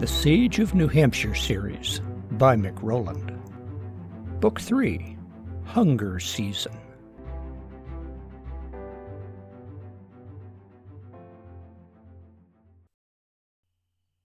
The 0.00 0.08
Siege 0.08 0.58
of 0.58 0.74
New 0.74 0.88
Hampshire 0.88 1.36
series 1.36 2.00
by 2.32 2.56
Mic 2.56 2.82
Roland. 2.82 3.32
Book 4.40 4.60
3 4.60 5.16
Hunger 5.64 6.18
Season. 6.18 6.76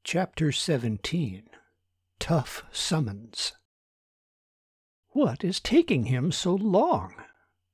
Chapter 0.04 0.52
17 0.52 1.44
Tough 2.20 2.64
Summons. 2.72 3.54
What 5.10 5.44
is 5.44 5.60
taking 5.60 6.06
him 6.06 6.32
so 6.32 6.56
long? 6.56 7.14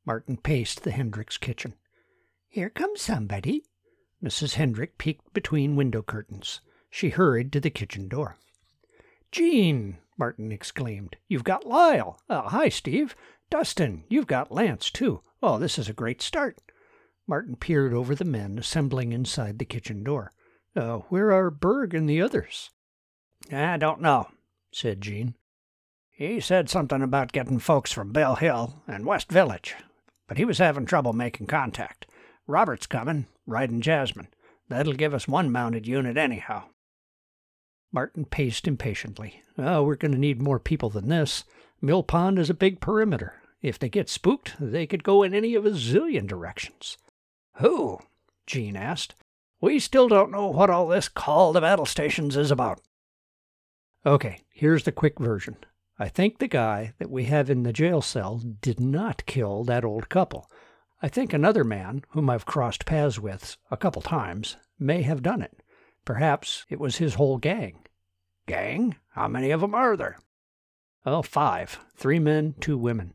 Martin 0.05 0.35
paced 0.35 0.83
the 0.83 0.91
Hendricks 0.91 1.37
kitchen. 1.37 1.75
Here 2.49 2.69
comes 2.69 3.01
somebody. 3.01 3.63
Mrs. 4.21 4.55
Hendrick 4.55 4.97
peeked 4.97 5.33
between 5.33 5.77
window 5.77 6.01
curtains. 6.01 6.59
She 6.95 7.09
hurried 7.09 7.51
to 7.51 7.59
the 7.59 7.69
kitchen 7.69 8.07
door. 8.07 8.37
Jean, 9.29 9.97
Martin 10.17 10.53
exclaimed, 10.53 11.17
you've 11.27 11.43
got 11.43 11.67
Lyle. 11.67 12.21
Uh, 12.29 12.43
hi, 12.43 12.69
Steve. 12.69 13.17
Dustin, 13.49 14.05
you've 14.07 14.27
got 14.27 14.49
Lance, 14.49 14.89
too. 14.89 15.19
Oh, 15.43 15.59
this 15.59 15.77
is 15.77 15.89
a 15.89 15.93
great 15.93 16.21
start. 16.21 16.57
Martin 17.27 17.57
peered 17.57 17.93
over 17.93 18.15
the 18.15 18.23
men 18.23 18.57
assembling 18.57 19.11
inside 19.11 19.59
the 19.59 19.65
kitchen 19.65 20.05
door. 20.05 20.31
Uh, 20.73 20.99
where 21.09 21.33
are 21.33 21.51
Berg 21.51 21.93
and 21.93 22.09
the 22.09 22.21
others? 22.21 22.69
I 23.51 23.75
don't 23.75 23.99
know, 23.99 24.29
said 24.71 25.01
Jean. 25.01 25.35
He 26.11 26.39
said 26.39 26.69
something 26.69 27.01
about 27.01 27.33
getting 27.33 27.59
folks 27.59 27.91
from 27.91 28.13
Bell 28.13 28.35
Hill 28.35 28.83
and 28.87 29.05
West 29.05 29.29
Village, 29.29 29.75
but 30.29 30.37
he 30.37 30.45
was 30.45 30.59
having 30.59 30.85
trouble 30.85 31.11
making 31.11 31.47
contact. 31.47 32.05
Robert's 32.47 32.87
coming, 32.87 33.25
riding 33.45 33.81
Jasmine. 33.81 34.29
That'll 34.69 34.93
give 34.93 35.13
us 35.13 35.27
one 35.27 35.51
mounted 35.51 35.85
unit 35.85 36.15
anyhow. 36.15 36.69
Martin 37.95 38.25
paced 38.25 38.67
impatiently. 38.67 39.41
Oh, 39.57 39.83
we're 39.83 39.95
going 39.95 40.11
to 40.11 40.17
need 40.17 40.41
more 40.41 40.59
people 40.59 40.89
than 40.89 41.07
this. 41.07 41.45
Mill 41.81 42.03
Pond 42.03 42.37
is 42.37 42.49
a 42.49 42.53
big 42.53 42.81
perimeter. 42.81 43.41
If 43.61 43.79
they 43.79 43.87
get 43.87 44.09
spooked, 44.09 44.53
they 44.59 44.85
could 44.85 45.01
go 45.01 45.23
in 45.23 45.33
any 45.33 45.55
of 45.55 45.65
a 45.65 45.69
zillion 45.69 46.27
directions. 46.27 46.97
Who? 47.53 47.99
Jean 48.45 48.75
asked. 48.75 49.15
We 49.61 49.79
still 49.79 50.09
don't 50.09 50.29
know 50.29 50.47
what 50.47 50.69
all 50.69 50.89
this 50.89 51.07
call 51.07 51.53
to 51.53 51.61
battle 51.61 51.85
stations 51.85 52.35
is 52.35 52.51
about. 52.51 52.81
Okay, 54.05 54.41
here's 54.51 54.83
the 54.83 54.91
quick 54.91 55.17
version. 55.17 55.55
I 55.97 56.09
think 56.09 56.39
the 56.39 56.49
guy 56.49 56.95
that 56.99 57.09
we 57.09 57.23
have 57.23 57.49
in 57.49 57.63
the 57.63 57.71
jail 57.71 58.01
cell 58.01 58.41
did 58.59 58.77
not 58.77 59.25
kill 59.25 59.63
that 59.63 59.85
old 59.85 60.09
couple. 60.09 60.51
I 61.01 61.07
think 61.07 61.31
another 61.31 61.63
man, 61.63 62.03
whom 62.09 62.29
I've 62.29 62.45
crossed 62.45 62.85
paths 62.85 63.19
with 63.19 63.55
a 63.71 63.77
couple 63.77 64.01
times, 64.01 64.57
may 64.77 65.03
have 65.03 65.23
done 65.23 65.41
it. 65.41 65.63
Perhaps 66.03 66.65
it 66.69 66.79
was 66.79 66.97
his 66.97 67.13
whole 67.13 67.37
gang. 67.37 67.79
Gang? 68.47 68.95
How 69.09 69.27
many 69.27 69.51
of 69.51 69.63
'em 69.63 69.73
are 69.73 69.97
there? 69.97 70.17
Oh, 71.05 71.21
five. 71.21 71.79
Three 71.95 72.19
men, 72.19 72.55
two 72.59 72.77
women. 72.77 73.13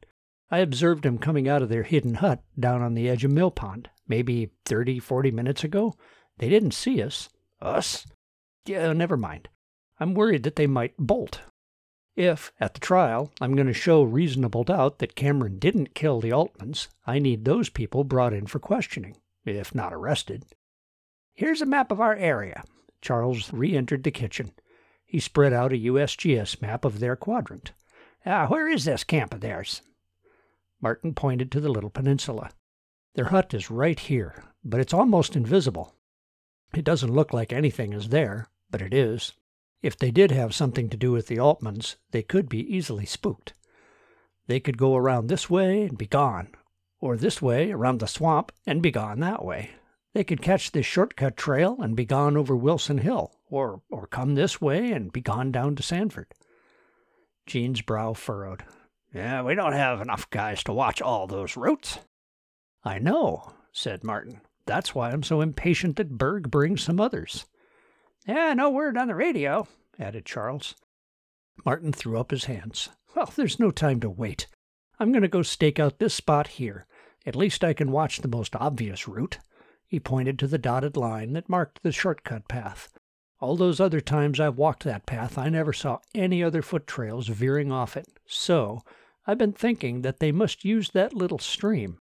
I 0.51 0.59
observed 0.59 1.07
'em 1.07 1.19
coming 1.19 1.49
out 1.49 1.63
of 1.63 1.69
their 1.69 1.85
hidden 1.85 2.15
hut 2.15 2.43
down 2.59 2.83
on 2.83 2.95
the 2.95 3.09
edge 3.09 3.25
of 3.25 3.31
Mill 3.31 3.51
Pond, 3.51 3.91
maybe 4.09 4.51
thirty, 4.65 4.99
forty 4.99 5.31
minutes 5.31 5.63
ago. 5.63 5.95
They 6.39 6.49
didn't 6.49 6.73
see 6.73 7.03
us. 7.03 7.29
Us? 7.61 8.07
Yeah, 8.67 8.93
never 8.93 9.17
mind. 9.17 9.49
I'm 9.99 10.15
worried 10.15 10.43
that 10.45 10.57
they 10.57 10.67
might 10.67 10.97
bolt. 10.97 11.43
If, 12.17 12.53
at 12.59 12.75
the 12.75 12.81
trial, 12.81 13.33
I'm 13.41 13.55
going 13.55 13.69
to 13.69 13.73
show 13.73 14.03
reasonable 14.03 14.65
doubt 14.65 14.99
that 14.99 15.15
Cameron 15.15 15.59
didn't 15.59 15.95
kill 15.95 16.21
the 16.21 16.31
Altmans, 16.31 16.89
I 17.07 17.19
need 17.19 17.45
those 17.45 17.69
people 17.69 18.03
brought 18.05 18.33
in 18.33 18.47
for 18.47 18.59
questioning, 18.59 19.17
if 19.45 19.75
not 19.75 19.95
arrested. 19.95 20.45
Here's 21.35 21.63
a 21.63 21.67
map 21.67 21.93
of 21.93 22.01
our 22.01 22.15
area. 22.15 22.65
Charles 23.01 23.53
re 23.53 23.77
entered 23.77 24.03
the 24.03 24.11
kitchen. 24.11 24.53
He 25.11 25.19
spread 25.19 25.53
out 25.53 25.73
a 25.73 25.77
USGS 25.77 26.63
map 26.63 26.85
of 26.85 27.01
their 27.01 27.17
quadrant. 27.17 27.73
Ah, 28.25 28.47
where 28.47 28.69
is 28.69 28.85
this 28.85 29.03
camp 29.03 29.35
of 29.35 29.41
theirs? 29.41 29.83
Martin 30.81 31.15
pointed 31.15 31.51
to 31.51 31.59
the 31.59 31.69
little 31.69 31.91
peninsula. 31.91 32.53
Their 33.15 33.25
hut 33.25 33.53
is 33.53 33.73
right 33.73 33.99
here, 33.99 34.45
but 34.65 34.79
it's 34.79 34.95
almost 34.95 35.35
invisible. 35.35 35.97
It 36.73 36.85
doesn't 36.85 37.13
look 37.13 37.33
like 37.33 37.53
anything 37.53 37.93
is 37.93 38.11
there, 38.11 38.47
but 38.71 38.81
it 38.81 38.95
is. 38.95 39.33
If 39.83 39.99
they 39.99 40.13
did 40.13 40.31
have 40.31 40.55
something 40.55 40.89
to 40.91 40.97
do 40.97 41.11
with 41.11 41.27
the 41.27 41.39
Altmans, 41.39 41.97
they 42.13 42.23
could 42.23 42.49
be 42.49 42.61
easily 42.73 43.05
spooked. 43.05 43.55
They 44.47 44.61
could 44.61 44.79
go 44.79 44.95
around 44.95 45.27
this 45.27 45.51
way 45.51 45.83
and 45.83 45.99
be 45.99 46.07
gone, 46.07 46.55
or 47.01 47.17
this 47.17 47.43
way 47.43 47.73
around 47.73 47.99
the 47.99 48.07
swamp 48.07 48.53
and 48.65 48.81
be 48.81 48.93
gone 48.93 49.19
that 49.19 49.45
way. 49.45 49.71
They 50.13 50.23
could 50.23 50.41
catch 50.41 50.71
this 50.71 50.87
shortcut 50.87 51.37
trail 51.37 51.79
and 51.81 51.97
be 51.97 52.05
gone 52.05 52.37
over 52.37 52.55
Wilson 52.55 52.99
Hill, 52.99 53.35
or, 53.51 53.83
or 53.91 54.07
come 54.07 54.35
this 54.35 54.61
way 54.61 54.93
and 54.93 55.13
be 55.13 55.21
gone 55.21 55.53
down 55.53 55.77
to 55.77 55.83
Sanford. 55.83 56.29
Jean's 57.47 57.83
brow 57.83 58.13
furrowed. 58.13 58.65
Yeah, 59.13 59.43
we 59.43 59.55
don't 59.55 59.73
have 59.73 60.01
enough 60.01 60.31
guys 60.31 60.63
to 60.65 60.73
watch 60.73 61.03
all 61.03 61.27
those 61.27 61.57
routes. 61.57 61.99
I 62.85 62.99
know, 62.99 63.53
said 63.73 64.05
Martin. 64.05 64.41
That's 64.67 64.95
why 64.95 65.11
I'm 65.11 65.25
so 65.25 65.41
impatient 65.41 65.97
that 65.97 66.17
Berg 66.17 66.51
brings 66.51 66.83
some 66.83 67.01
others. 67.01 67.47
Yeah, 68.27 68.55
no 68.55 68.71
word 68.71 68.97
on 68.97 69.09
the 69.09 69.15
radio, 69.15 69.67
added 69.99 70.25
Charles. 70.25 70.77
Martin 71.65 71.93
threw 71.93 72.19
up 72.19 72.31
his 72.31 72.45
hands. 72.45 72.89
Well, 73.17 73.33
there's 73.35 73.59
no 73.59 73.71
time 73.71 74.01
to 74.01 74.11
wait. 74.11 74.47
I'm 75.01 75.11
going 75.11 75.23
to 75.23 75.29
go 75.29 75.43
stake 75.43 75.81
out 75.81 75.99
this 75.99 76.15
spot 76.15 76.47
here. 76.47 76.87
At 77.27 77.35
least 77.37 77.65
I 77.65 77.73
can 77.73 77.91
watch 77.91 78.19
the 78.19 78.29
most 78.29 78.55
obvious 78.57 79.09
route. 79.09 79.39
He 79.89 79.99
pointed 79.99 80.39
to 80.39 80.47
the 80.47 80.59
dotted 80.59 80.97
line 80.97 81.33
that 81.33 81.49
marked 81.49 81.83
the 81.83 81.91
shortcut 81.91 82.47
path. 82.47 82.93
All 83.41 83.57
those 83.57 83.81
other 83.81 84.01
times 84.01 84.39
I've 84.39 84.59
walked 84.59 84.85
that 84.85 85.07
path, 85.07 85.39
I 85.39 85.49
never 85.49 85.73
saw 85.73 85.99
any 86.15 86.43
other 86.45 86.61
foot 86.61 86.87
trails 86.87 87.29
veering 87.29 87.73
off 87.73 87.97
it. 87.97 88.07
So, 88.27 88.83
I've 89.27 89.39
been 89.39 89.55
thinking 89.55 90.03
that 90.03 90.21
they 90.21 90.31
must 90.31 90.65
use 90.65 90.91
that 90.91 91.15
little 91.15 91.39
stream. 91.39 91.99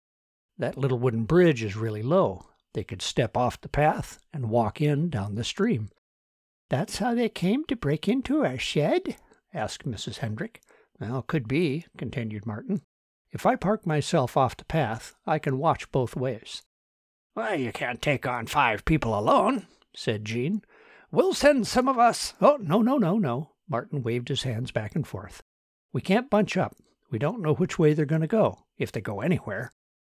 That 0.58 0.78
little 0.78 1.00
wooden 1.00 1.24
bridge 1.24 1.64
is 1.64 1.78
really 1.78 2.02
low. 2.02 2.46
They 2.74 2.84
could 2.84 3.02
step 3.02 3.38
off 3.38 3.62
the 3.62 3.70
path 3.70 4.20
and 4.34 4.50
walk 4.50 4.82
in 4.82 5.10
down 5.10 5.36
the 5.36 5.46
stream. 5.46 5.90
That's 6.70 6.98
how 6.98 7.16
they 7.16 7.30
came 7.30 7.66
to 7.66 7.76
break 7.76 8.08
into 8.08 8.46
our 8.46 8.58
shed? 8.58 9.16
asked 9.54 9.86
Mrs. 9.86 10.18
Hendrick. 10.18 10.62
Well, 11.00 11.22
could 11.22 11.48
be, 11.48 11.86
continued 11.98 12.46
Martin. 12.46 12.82
If 13.32 13.46
I 13.46 13.56
park 13.56 13.88
myself 13.88 14.36
off 14.36 14.58
the 14.58 14.66
path, 14.66 15.16
I 15.26 15.40
can 15.40 15.58
watch 15.58 15.92
both 15.92 16.16
ways. 16.16 16.64
Well, 17.36 17.56
you 17.56 17.72
can't 17.72 18.02
take 18.02 18.28
on 18.28 18.48
five 18.48 18.86
people 18.86 19.18
alone, 19.18 19.68
said 19.96 20.26
Jean. 20.26 20.62
We'll 21.12 21.34
send 21.34 21.68
some 21.68 21.88
of 21.88 21.97
us. 21.97 22.34
Oh, 22.40 22.58
no, 22.62 22.81
no, 22.81 22.97
no, 22.97 23.18
no. 23.18 23.52
Martin 23.68 24.03
waved 24.03 24.30
his 24.30 24.44
hands 24.44 24.72
back 24.72 24.96
and 24.96 25.08
forth. 25.08 25.42
We 25.92 26.02
can't 26.02 26.30
bunch 26.30 26.56
up. 26.58 26.75
We 27.09 27.18
don't 27.18 27.42
know 27.42 27.56
which 27.56 27.80
way 27.80 27.94
they're 27.94 28.06
going 28.06 28.22
to 28.22 28.28
go, 28.28 28.59
if 28.78 28.92
they 28.92 29.02
go 29.02 29.22
anywhere. 29.22 29.72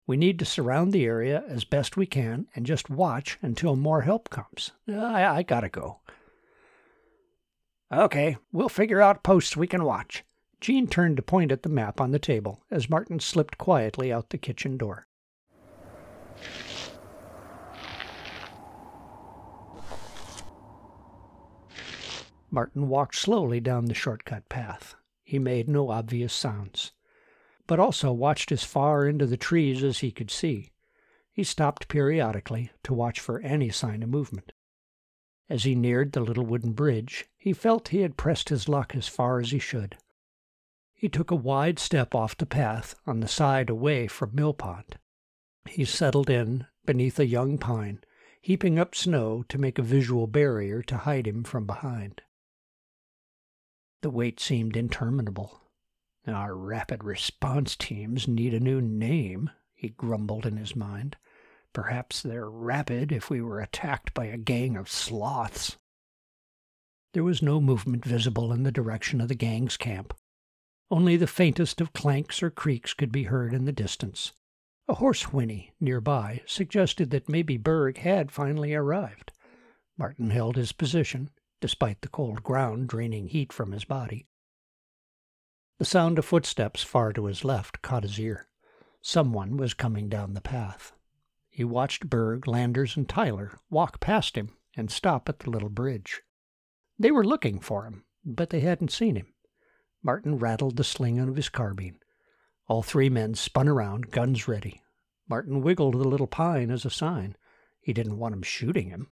We 0.08 0.18
need 0.18 0.40
to 0.40 0.46
surround 0.46 0.92
the 0.92 1.06
area 1.06 1.44
as 1.48 1.66
best 1.66 1.96
we 1.96 2.08
can 2.08 2.48
and 2.56 2.66
just 2.66 2.90
watch 2.90 3.38
until 3.44 3.76
more 3.76 4.02
help 4.02 4.32
comes. 4.32 4.72
I, 4.88 5.24
I 5.24 5.44
gotta 5.44 5.70
go. 5.70 6.00
Okay, 7.92 8.38
we'll 8.52 8.70
figure 8.70 9.02
out 9.02 9.22
posts 9.22 9.56
we 9.56 9.68
can 9.68 9.84
watch. 9.84 10.24
Jean 10.60 10.88
turned 10.88 11.18
to 11.18 11.22
point 11.22 11.52
at 11.52 11.62
the 11.62 11.70
map 11.70 12.02
on 12.02 12.10
the 12.10 12.18
table 12.18 12.64
as 12.72 12.90
Martin 12.90 13.20
slipped 13.20 13.60
quietly 13.60 14.12
out 14.12 14.32
the 14.32 14.40
kitchen 14.40 14.78
door. 14.78 15.06
Martin 22.52 22.88
walked 22.88 23.16
slowly 23.16 23.60
down 23.60 23.86
the 23.86 23.94
shortcut 23.94 24.50
path. 24.50 24.96
He 25.24 25.38
made 25.38 25.70
no 25.70 25.92
obvious 25.92 26.34
sounds, 26.34 26.92
but 27.68 27.80
also 27.80 28.12
watched 28.12 28.52
as 28.52 28.64
far 28.64 29.08
into 29.08 29.28
the 29.28 29.38
trees 29.38 29.84
as 29.84 30.00
he 30.00 30.12
could 30.12 30.32
see. 30.32 30.72
He 31.32 31.44
stopped 31.44 31.88
periodically 31.88 32.72
to 32.84 32.94
watch 32.94 33.20
for 33.20 33.40
any 33.42 33.70
sign 33.70 34.02
of 34.02 34.10
movement. 34.10 34.52
As 35.48 35.64
he 35.64 35.76
neared 35.76 36.12
the 36.14 36.22
little 36.22 36.46
wooden 36.46 36.74
bridge, 36.74 37.28
he 37.38 37.54
felt 37.54 37.90
he 37.90 38.02
had 38.02 38.18
pressed 38.18 38.50
his 38.50 38.68
luck 38.68 38.96
as 38.96 39.08
far 39.08 39.40
as 39.40 39.52
he 39.52 39.60
should. 39.60 39.98
He 40.96 41.08
took 41.08 41.32
a 41.32 41.36
wide 41.36 41.80
step 41.80 42.16
off 42.16 42.36
the 42.36 42.46
path 42.46 42.96
on 43.06 43.20
the 43.20 43.28
side 43.28 43.70
away 43.70 44.08
from 44.08 44.36
Mill 44.36 44.54
Pond. 44.54 44.98
He 45.66 45.86
settled 45.86 46.30
in 46.30 46.66
beneath 46.86 47.20
a 47.20 47.26
young 47.26 47.58
pine, 47.58 48.04
heaping 48.42 48.80
up 48.80 48.96
snow 48.96 49.44
to 49.50 49.58
make 49.58 49.78
a 49.78 49.84
visual 49.84 50.28
barrier 50.28 50.82
to 50.84 50.98
hide 50.98 51.28
him 51.28 51.44
from 51.44 51.66
behind. 51.66 52.22
The 54.02 54.10
wait 54.10 54.40
seemed 54.40 54.78
interminable. 54.78 55.62
Our 56.26 56.56
rapid 56.56 57.04
response 57.04 57.76
teams 57.76 58.28
need 58.28 58.54
a 58.54 58.60
new 58.60 58.80
name, 58.82 59.50
he 59.74 59.90
grumbled 59.90 60.46
in 60.46 60.58
his 60.58 60.76
mind. 60.76 61.18
Perhaps 61.74 62.22
they're 62.22 62.50
rapid 62.50 63.12
if 63.12 63.30
we 63.30 63.42
were 63.42 63.60
attacked 63.60 64.14
by 64.14 64.26
a 64.26 64.38
gang 64.38 64.78
of 64.78 64.90
sloths. 64.90 65.78
There 67.14 67.24
was 67.24 67.42
no 67.42 67.60
movement 67.60 68.06
visible 68.06 68.54
in 68.54 68.64
the 68.64 68.72
direction 68.72 69.20
of 69.20 69.28
the 69.28 69.36
gang's 69.36 69.78
camp. 69.78 70.14
Only 70.92 71.18
the 71.18 71.28
faintest 71.28 71.82
of 71.82 71.94
clanks 71.94 72.42
or 72.42 72.50
creaks 72.50 72.94
could 72.94 73.12
be 73.12 73.24
heard 73.24 73.54
in 73.54 73.66
the 73.66 73.72
distance. 73.72 74.34
A 74.88 74.96
horse 74.96 75.34
whinny 75.34 75.74
nearby 75.80 76.42
suggested 76.48 77.12
that 77.12 77.30
maybe 77.30 77.58
Berg 77.58 77.98
had 77.98 78.32
finally 78.32 78.74
arrived. 78.74 79.32
Martin 79.98 80.30
held 80.30 80.56
his 80.56 80.72
position. 80.72 81.30
Despite 81.60 82.02
the 82.02 82.08
cold 82.08 82.44
ground 82.44 82.88
draining 82.88 83.28
heat 83.28 83.52
from 83.52 83.72
his 83.72 83.86
body. 83.86 84.28
The 85.78 85.86
sound 85.86 86.20
of 86.20 86.26
footsteps 86.26 86.84
far 86.84 87.14
to 87.14 87.26
his 87.26 87.46
left 87.46 87.82
caught 87.82 88.04
his 88.04 88.20
ear. 88.20 88.48
Someone 89.02 89.56
was 89.56 89.74
coming 89.74 90.10
down 90.10 90.34
the 90.34 90.42
path. 90.42 90.94
He 91.50 91.64
watched 91.64 92.10
Berg, 92.10 92.48
Landers, 92.48 92.98
and 92.98 93.08
Tyler 93.08 93.60
walk 93.70 94.00
past 94.00 94.36
him 94.36 94.56
and 94.76 94.92
stop 94.92 95.30
at 95.30 95.40
the 95.40 95.50
little 95.50 95.70
bridge. 95.70 96.22
They 96.98 97.12
were 97.12 97.24
looking 97.24 97.60
for 97.60 97.86
him, 97.86 98.04
but 98.26 98.50
they 98.50 98.60
hadn't 98.60 98.92
seen 98.92 99.16
him. 99.16 99.34
Martin 100.04 100.38
rattled 100.38 100.78
the 100.78 100.84
sling 100.84 101.20
of 101.20 101.36
his 101.36 101.50
carbine. 101.50 102.00
All 102.68 102.84
three 102.84 103.10
men 103.10 103.36
spun 103.36 103.68
around, 103.68 104.12
guns 104.12 104.48
ready. 104.48 104.82
Martin 105.28 105.62
wiggled 105.62 105.96
the 105.96 106.08
little 106.08 106.28
pine 106.28 106.72
as 106.72 106.86
a 106.86 106.90
sign. 106.90 107.36
He 107.82 107.94
didn't 107.94 108.18
want 108.18 108.34
him 108.34 108.44
shooting 108.44 108.90
him. 108.90 109.12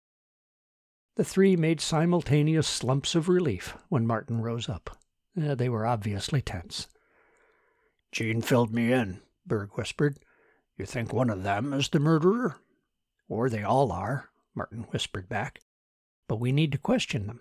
The 1.17 1.25
three 1.25 1.55
made 1.55 1.81
simultaneous 1.81 2.67
slumps 2.67 3.15
of 3.15 3.29
relief 3.29 3.77
when 3.89 4.07
Martin 4.07 4.41
rose 4.41 4.69
up. 4.69 4.99
Uh, 5.41 5.55
they 5.55 5.69
were 5.69 5.87
obviously 5.87 6.43
tense. 6.43 6.89
Gene 8.11 8.43
filled 8.43 8.73
me 8.73 8.93
in, 8.93 9.21
Berg 9.47 9.71
whispered. 9.75 10.19
You 10.77 10.87
think 10.87 11.13
one 11.13 11.31
of 11.31 11.45
them 11.45 11.73
is 11.73 11.89
the 11.89 12.01
murderer? 12.01 12.57
Or 13.29 13.49
they 13.49 13.63
all 13.63 13.93
are, 13.93 14.31
Martin 14.55 14.87
whispered 14.91 15.29
back. 15.29 15.61
But 16.27 16.41
we 16.41 16.51
need 16.51 16.73
to 16.73 16.79
question 16.79 17.27
them. 17.27 17.41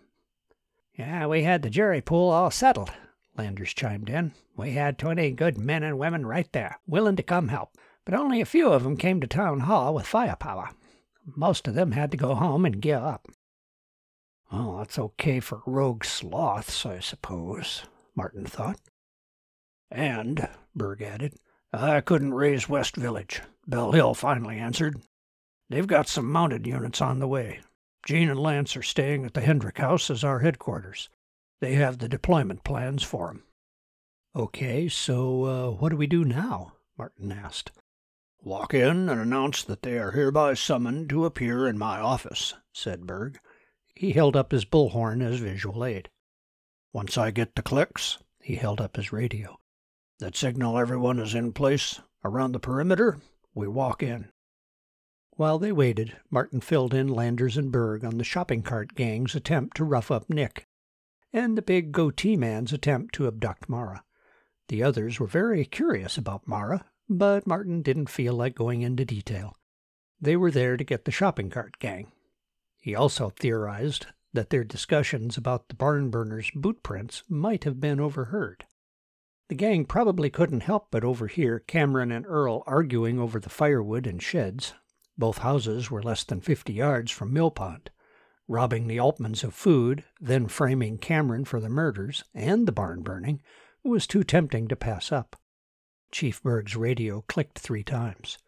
Yeah, 0.94 1.26
we 1.26 1.42
had 1.42 1.64
the 1.64 1.70
jury 1.72 2.02
pool 2.02 2.30
all 2.30 2.52
settled, 2.52 2.92
Landers 3.36 3.74
chimed 3.74 4.10
in. 4.10 4.34
We 4.56 4.74
had 4.74 5.00
twenty 5.00 5.32
good 5.32 5.58
men 5.58 5.82
and 5.82 5.98
women 5.98 6.28
right 6.28 6.52
there, 6.52 6.80
willing 6.86 7.16
to 7.16 7.24
come 7.24 7.48
help, 7.48 7.76
but 8.06 8.14
only 8.14 8.40
a 8.40 8.46
few 8.46 8.72
of 8.72 8.84
them 8.84 8.98
came 8.98 9.20
to 9.22 9.28
town 9.28 9.62
hall 9.62 9.96
with 9.96 10.06
firepower. 10.06 10.70
Most 11.26 11.68
of 11.68 11.74
them 11.74 11.94
had 11.94 12.12
to 12.12 12.18
go 12.18 12.36
home 12.36 12.66
and 12.66 12.80
gear 12.80 13.00
up. 13.00 13.28
Oh, 14.56 14.78
that's 14.78 15.00
okay 15.00 15.40
for 15.40 15.64
rogue 15.66 16.06
sloths, 16.06 16.86
I 16.86 17.00
suppose, 17.00 17.86
Martin 18.16 18.46
thought. 18.46 18.80
And, 19.90 20.48
Berg 20.76 21.02
added, 21.02 21.34
I 21.74 22.02
couldn't 22.02 22.36
raise 22.36 22.70
West 22.70 22.96
Village. 22.96 23.42
Bell 23.66 23.94
Hill 23.94 24.14
finally 24.14 24.60
answered. 24.60 25.02
They've 25.70 25.88
got 25.88 26.08
some 26.08 26.32
mounted 26.32 26.68
units 26.68 27.02
on 27.02 27.18
the 27.18 27.28
way. 27.28 27.62
Gene 28.06 28.30
and 28.30 28.40
Lance 28.40 28.78
are 28.78 28.84
staying 28.84 29.26
at 29.26 29.34
the 29.34 29.42
Hendrick 29.42 29.80
House 29.80 30.12
as 30.12 30.24
our 30.24 30.40
headquarters. 30.40 31.10
They 31.60 31.74
have 31.74 31.98
the 31.98 32.08
deployment 32.08 32.64
plans 32.64 33.02
for 33.02 33.30
'em. 33.30 33.44
Okay, 34.36 34.88
so 34.88 35.46
uh, 35.46 35.72
what 35.72 35.90
do 35.90 35.98
we 35.98 36.06
do 36.06 36.24
now? 36.24 36.74
Martin 36.96 37.32
asked. 37.32 37.72
Walk 38.40 38.76
in 38.76 39.10
and 39.10 39.20
announce 39.20 39.64
that 39.64 39.82
they 39.82 39.98
are 39.98 40.12
hereby 40.12 40.54
summoned 40.54 41.10
to 41.10 41.26
appear 41.26 41.68
in 41.68 41.78
my 41.80 42.00
office, 42.00 42.54
said 42.72 43.08
Berg. 43.08 43.40
He 43.96 44.12
held 44.12 44.36
up 44.36 44.52
his 44.52 44.66
bullhorn 44.66 45.22
as 45.22 45.40
visual 45.40 45.86
aid. 45.86 46.10
Once 46.92 47.18
I 47.18 47.32
get 47.32 47.56
the 47.56 47.62
clicks, 47.62 48.18
he 48.42 48.56
held 48.56 48.82
up 48.82 48.96
his 48.96 49.12
radio, 49.14 49.60
that 50.20 50.36
signal 50.36 50.78
everyone 50.78 51.20
is 51.20 51.36
in 51.36 51.54
place 51.54 52.02
around 52.24 52.52
the 52.52 52.60
perimeter, 52.60 53.20
we 53.54 53.68
walk 53.68 54.02
in. 54.04 54.30
While 55.32 55.58
they 55.58 55.72
waited, 55.72 56.16
Martin 56.30 56.62
filled 56.62 56.94
in 56.94 57.08
Landers 57.08 57.58
and 57.58 57.72
Berg 57.72 58.06
on 58.06 58.18
the 58.18 58.24
shopping 58.24 58.62
cart 58.62 58.94
gang's 58.94 59.36
attempt 59.36 59.78
to 59.78 59.84
rough 59.84 60.12
up 60.12 60.30
Nick, 60.30 60.68
and 61.32 61.58
the 61.58 61.62
big 61.62 61.92
goatee 61.92 62.38
man's 62.38 62.72
attempt 62.72 63.16
to 63.16 63.28
abduct 63.28 63.68
Mara. 63.68 64.04
The 64.68 64.84
others 64.84 65.20
were 65.20 65.28
very 65.28 65.66
curious 65.66 66.18
about 66.18 66.48
Mara, 66.48 66.86
but 67.10 67.48
Martin 67.48 67.82
didn't 67.82 68.10
feel 68.10 68.34
like 68.34 68.56
going 68.56 68.82
into 68.82 69.06
detail. 69.06 69.58
They 70.22 70.38
were 70.38 70.52
there 70.52 70.78
to 70.78 70.84
get 70.84 71.06
the 71.06 71.12
shopping 71.12 71.50
cart 71.50 71.80
gang. 71.80 72.12
He 72.84 72.96
also 72.96 73.30
theorized 73.30 74.08
that 74.34 74.50
their 74.50 74.66
discussions 74.66 75.38
about 75.38 75.70
the 75.70 75.74
barn 75.74 76.10
burners' 76.10 76.52
boot 76.54 76.84
prints 76.84 77.24
might 77.30 77.64
have 77.64 77.80
been 77.80 78.02
overheard. 78.02 78.66
The 79.48 79.56
gang 79.56 79.86
probably 79.86 80.30
couldn't 80.30 80.64
help 80.64 80.92
but 80.92 81.06
overhear 81.06 81.60
Cameron 81.60 82.12
and 82.12 82.26
Earl 82.28 82.62
arguing 82.68 83.22
over 83.22 83.40
the 83.40 83.48
firewood 83.50 84.06
and 84.06 84.22
sheds. 84.22 84.74
Both 85.18 85.38
houses 85.38 85.90
were 85.90 86.04
less 86.04 86.26
than 86.26 86.42
fifty 86.42 86.74
yards 86.74 87.10
from 87.10 87.34
Millpond. 87.34 87.88
Robbing 88.50 88.88
the 88.88 88.98
Altmans 88.98 89.46
of 89.46 89.54
food, 89.54 90.04
then 90.20 90.50
framing 90.50 90.98
Cameron 90.98 91.46
for 91.46 91.62
the 91.62 91.70
murders 91.70 92.26
and 92.34 92.68
the 92.68 92.74
barn 92.74 93.02
burning, 93.02 93.42
was 93.82 94.06
too 94.06 94.26
tempting 94.26 94.68
to 94.68 94.76
pass 94.76 95.10
up. 95.10 95.38
Chief 96.12 96.44
Berg's 96.44 96.76
radio 96.76 97.24
clicked 97.30 97.60
three 97.60 97.84
times. 97.84 98.40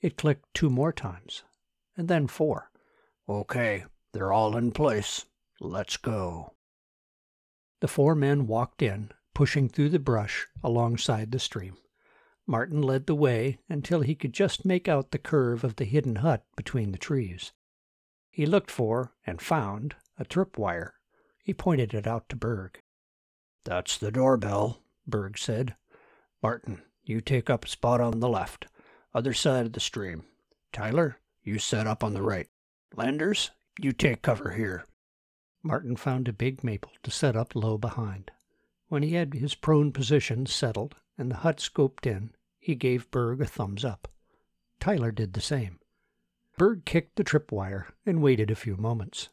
It 0.00 0.16
clicked 0.16 0.52
two 0.54 0.70
more 0.70 0.92
times, 0.92 1.44
and 1.96 2.08
then 2.08 2.26
four. 2.26 2.72
Okay, 3.28 3.84
they're 4.12 4.32
all 4.32 4.56
in 4.56 4.70
place. 4.70 5.24
Let's 5.60 5.96
go. 5.96 6.54
The 7.80 7.88
four 7.88 8.14
men 8.14 8.46
walked 8.46 8.82
in, 8.82 9.10
pushing 9.34 9.68
through 9.68 9.90
the 9.90 9.98
brush 9.98 10.46
alongside 10.62 11.32
the 11.32 11.38
stream. 11.38 11.76
Martin 12.46 12.80
led 12.80 13.06
the 13.06 13.14
way 13.14 13.58
until 13.68 14.02
he 14.02 14.14
could 14.14 14.32
just 14.32 14.64
make 14.64 14.88
out 14.88 15.10
the 15.10 15.18
curve 15.18 15.64
of 15.64 15.76
the 15.76 15.84
hidden 15.84 16.16
hut 16.16 16.44
between 16.56 16.92
the 16.92 16.98
trees. 16.98 17.52
He 18.30 18.46
looked 18.46 18.70
for, 18.70 19.12
and 19.26 19.40
found, 19.40 19.96
a 20.18 20.24
tripwire. 20.24 20.92
He 21.42 21.52
pointed 21.52 21.94
it 21.94 22.06
out 22.06 22.28
to 22.28 22.36
Berg. 22.36 22.80
That's 23.64 23.98
the 23.98 24.12
doorbell, 24.12 24.82
Berg 25.06 25.38
said. 25.38 25.74
Martin, 26.42 26.82
you 27.02 27.20
take 27.20 27.50
up 27.50 27.64
a 27.64 27.68
spot 27.68 28.00
on 28.00 28.20
the 28.20 28.28
left, 28.28 28.66
other 29.12 29.32
side 29.32 29.66
of 29.66 29.72
the 29.72 29.80
stream. 29.80 30.24
Tyler, 30.72 31.18
you 31.42 31.58
set 31.58 31.86
up 31.86 32.04
on 32.04 32.14
the 32.14 32.22
right. 32.22 32.48
Landers, 32.96 33.50
you 33.78 33.92
take 33.92 34.22
cover 34.22 34.52
here. 34.52 34.86
Martin 35.62 35.96
found 35.96 36.28
a 36.28 36.32
big 36.32 36.64
maple 36.64 36.92
to 37.02 37.10
set 37.10 37.36
up 37.36 37.54
low 37.54 37.76
behind. 37.76 38.30
When 38.88 39.02
he 39.02 39.14
had 39.14 39.34
his 39.34 39.54
prone 39.54 39.92
position 39.92 40.46
settled 40.46 40.94
and 41.18 41.30
the 41.30 41.36
hut 41.36 41.58
scoped 41.58 42.06
in, 42.06 42.30
he 42.58 42.74
gave 42.74 43.10
Berg 43.10 43.42
a 43.42 43.44
thumbs 43.44 43.84
up. 43.84 44.08
Tyler 44.80 45.10
did 45.12 45.34
the 45.34 45.42
same. 45.42 45.78
Berg 46.56 46.86
kicked 46.86 47.16
the 47.16 47.24
tripwire 47.24 47.88
and 48.06 48.22
waited 48.22 48.50
a 48.50 48.56
few 48.56 48.78
moments. 48.78 49.28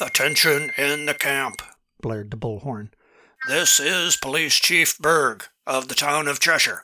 Attention 0.00 0.70
in 0.78 1.04
the 1.04 1.14
camp, 1.14 1.60
blared 2.00 2.30
the 2.30 2.38
bullhorn. 2.38 2.88
This 3.48 3.78
is 3.78 4.16
Police 4.16 4.54
Chief 4.54 4.96
Berg 4.98 5.44
of 5.66 5.88
the 5.88 5.94
town 5.94 6.26
of 6.26 6.40
Cheshire. 6.40 6.82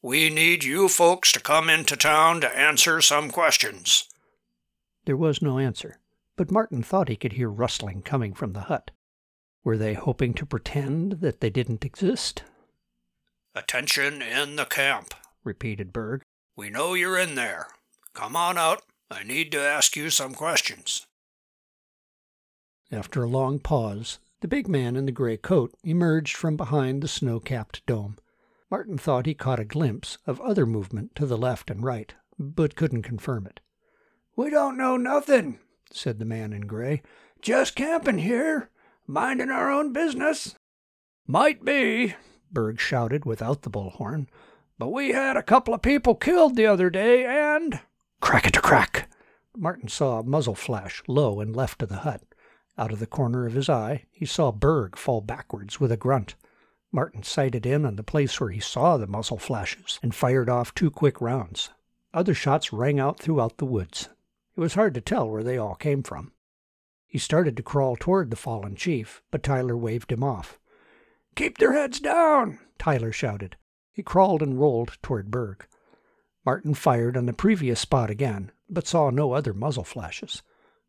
We 0.00 0.30
need 0.30 0.62
you 0.62 0.88
folks 0.88 1.32
to 1.32 1.40
come 1.40 1.68
into 1.68 1.96
town 1.96 2.40
to 2.42 2.56
answer 2.56 3.00
some 3.00 3.30
questions. 3.30 4.08
There 5.08 5.16
was 5.16 5.40
no 5.40 5.58
answer, 5.58 6.00
but 6.36 6.50
Martin 6.50 6.82
thought 6.82 7.08
he 7.08 7.16
could 7.16 7.32
hear 7.32 7.48
rustling 7.48 8.02
coming 8.02 8.34
from 8.34 8.52
the 8.52 8.68
hut. 8.68 8.90
Were 9.64 9.78
they 9.78 9.94
hoping 9.94 10.34
to 10.34 10.44
pretend 10.44 11.22
that 11.22 11.40
they 11.40 11.48
didn't 11.48 11.82
exist? 11.82 12.44
Attention 13.54 14.20
in 14.20 14.56
the 14.56 14.66
camp, 14.66 15.14
repeated 15.42 15.94
Berg. 15.94 16.20
We 16.56 16.68
know 16.68 16.92
you're 16.92 17.16
in 17.16 17.36
there. 17.36 17.68
Come 18.12 18.36
on 18.36 18.58
out. 18.58 18.82
I 19.10 19.22
need 19.22 19.50
to 19.52 19.58
ask 19.58 19.96
you 19.96 20.10
some 20.10 20.34
questions. 20.34 21.06
After 22.92 23.22
a 23.22 23.30
long 23.30 23.60
pause, 23.60 24.18
the 24.42 24.46
big 24.46 24.68
man 24.68 24.94
in 24.94 25.06
the 25.06 25.10
gray 25.10 25.38
coat 25.38 25.72
emerged 25.82 26.36
from 26.36 26.58
behind 26.58 27.02
the 27.02 27.08
snow 27.08 27.40
capped 27.40 27.80
dome. 27.86 28.18
Martin 28.70 28.98
thought 28.98 29.24
he 29.24 29.32
caught 29.32 29.58
a 29.58 29.64
glimpse 29.64 30.18
of 30.26 30.38
other 30.42 30.66
movement 30.66 31.14
to 31.14 31.24
the 31.24 31.38
left 31.38 31.70
and 31.70 31.82
right, 31.82 32.12
but 32.38 32.76
couldn't 32.76 33.04
confirm 33.04 33.46
it. 33.46 33.60
We 34.38 34.50
don't 34.50 34.78
know 34.78 34.96
nothing, 34.96 35.58
said 35.90 36.20
the 36.20 36.24
man 36.24 36.52
in 36.52 36.68
gray. 36.68 37.02
Just 37.42 37.74
camping 37.74 38.18
here, 38.18 38.70
minding 39.04 39.50
our 39.50 39.68
own 39.68 39.92
business. 39.92 40.54
Might 41.26 41.64
be, 41.64 42.14
Berg 42.52 42.78
shouted 42.78 43.24
without 43.24 43.62
the 43.62 43.70
bullhorn, 43.70 44.28
but 44.78 44.92
we 44.92 45.10
had 45.10 45.36
a 45.36 45.42
couple 45.42 45.74
of 45.74 45.82
people 45.82 46.14
killed 46.14 46.54
the 46.54 46.66
other 46.66 46.88
day, 46.88 47.26
and. 47.26 47.80
Crack 48.20 48.46
it 48.46 48.56
a 48.56 48.60
crack! 48.60 49.10
Martin 49.56 49.88
saw 49.88 50.20
a 50.20 50.22
muzzle 50.22 50.54
flash 50.54 51.02
low 51.08 51.40
and 51.40 51.56
left 51.56 51.82
of 51.82 51.88
the 51.88 51.96
hut. 51.96 52.22
Out 52.78 52.92
of 52.92 53.00
the 53.00 53.08
corner 53.08 53.44
of 53.44 53.54
his 53.54 53.68
eye, 53.68 54.04
he 54.12 54.24
saw 54.24 54.52
Berg 54.52 54.96
fall 54.96 55.20
backwards 55.20 55.80
with 55.80 55.90
a 55.90 55.96
grunt. 55.96 56.36
Martin 56.92 57.24
sighted 57.24 57.66
in 57.66 57.84
on 57.84 57.96
the 57.96 58.04
place 58.04 58.40
where 58.40 58.50
he 58.50 58.60
saw 58.60 58.96
the 58.96 59.08
muzzle 59.08 59.38
flashes 59.38 59.98
and 60.00 60.14
fired 60.14 60.48
off 60.48 60.72
two 60.76 60.92
quick 60.92 61.20
rounds. 61.20 61.70
Other 62.14 62.34
shots 62.34 62.72
rang 62.72 63.00
out 63.00 63.18
throughout 63.18 63.56
the 63.58 63.66
woods. 63.66 64.08
It 64.58 64.60
was 64.60 64.74
hard 64.74 64.94
to 64.94 65.00
tell 65.00 65.30
where 65.30 65.44
they 65.44 65.56
all 65.56 65.76
came 65.76 66.02
from. 66.02 66.32
He 67.06 67.16
started 67.16 67.56
to 67.56 67.62
crawl 67.62 67.94
toward 67.94 68.28
the 68.28 68.36
fallen 68.36 68.74
chief, 68.74 69.22
but 69.30 69.44
Tyler 69.44 69.76
waved 69.76 70.10
him 70.10 70.24
off. 70.24 70.58
Keep 71.36 71.58
their 71.58 71.74
heads 71.74 72.00
down, 72.00 72.58
Tyler 72.76 73.12
shouted. 73.12 73.54
He 73.92 74.02
crawled 74.02 74.42
and 74.42 74.58
rolled 74.58 74.98
toward 75.00 75.30
Berg. 75.30 75.64
Martin 76.44 76.74
fired 76.74 77.16
on 77.16 77.26
the 77.26 77.32
previous 77.32 77.78
spot 77.78 78.10
again, 78.10 78.50
but 78.68 78.88
saw 78.88 79.10
no 79.10 79.30
other 79.30 79.54
muzzle 79.54 79.84
flashes. 79.84 80.42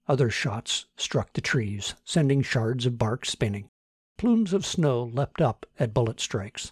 Other 0.07 0.31
shots 0.31 0.87
struck 0.97 1.33
the 1.33 1.39
trees, 1.39 1.93
sending 2.03 2.41
shards 2.41 2.87
of 2.87 2.97
bark 2.97 3.23
spinning. 3.23 3.69
Plumes 4.17 4.51
of 4.51 4.65
snow 4.65 5.03
leapt 5.03 5.41
up 5.41 5.67
at 5.77 5.93
bullet 5.93 6.19
strikes. 6.19 6.71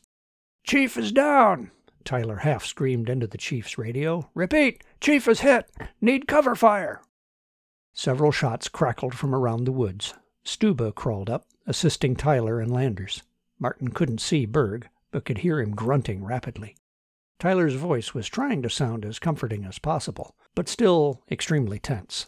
Chief 0.63 0.98
is 0.98 1.12
down, 1.12 1.70
Tyler 2.08 2.38
half 2.38 2.64
screamed 2.64 3.10
into 3.10 3.28
the 3.28 3.38
chief's 3.38 3.78
radio. 3.78 4.30
Repeat, 4.34 4.82
chief 5.02 5.28
is 5.28 5.42
hit. 5.42 5.70
Need 6.00 6.26
cover 6.26 6.56
fire. 6.56 7.02
Several 7.92 8.32
shots 8.32 8.70
crackled 8.70 9.14
from 9.14 9.36
around 9.36 9.66
the 9.66 9.74
woods. 9.74 10.14
Stuba 10.46 10.96
crawled 10.96 11.30
up, 11.30 11.46
assisting 11.66 12.16
Tyler 12.16 12.62
and 12.62 12.72
Landers. 12.72 13.24
Martin 13.60 13.90
couldn't 13.90 14.22
see 14.22 14.46
Berg, 14.46 14.88
but 15.12 15.26
could 15.26 15.40
hear 15.40 15.60
him 15.60 15.76
grunting 15.76 16.24
rapidly. 16.24 16.78
Tyler's 17.40 17.74
voice 17.74 18.14
was 18.14 18.30
trying 18.30 18.62
to 18.62 18.70
sound 18.70 19.04
as 19.04 19.20
comforting 19.20 19.66
as 19.66 19.78
possible, 19.78 20.34
but 20.56 20.70
still 20.70 21.22
extremely 21.30 21.78
tense. 21.78 22.28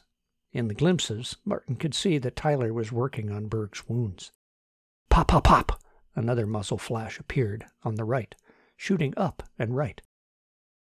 In 0.52 0.68
the 0.68 0.74
glimpses, 0.74 1.38
Martin 1.46 1.78
could 1.78 1.94
see 1.94 2.18
that 2.18 2.36
Tyler 2.36 2.74
was 2.74 2.92
working 2.92 3.32
on 3.32 3.48
Berg's 3.48 3.88
wounds. 3.88 4.34
Pop, 5.10 5.30
pop, 5.30 5.46
pop! 5.46 5.82
Another 6.16 6.46
muzzle 6.46 6.78
flash 6.78 7.18
appeared 7.18 7.66
on 7.86 7.96
the 7.96 8.04
right, 8.04 8.36
shooting 8.80 9.14
up 9.18 9.44
and 9.60 9.76
right. 9.76 10.02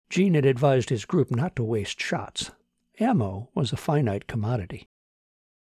Gene 0.08 0.32
had 0.32 0.46
advised 0.46 0.88
his 0.88 1.04
group 1.04 1.30
not 1.30 1.54
to 1.54 1.62
waste 1.62 2.00
shots. 2.00 2.50
Ammo 2.98 3.50
was 3.54 3.70
a 3.70 3.76
finite 3.76 4.26
commodity. 4.26 4.88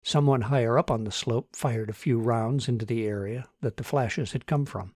Someone 0.01 0.41
higher 0.41 0.79
up 0.79 0.89
on 0.89 1.03
the 1.03 1.11
slope 1.11 1.55
fired 1.55 1.91
a 1.91 1.93
few 1.93 2.19
rounds 2.19 2.67
into 2.67 2.85
the 2.87 3.05
area 3.05 3.47
that 3.61 3.77
the 3.77 3.83
flashes 3.83 4.31
had 4.31 4.47
come 4.47 4.65
from. 4.65 4.95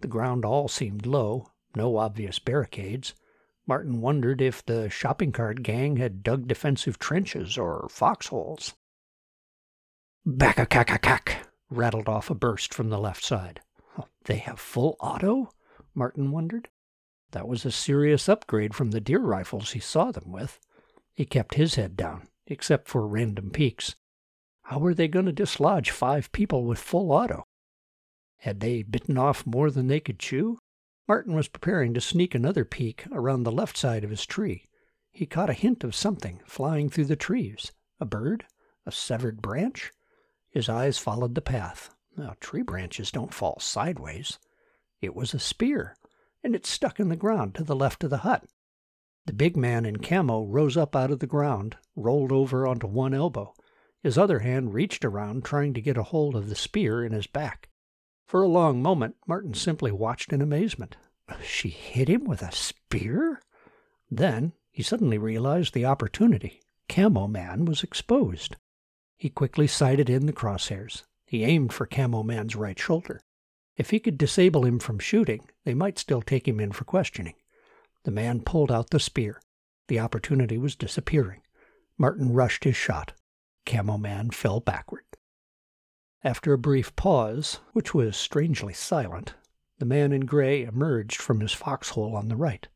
The 0.00 0.08
ground 0.08 0.46
all 0.46 0.66
seemed 0.66 1.04
low, 1.04 1.52
no 1.76 1.98
obvious 1.98 2.38
barricades. 2.38 3.14
Martin 3.66 4.00
wondered 4.00 4.40
if 4.40 4.64
the 4.64 4.88
shopping 4.88 5.32
cart 5.32 5.62
gang 5.62 5.96
had 5.98 6.22
dug 6.22 6.48
defensive 6.48 6.98
trenches 6.98 7.58
or 7.58 7.86
foxholes. 7.90 8.72
Back 10.24 10.58
a 10.58 10.64
cack 10.64 10.90
a 10.90 10.98
cack 10.98 11.46
rattled 11.68 12.08
off 12.08 12.30
a 12.30 12.34
burst 12.34 12.72
from 12.72 12.88
the 12.88 12.98
left 12.98 13.22
side. 13.22 13.60
They 14.24 14.38
have 14.38 14.58
full 14.58 14.96
auto? 15.00 15.50
Martin 15.94 16.30
wondered. 16.30 16.68
That 17.32 17.48
was 17.48 17.64
a 17.64 17.70
serious 17.70 18.28
upgrade 18.28 18.74
from 18.74 18.90
the 18.90 19.00
deer 19.00 19.20
rifles 19.20 19.72
he 19.72 19.80
saw 19.80 20.10
them 20.10 20.32
with. 20.32 20.58
He 21.14 21.24
kept 21.24 21.54
his 21.54 21.74
head 21.76 21.96
down, 21.96 22.28
except 22.46 22.88
for 22.88 23.06
random 23.06 23.50
peeks. 23.50 23.94
How 24.62 24.78
were 24.78 24.94
they 24.94 25.08
going 25.08 25.26
to 25.26 25.32
dislodge 25.32 25.90
five 25.90 26.30
people 26.32 26.64
with 26.64 26.78
full 26.78 27.12
auto? 27.12 27.44
Had 28.38 28.60
they 28.60 28.82
bitten 28.82 29.18
off 29.18 29.46
more 29.46 29.70
than 29.70 29.88
they 29.88 30.00
could 30.00 30.18
chew? 30.18 30.58
Martin 31.08 31.34
was 31.34 31.48
preparing 31.48 31.92
to 31.94 32.00
sneak 32.00 32.34
another 32.34 32.64
peek 32.64 33.04
around 33.10 33.42
the 33.42 33.52
left 33.52 33.76
side 33.76 34.04
of 34.04 34.10
his 34.10 34.24
tree. 34.24 34.68
He 35.10 35.26
caught 35.26 35.50
a 35.50 35.54
hint 35.54 35.82
of 35.82 35.94
something 35.94 36.40
flying 36.46 36.88
through 36.88 37.06
the 37.06 37.16
trees. 37.16 37.72
A 37.98 38.04
bird? 38.04 38.46
A 38.86 38.92
severed 38.92 39.42
branch? 39.42 39.90
His 40.48 40.68
eyes 40.68 40.98
followed 40.98 41.34
the 41.34 41.42
path. 41.42 41.90
Now, 42.16 42.34
tree 42.40 42.62
branches 42.62 43.10
don't 43.10 43.34
fall 43.34 43.58
sideways. 43.60 44.38
It 45.00 45.14
was 45.14 45.32
a 45.32 45.38
spear, 45.38 45.96
and 46.42 46.54
it 46.54 46.66
stuck 46.66 47.00
in 47.00 47.08
the 47.08 47.16
ground 47.16 47.54
to 47.54 47.64
the 47.64 47.76
left 47.76 48.04
of 48.04 48.10
the 48.10 48.18
hut. 48.18 48.44
The 49.26 49.32
big 49.32 49.56
man 49.56 49.84
in 49.84 49.98
camo 49.98 50.44
rose 50.44 50.76
up 50.76 50.96
out 50.96 51.10
of 51.10 51.20
the 51.20 51.26
ground, 51.26 51.76
rolled 51.94 52.32
over 52.32 52.66
onto 52.66 52.86
one 52.86 53.14
elbow. 53.14 53.54
His 54.02 54.16
other 54.18 54.40
hand 54.40 54.74
reached 54.74 55.04
around, 55.04 55.44
trying 55.44 55.74
to 55.74 55.80
get 55.80 55.96
a 55.96 56.02
hold 56.02 56.34
of 56.34 56.48
the 56.48 56.54
spear 56.54 57.04
in 57.04 57.12
his 57.12 57.26
back. 57.26 57.68
For 58.26 58.42
a 58.42 58.48
long 58.48 58.82
moment, 58.82 59.16
Martin 59.26 59.54
simply 59.54 59.92
watched 59.92 60.32
in 60.32 60.40
amazement. 60.40 60.96
She 61.42 61.68
hit 61.68 62.08
him 62.08 62.24
with 62.24 62.42
a 62.42 62.52
spear? 62.52 63.40
Then 64.10 64.52
he 64.70 64.82
suddenly 64.82 65.18
realized 65.18 65.74
the 65.74 65.84
opportunity. 65.84 66.60
Camo 66.88 67.26
Man 67.26 67.64
was 67.64 67.82
exposed. 67.82 68.56
He 69.16 69.28
quickly 69.28 69.66
sighted 69.66 70.10
in 70.10 70.26
the 70.26 70.32
crosshairs. 70.32 71.04
He 71.24 71.44
aimed 71.44 71.72
for 71.72 71.86
Camo 71.86 72.22
Man's 72.22 72.56
right 72.56 72.78
shoulder. 72.78 73.20
If 73.80 73.88
he 73.88 73.98
could 73.98 74.18
disable 74.18 74.66
him 74.66 74.78
from 74.78 74.98
shooting, 74.98 75.48
they 75.64 75.72
might 75.72 75.98
still 75.98 76.20
take 76.20 76.46
him 76.46 76.60
in 76.60 76.70
for 76.72 76.84
questioning. 76.84 77.36
The 78.04 78.10
man 78.10 78.42
pulled 78.42 78.70
out 78.70 78.90
the 78.90 79.00
spear. 79.00 79.40
The 79.88 79.98
opportunity 79.98 80.58
was 80.58 80.76
disappearing. 80.76 81.40
Martin 81.96 82.34
rushed 82.34 82.64
his 82.64 82.76
shot. 82.76 83.14
Camo 83.64 83.96
Man 83.96 84.32
fell 84.32 84.60
backward. 84.60 85.04
After 86.22 86.52
a 86.52 86.58
brief 86.58 86.94
pause, 86.94 87.60
which 87.72 87.94
was 87.94 88.18
strangely 88.18 88.74
silent, 88.74 89.32
the 89.78 89.86
man 89.86 90.12
in 90.12 90.26
gray 90.26 90.62
emerged 90.62 91.16
from 91.16 91.40
his 91.40 91.54
foxhole 91.54 92.14
on 92.14 92.28
the 92.28 92.36
right. 92.36 92.68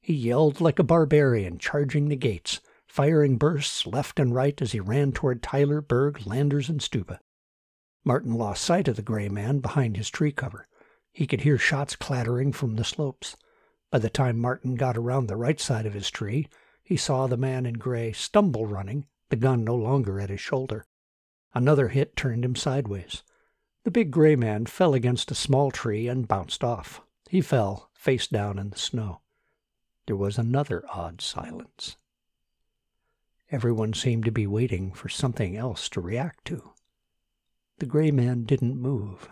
He 0.00 0.12
yelled 0.12 0.60
like 0.60 0.80
a 0.80 0.82
barbarian 0.82 1.58
charging 1.58 2.08
the 2.08 2.16
gates, 2.16 2.60
firing 2.88 3.36
bursts 3.36 3.86
left 3.86 4.18
and 4.18 4.34
right 4.34 4.60
as 4.60 4.72
he 4.72 4.80
ran 4.80 5.12
toward 5.12 5.40
Tyler, 5.40 5.80
Berg, 5.80 6.26
Landers, 6.26 6.68
and 6.68 6.80
Stuba. 6.80 7.20
Martin 8.08 8.32
lost 8.32 8.64
sight 8.64 8.88
of 8.88 8.96
the 8.96 9.02
gray 9.02 9.28
man 9.28 9.58
behind 9.58 9.94
his 9.94 10.08
tree 10.08 10.32
cover. 10.32 10.66
He 11.12 11.26
could 11.26 11.42
hear 11.42 11.58
shots 11.58 11.94
clattering 11.94 12.54
from 12.54 12.76
the 12.76 12.82
slopes. 12.82 13.36
By 13.90 13.98
the 13.98 14.08
time 14.08 14.38
Martin 14.38 14.76
got 14.76 14.96
around 14.96 15.26
the 15.26 15.36
right 15.36 15.60
side 15.60 15.84
of 15.84 15.92
his 15.92 16.10
tree, 16.10 16.48
he 16.82 16.96
saw 16.96 17.26
the 17.26 17.36
man 17.36 17.66
in 17.66 17.74
gray 17.74 18.12
stumble 18.12 18.64
running, 18.64 19.04
the 19.28 19.36
gun 19.36 19.62
no 19.62 19.74
longer 19.74 20.18
at 20.18 20.30
his 20.30 20.40
shoulder. 20.40 20.86
Another 21.52 21.88
hit 21.88 22.16
turned 22.16 22.46
him 22.46 22.56
sideways. 22.56 23.24
The 23.84 23.90
big 23.90 24.10
gray 24.10 24.36
man 24.36 24.64
fell 24.64 24.94
against 24.94 25.30
a 25.30 25.34
small 25.34 25.70
tree 25.70 26.08
and 26.08 26.26
bounced 26.26 26.64
off. 26.64 27.02
He 27.28 27.42
fell, 27.42 27.90
face 27.92 28.26
down 28.26 28.58
in 28.58 28.70
the 28.70 28.78
snow. 28.78 29.20
There 30.06 30.16
was 30.16 30.38
another 30.38 30.82
odd 30.90 31.20
silence. 31.20 31.98
Everyone 33.50 33.92
seemed 33.92 34.24
to 34.24 34.32
be 34.32 34.46
waiting 34.46 34.92
for 34.92 35.10
something 35.10 35.58
else 35.58 35.90
to 35.90 36.00
react 36.00 36.46
to. 36.46 36.72
The 37.78 37.86
gray 37.86 38.10
man 38.10 38.44
didn't 38.44 38.80
move. 38.80 39.28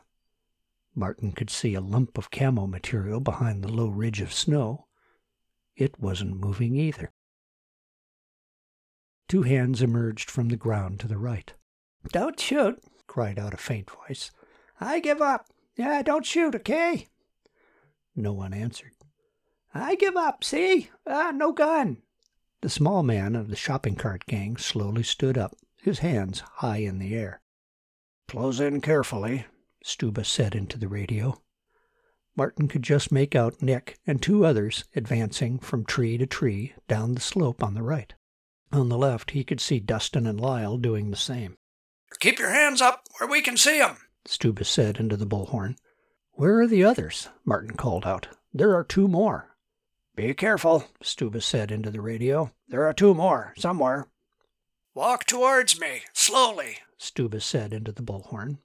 Martin 0.95 1.33
could 1.33 1.51
see 1.51 1.75
a 1.75 1.81
lump 1.81 2.17
of 2.17 2.31
camo 2.31 2.67
material 2.67 3.21
behind 3.21 3.63
the 3.63 3.73
low 3.73 3.89
ridge 3.89 4.21
of 4.21 4.33
snow. 4.33 4.87
It 5.75 6.01
wasn't 6.01 6.41
moving 6.41 6.77
either. 6.77 7.13
Two 9.29 9.43
hands 9.43 9.83
emerged 9.83 10.31
from 10.31 10.49
the 10.49 10.57
ground 10.57 11.01
to 11.01 11.09
the 11.09 11.19
right. 11.19 11.53
Don't 12.13 12.39
shoot, 12.39 12.81
cried 13.09 13.39
out 13.39 13.53
a 13.53 13.57
faint 13.57 13.91
voice. 13.91 14.31
I 14.81 15.01
give 15.01 15.21
up. 15.21 15.49
Yeah, 15.77 16.03
don't 16.03 16.25
shoot, 16.25 16.55
okay? 16.55 17.09
No 18.15 18.33
one 18.33 18.55
answered. 18.55 18.93
I 19.75 19.97
give 19.97 20.17
up, 20.17 20.45
see? 20.45 20.91
Ah, 21.07 21.33
no 21.35 21.53
gun. 21.53 21.99
The 22.63 22.71
small 22.71 23.03
man 23.03 23.35
of 23.35 23.49
the 23.49 23.57
shopping 23.57 23.97
cart 23.97 24.25
gang 24.27 24.57
slowly 24.57 25.03
stood 25.03 25.37
up, 25.37 25.57
his 25.83 25.99
hands 25.99 26.41
high 26.41 26.79
in 26.79 26.99
the 26.99 27.15
air. 27.15 27.43
Close 28.29 28.59
in 28.59 28.81
carefully, 28.81 29.47
Stuba 29.85 30.27
said 30.27 30.55
into 30.55 30.79
the 30.79 30.89
radio. 30.89 31.41
Martin 32.37 32.69
could 32.69 32.83
just 32.83 33.13
make 33.13 33.35
out 33.35 33.63
Nick 33.63 33.99
and 34.07 34.21
two 34.21 34.45
others 34.45 34.85
advancing 34.95 35.59
from 35.59 35.85
tree 35.85 36.19
to 36.19 36.27
tree 36.27 36.75
down 36.89 37.15
the 37.15 37.21
slope 37.21 37.63
on 37.63 37.75
the 37.75 37.83
right. 37.83 38.13
On 38.73 38.89
the 38.89 38.99
left, 38.99 39.31
he 39.31 39.45
could 39.45 39.61
see 39.61 39.79
Dustin 39.79 40.27
and 40.27 40.41
Lyle 40.41 40.77
doing 40.77 41.11
the 41.11 41.17
same. 41.17 41.57
Keep 42.19 42.39
your 42.39 42.51
hands 42.51 42.83
up 42.83 43.05
where 43.19 43.29
we 43.29 43.41
can 43.41 43.57
see 43.57 43.81
'em, 43.81 43.97
Stuba 44.27 44.67
said 44.67 44.99
into 44.99 45.17
the 45.17 45.27
bullhorn. 45.27 45.77
Where 46.33 46.61
are 46.61 46.67
the 46.67 46.85
others? 46.85 47.29
Martin 47.45 47.77
called 47.77 48.05
out. 48.05 48.29
There 48.53 48.75
are 48.75 48.85
two 48.85 49.09
more. 49.09 49.57
Be 50.15 50.35
careful, 50.35 50.85
Stuba 51.03 51.43
said 51.43 51.71
into 51.71 51.91
the 51.91 52.01
radio. 52.01 52.53
There 52.69 52.87
are 52.87 52.93
two 52.93 53.15
more, 53.15 53.55
somewhere. 53.57 54.09
Walk 54.97 55.27
towards 55.27 55.79
me, 55.79 56.05
slowly, 56.15 56.79
Stuba 56.99 57.43
said 57.43 57.75
into 57.75 57.93
the 57.93 58.03
bullhorn. 58.03 58.61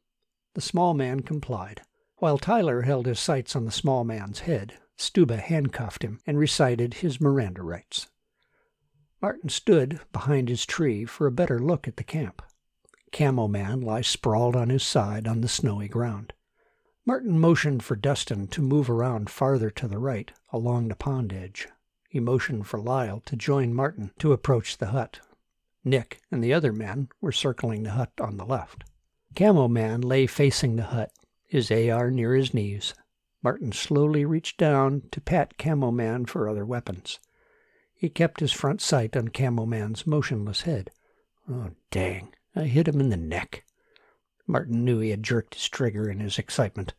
The 0.53 0.61
small 0.61 0.93
man 0.93 1.23
complied. 1.23 1.81
While 2.19 2.37
Tyler 2.37 2.83
held 2.83 3.05
his 3.05 3.19
sights 3.19 3.53
on 3.53 3.65
the 3.65 3.71
small 3.71 4.05
man's 4.05 4.39
head, 4.39 4.75
Stuba 4.97 5.41
handcuffed 5.41 6.03
him 6.03 6.21
and 6.25 6.39
recited 6.39 6.93
his 6.93 7.19
Miranda 7.19 7.63
rights. 7.63 8.07
Martin 9.21 9.49
stood 9.49 9.99
behind 10.13 10.47
his 10.47 10.65
tree 10.65 11.03
for 11.03 11.27
a 11.27 11.33
better 11.33 11.59
look 11.59 11.85
at 11.85 11.97
the 11.97 12.03
camp. 12.05 12.41
Camo 13.11 13.49
Man 13.49 13.81
lay 13.81 14.01
sprawled 14.01 14.55
on 14.55 14.69
his 14.69 14.83
side 14.83 15.27
on 15.27 15.41
the 15.41 15.49
snowy 15.49 15.89
ground. 15.89 16.31
Martin 17.05 17.37
motioned 17.37 17.83
for 17.83 17.97
Dustin 17.97 18.47
to 18.47 18.61
move 18.61 18.89
around 18.89 19.29
farther 19.29 19.69
to 19.71 19.85
the 19.85 19.99
right, 19.99 20.31
along 20.53 20.87
the 20.87 20.95
pond 20.95 21.33
edge. 21.33 21.67
He 22.07 22.21
motioned 22.21 22.67
for 22.67 22.79
Lyle 22.79 23.21
to 23.25 23.35
join 23.35 23.73
Martin 23.73 24.11
to 24.19 24.31
approach 24.31 24.77
the 24.77 24.91
hut. 24.91 25.19
Nick 25.83 26.21
and 26.31 26.43
the 26.43 26.53
other 26.53 26.71
men 26.71 27.09
were 27.19 27.31
circling 27.31 27.83
the 27.83 27.91
hut 27.91 28.11
on 28.19 28.37
the 28.37 28.45
left. 28.45 28.83
Camo 29.35 29.67
Man 29.67 30.01
lay 30.01 30.27
facing 30.27 30.75
the 30.75 30.83
hut, 30.83 31.11
his 31.45 31.71
AR 31.71 32.11
near 32.11 32.35
his 32.35 32.53
knees. 32.53 32.93
Martin 33.41 33.71
slowly 33.71 34.23
reached 34.23 34.57
down 34.57 35.03
to 35.11 35.19
pat 35.21 35.57
Camo 35.57 35.91
Man 35.91 36.25
for 36.25 36.47
other 36.47 36.65
weapons. 36.65 37.19
He 37.95 38.09
kept 38.09 38.39
his 38.39 38.51
front 38.51 38.81
sight 38.81 39.15
on 39.15 39.29
Camo 39.29 39.65
Man's 39.65 40.05
motionless 40.05 40.61
head. 40.61 40.91
Oh, 41.49 41.71
dang. 41.89 42.33
I 42.55 42.63
hit 42.63 42.87
him 42.87 42.99
in 42.99 43.09
the 43.09 43.17
neck. 43.17 43.63
Martin 44.45 44.83
knew 44.83 44.99
he 44.99 45.09
had 45.09 45.23
jerked 45.23 45.55
his 45.55 45.69
trigger 45.69 46.09
in 46.09 46.19
his 46.19 46.37
excitement. 46.37 46.93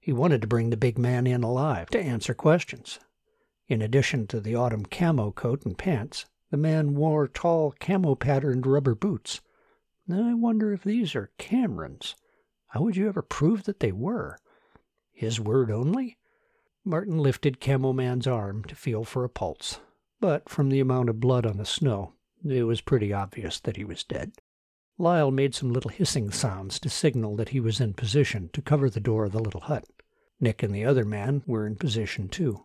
He 0.00 0.12
wanted 0.12 0.40
to 0.42 0.46
bring 0.46 0.70
the 0.70 0.76
big 0.76 0.98
man 0.98 1.26
in 1.26 1.42
alive 1.42 1.88
to 1.90 2.00
answer 2.00 2.34
questions. 2.34 2.98
In 3.68 3.82
addition 3.82 4.26
to 4.28 4.40
the 4.40 4.54
autumn 4.54 4.86
camo 4.86 5.30
coat 5.30 5.64
and 5.64 5.76
pants, 5.76 6.26
the 6.50 6.56
man 6.56 6.94
wore 6.94 7.26
tall 7.26 7.74
camo 7.80 8.14
patterned 8.14 8.66
rubber 8.66 8.94
boots. 8.94 9.40
I 10.08 10.34
wonder 10.34 10.72
if 10.72 10.84
these 10.84 11.16
are 11.16 11.32
Cameron's. 11.38 12.14
How 12.68 12.82
would 12.82 12.96
you 12.96 13.08
ever 13.08 13.22
prove 13.22 13.64
that 13.64 13.80
they 13.80 13.90
were? 13.90 14.38
His 15.12 15.40
word 15.40 15.70
only? 15.70 16.18
Martin 16.84 17.18
lifted 17.18 17.60
Camo 17.60 17.92
Man's 17.92 18.28
arm 18.28 18.62
to 18.64 18.76
feel 18.76 19.02
for 19.02 19.24
a 19.24 19.28
pulse, 19.28 19.80
but 20.20 20.48
from 20.48 20.68
the 20.68 20.78
amount 20.78 21.08
of 21.08 21.18
blood 21.18 21.44
on 21.44 21.56
the 21.56 21.66
snow, 21.66 22.12
it 22.44 22.62
was 22.62 22.80
pretty 22.80 23.12
obvious 23.12 23.58
that 23.58 23.76
he 23.76 23.84
was 23.84 24.04
dead. 24.04 24.32
Lyle 24.98 25.32
made 25.32 25.54
some 25.54 25.72
little 25.72 25.90
hissing 25.90 26.30
sounds 26.30 26.78
to 26.78 26.88
signal 26.88 27.34
that 27.36 27.48
he 27.48 27.58
was 27.58 27.80
in 27.80 27.94
position 27.94 28.50
to 28.52 28.62
cover 28.62 28.88
the 28.88 29.00
door 29.00 29.24
of 29.24 29.32
the 29.32 29.40
little 29.40 29.62
hut. 29.62 29.84
Nick 30.38 30.62
and 30.62 30.72
the 30.72 30.84
other 30.84 31.04
man 31.04 31.42
were 31.44 31.66
in 31.66 31.74
position 31.74 32.28
too. 32.28 32.64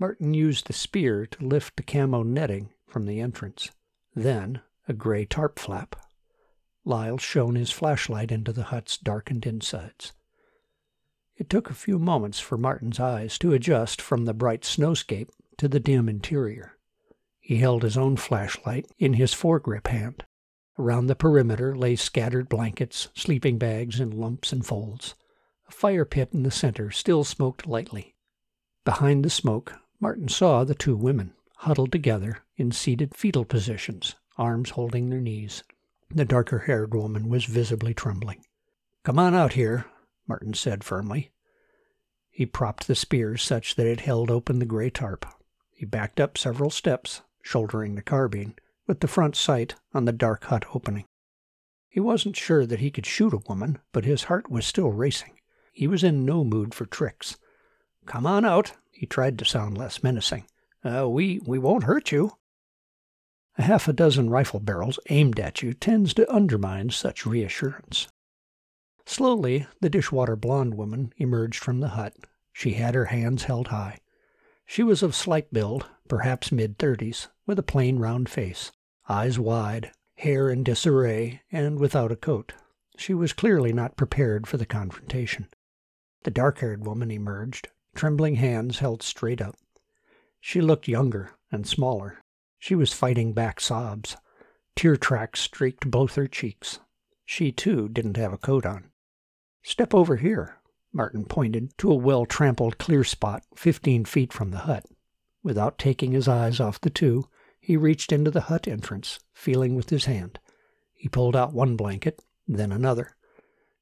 Martin 0.00 0.34
used 0.34 0.66
the 0.66 0.72
spear 0.72 1.26
to 1.26 1.46
lift 1.46 1.76
the 1.76 1.82
camo 1.84 2.24
netting 2.24 2.70
from 2.88 3.06
the 3.06 3.20
entrance. 3.20 3.70
Then 4.14 4.60
a 4.88 4.92
gray 4.92 5.24
tarp 5.24 5.58
flap. 5.58 5.94
Lyle 6.84 7.18
shone 7.18 7.54
his 7.54 7.70
flashlight 7.70 8.32
into 8.32 8.52
the 8.52 8.64
hut's 8.64 8.96
darkened 8.96 9.46
insides. 9.46 10.12
It 11.36 11.48
took 11.48 11.70
a 11.70 11.74
few 11.74 11.98
moments 11.98 12.40
for 12.40 12.58
Martin's 12.58 12.98
eyes 12.98 13.38
to 13.38 13.52
adjust 13.52 14.00
from 14.00 14.24
the 14.24 14.34
bright 14.34 14.62
snowscape 14.62 15.28
to 15.58 15.68
the 15.68 15.78
dim 15.78 16.08
interior. 16.08 16.78
He 17.38 17.58
held 17.58 17.82
his 17.82 17.96
own 17.96 18.16
flashlight 18.16 18.86
in 18.98 19.14
his 19.14 19.34
foregrip 19.34 19.86
hand. 19.86 20.24
Around 20.78 21.06
the 21.06 21.14
perimeter 21.14 21.76
lay 21.76 21.96
scattered 21.96 22.48
blankets, 22.48 23.08
sleeping 23.14 23.58
bags 23.58 24.00
in 24.00 24.10
lumps 24.10 24.52
and 24.52 24.64
folds. 24.66 25.14
A 25.68 25.72
fire 25.72 26.04
pit 26.04 26.30
in 26.32 26.42
the 26.42 26.50
center 26.50 26.90
still 26.90 27.24
smoked 27.24 27.66
lightly. 27.66 28.14
Behind 28.84 29.24
the 29.24 29.30
smoke, 29.30 29.74
Martin 30.00 30.28
saw 30.28 30.64
the 30.64 30.74
two 30.74 30.96
women, 30.96 31.34
huddled 31.62 31.90
together 31.90 32.38
in 32.56 32.70
seated 32.70 33.16
fetal 33.16 33.44
positions, 33.44 34.14
arms 34.36 34.70
holding 34.70 35.10
their 35.10 35.20
knees. 35.20 35.64
The 36.08 36.24
darker 36.24 36.60
haired 36.60 36.94
woman 36.94 37.28
was 37.28 37.46
visibly 37.46 37.94
trembling. 37.94 38.44
Come 39.02 39.18
on 39.18 39.34
out 39.34 39.54
here, 39.54 39.86
Martin 40.28 40.54
said 40.54 40.84
firmly. 40.84 41.32
He 42.30 42.46
propped 42.46 42.86
the 42.86 42.94
spear 42.94 43.36
such 43.36 43.74
that 43.74 43.88
it 43.88 44.00
held 44.00 44.30
open 44.30 44.60
the 44.60 44.66
gray 44.66 44.90
tarp. 44.90 45.26
He 45.74 45.84
backed 45.84 46.20
up 46.20 46.38
several 46.38 46.70
steps, 46.70 47.22
shouldering 47.42 47.96
the 47.96 48.02
carbine, 48.02 48.54
with 48.86 49.00
the 49.00 49.08
front 49.08 49.34
sight 49.34 49.74
on 49.92 50.04
the 50.04 50.12
dark 50.12 50.44
hut 50.44 50.64
opening. 50.72 51.06
He 51.88 51.98
wasn't 51.98 52.36
sure 52.36 52.66
that 52.66 52.78
he 52.78 52.92
could 52.92 53.06
shoot 53.06 53.32
a 53.32 53.42
woman, 53.48 53.78
but 53.92 54.04
his 54.04 54.24
heart 54.24 54.48
was 54.48 54.64
still 54.64 54.92
racing. 54.92 55.40
He 55.72 55.88
was 55.88 56.04
in 56.04 56.24
no 56.24 56.44
mood 56.44 56.72
for 56.72 56.86
tricks. 56.86 57.36
Come 58.06 58.26
on 58.26 58.44
out, 58.44 58.74
he 58.92 59.06
tried 59.06 59.38
to 59.40 59.44
sound 59.44 59.76
less 59.76 60.04
menacing. 60.04 60.46
Uh, 60.84 61.08
we, 61.08 61.40
we 61.44 61.58
won't 61.58 61.84
hurt 61.84 62.12
you. 62.12 62.32
A 63.56 63.62
half 63.62 63.88
a 63.88 63.92
dozen 63.92 64.30
rifle 64.30 64.60
barrels 64.60 65.00
aimed 65.08 65.40
at 65.40 65.62
you 65.62 65.74
tends 65.74 66.14
to 66.14 66.32
undermine 66.32 66.90
such 66.90 67.26
reassurance. 67.26 68.06
Slowly, 69.04 69.66
the 69.80 69.90
dishwater 69.90 70.36
blonde 70.36 70.74
woman 70.74 71.12
emerged 71.16 71.60
from 71.60 71.80
the 71.80 71.88
hut. 71.88 72.14
She 72.52 72.74
had 72.74 72.94
her 72.94 73.06
hands 73.06 73.44
held 73.44 73.68
high. 73.68 73.98
She 74.66 74.82
was 74.82 75.02
of 75.02 75.14
slight 75.14 75.52
build, 75.52 75.86
perhaps 76.08 76.52
mid 76.52 76.78
thirties, 76.78 77.28
with 77.46 77.58
a 77.58 77.62
plain 77.62 77.98
round 77.98 78.28
face, 78.28 78.70
eyes 79.08 79.38
wide, 79.38 79.90
hair 80.16 80.50
in 80.50 80.62
disarray, 80.62 81.40
and 81.50 81.78
without 81.78 82.12
a 82.12 82.16
coat. 82.16 82.52
She 82.96 83.14
was 83.14 83.32
clearly 83.32 83.72
not 83.72 83.96
prepared 83.96 84.46
for 84.46 84.56
the 84.56 84.66
confrontation. 84.66 85.48
The 86.24 86.30
dark 86.30 86.58
haired 86.58 86.84
woman 86.84 87.10
emerged, 87.10 87.68
trembling 87.94 88.34
hands 88.34 88.80
held 88.80 89.02
straight 89.02 89.40
up. 89.40 89.56
She 90.40 90.60
looked 90.60 90.88
younger 90.88 91.32
and 91.50 91.66
smaller. 91.66 92.18
She 92.58 92.74
was 92.74 92.92
fighting 92.92 93.32
back 93.32 93.60
sobs. 93.60 94.16
Tear 94.76 94.96
tracks 94.96 95.40
streaked 95.40 95.90
both 95.90 96.14
her 96.14 96.26
cheeks. 96.26 96.80
She, 97.24 97.52
too, 97.52 97.88
didn't 97.88 98.16
have 98.16 98.32
a 98.32 98.38
coat 98.38 98.64
on. 98.64 98.90
Step 99.62 99.92
over 99.94 100.16
here. 100.16 100.56
Martin 100.92 101.24
pointed 101.24 101.76
to 101.78 101.90
a 101.92 101.96
well 101.96 102.24
trampled 102.24 102.78
clear 102.78 103.04
spot 103.04 103.42
fifteen 103.54 104.04
feet 104.04 104.32
from 104.32 104.50
the 104.50 104.58
hut. 104.58 104.86
Without 105.42 105.78
taking 105.78 106.12
his 106.12 106.26
eyes 106.26 106.60
off 106.60 106.80
the 106.80 106.90
two, 106.90 107.28
he 107.60 107.76
reached 107.76 108.12
into 108.12 108.30
the 108.30 108.42
hut 108.42 108.66
entrance, 108.66 109.18
feeling 109.34 109.74
with 109.74 109.90
his 109.90 110.06
hand. 110.06 110.38
He 110.94 111.08
pulled 111.08 111.36
out 111.36 111.52
one 111.52 111.76
blanket, 111.76 112.22
then 112.46 112.72
another. 112.72 113.16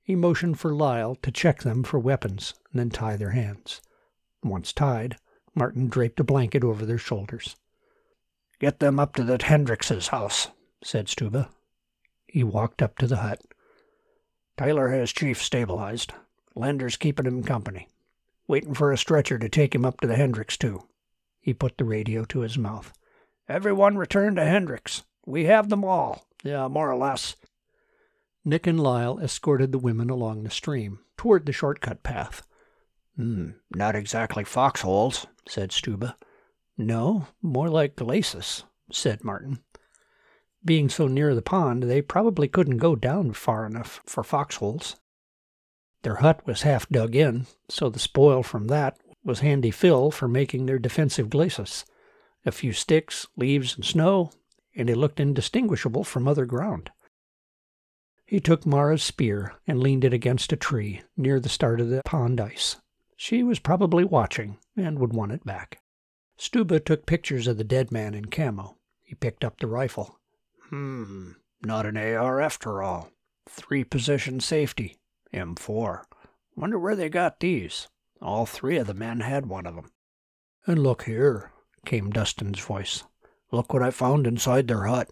He 0.03 0.17
motioned 0.17 0.59
for 0.59 0.75
Lyle 0.75 1.15
to 1.17 1.31
check 1.31 1.63
them 1.63 1.83
for 1.83 1.99
weapons 1.99 2.55
and 2.71 2.81
then 2.81 2.91
tie 2.91 3.17
their 3.17 3.31
hands. 3.31 3.81
Once 4.43 4.73
tied, 4.73 5.17
Martin 5.57 5.89
draped 5.89 6.21
a 6.21 6.25
blanket 6.25 6.63
over 6.63 6.85
their 6.85 6.99
shoulders. 6.99 7.57
Get 8.61 8.79
them 8.79 9.01
up 9.01 9.15
to 9.17 9.25
the 9.25 9.39
Hendrickses' 9.39 10.09
house, 10.09 10.49
said 10.85 11.07
Stuba. 11.07 11.49
He 12.27 12.45
walked 12.45 12.83
up 12.83 12.99
to 12.99 13.07
the 13.07 13.17
hut. 13.17 13.41
Tyler 14.59 14.89
has 14.89 15.13
Chief 15.13 15.43
stabilized. 15.43 16.13
Lander's 16.55 16.97
keeping 16.97 17.27
him 17.27 17.43
company. 17.43 17.89
Waiting 18.47 18.75
for 18.75 18.93
a 18.93 18.99
stretcher 18.99 19.39
to 19.39 19.49
take 19.49 19.75
him 19.75 19.85
up 19.85 20.01
to 20.01 20.07
the 20.07 20.17
Hendricks, 20.17 20.57
too. 20.57 20.85
He 21.41 21.55
put 21.55 21.79
the 21.79 21.85
radio 21.85 22.25
to 22.27 22.41
his 22.41 22.59
mouth. 22.59 22.93
Everyone 23.49 23.97
return 23.97 24.37
to 24.37 24.45
Hendricks. 24.45 25.05
We 25.25 25.45
have 25.47 25.71
them 25.71 25.85
all. 25.85 26.27
Yeah, 26.45 26.69
more 26.69 26.91
or 26.91 26.97
less. 26.97 27.37
Nick 28.45 28.67
and 28.67 28.81
Lyle 28.81 29.19
escorted 29.19 29.73
the 29.73 29.79
women 29.79 30.11
along 30.11 30.43
the 30.43 30.51
stream, 30.51 31.01
toward 31.17 31.47
the 31.47 31.53
shortcut 31.53 32.03
path. 32.03 32.47
Hmm, 33.17 33.51
not 33.75 33.97
exactly 33.97 34.45
foxholes, 34.45 35.27
said 35.49 35.71
Stuba. 35.71 36.17
No, 36.77 37.29
more 37.41 37.69
like 37.69 37.97
glacis, 37.97 38.65
said 38.93 39.25
Martin. 39.25 39.61
Being 40.65 40.89
so 40.89 41.07
near 41.07 41.35
the 41.35 41.43
pond, 41.43 41.85
they 41.85 42.03
probably 42.03 42.49
couldn't 42.49 42.79
go 42.79 42.95
down 42.95 43.33
far 43.33 43.65
enough 43.65 44.03
for 44.05 44.23
foxholes. 44.23 44.97
Their 46.03 46.17
hut 46.17 46.47
was 46.47 46.63
half 46.63 46.89
dug 46.89 47.17
in, 47.17 47.47
so 47.69 47.89
the 47.89 47.99
spoil 47.99 48.43
from 48.43 48.67
that 48.67 48.99
was 49.25 49.41
handy 49.41 49.71
fill 49.71 50.11
for 50.11 50.29
making 50.29 50.67
their 50.67 50.79
defensive 50.79 51.31
glacis. 51.31 51.85
A 52.45 52.53
few 52.53 52.73
sticks, 52.73 53.27
leaves, 53.37 53.75
and 53.75 53.85
snow, 53.85 54.31
and 54.77 54.91
it 54.91 54.97
looked 54.97 55.21
indistinguishable 55.21 56.05
from 56.05 56.29
other 56.29 56.45
ground. 56.45 56.91
He 58.27 58.41
took 58.41 58.67
Mara's 58.67 59.03
spear 59.03 59.55
and 59.67 59.81
leaned 59.81 60.05
it 60.05 60.13
against 60.13 60.53
a 60.53 60.57
tree 60.57 61.03
near 61.17 61.41
the 61.41 61.49
start 61.49 61.81
of 61.81 61.89
the 61.89 62.03
pond 62.05 62.41
ice. 62.41 62.77
She 63.17 63.43
was 63.43 63.59
probably 63.59 64.05
watching 64.05 64.59
and 64.77 64.99
would 64.99 65.13
want 65.13 65.33
it 65.33 65.45
back. 65.45 65.81
Stuba 66.39 66.85
took 66.85 67.07
pictures 67.07 67.47
of 67.47 67.57
the 67.57 67.65
dead 67.65 67.91
man 67.91 68.15
in 68.15 68.27
camo. 68.27 68.77
He 69.03 69.15
picked 69.15 69.43
up 69.43 69.59
the 69.59 69.67
rifle. 69.67 70.21
Hmm, 70.69 71.33
not 71.65 71.87
an 71.87 71.97
AR 71.97 72.41
after 72.41 72.83
all. 72.83 73.11
Three 73.49 73.85
position 73.85 74.41
safety. 74.41 74.99
M4. 75.33 76.05
Wonder 76.55 76.79
where 76.79 76.97
they 76.97 77.09
got 77.09 77.41
these. 77.41 77.89
All 78.21 78.47
three 78.47 78.77
of 78.77 78.87
the 78.87 78.95
men 78.95 79.21
had 79.21 79.47
one 79.47 79.67
of 79.67 79.75
them. 79.75 79.93
And 80.67 80.83
look 80.83 81.05
here, 81.05 81.53
came 81.85 82.11
Dustin's 82.11 82.61
voice. 82.61 83.05
Look 83.53 83.73
what 83.73 83.83
I 83.83 83.91
found 83.91 84.27
inside 84.27 84.69
their 84.69 84.85
hut. 84.85 85.11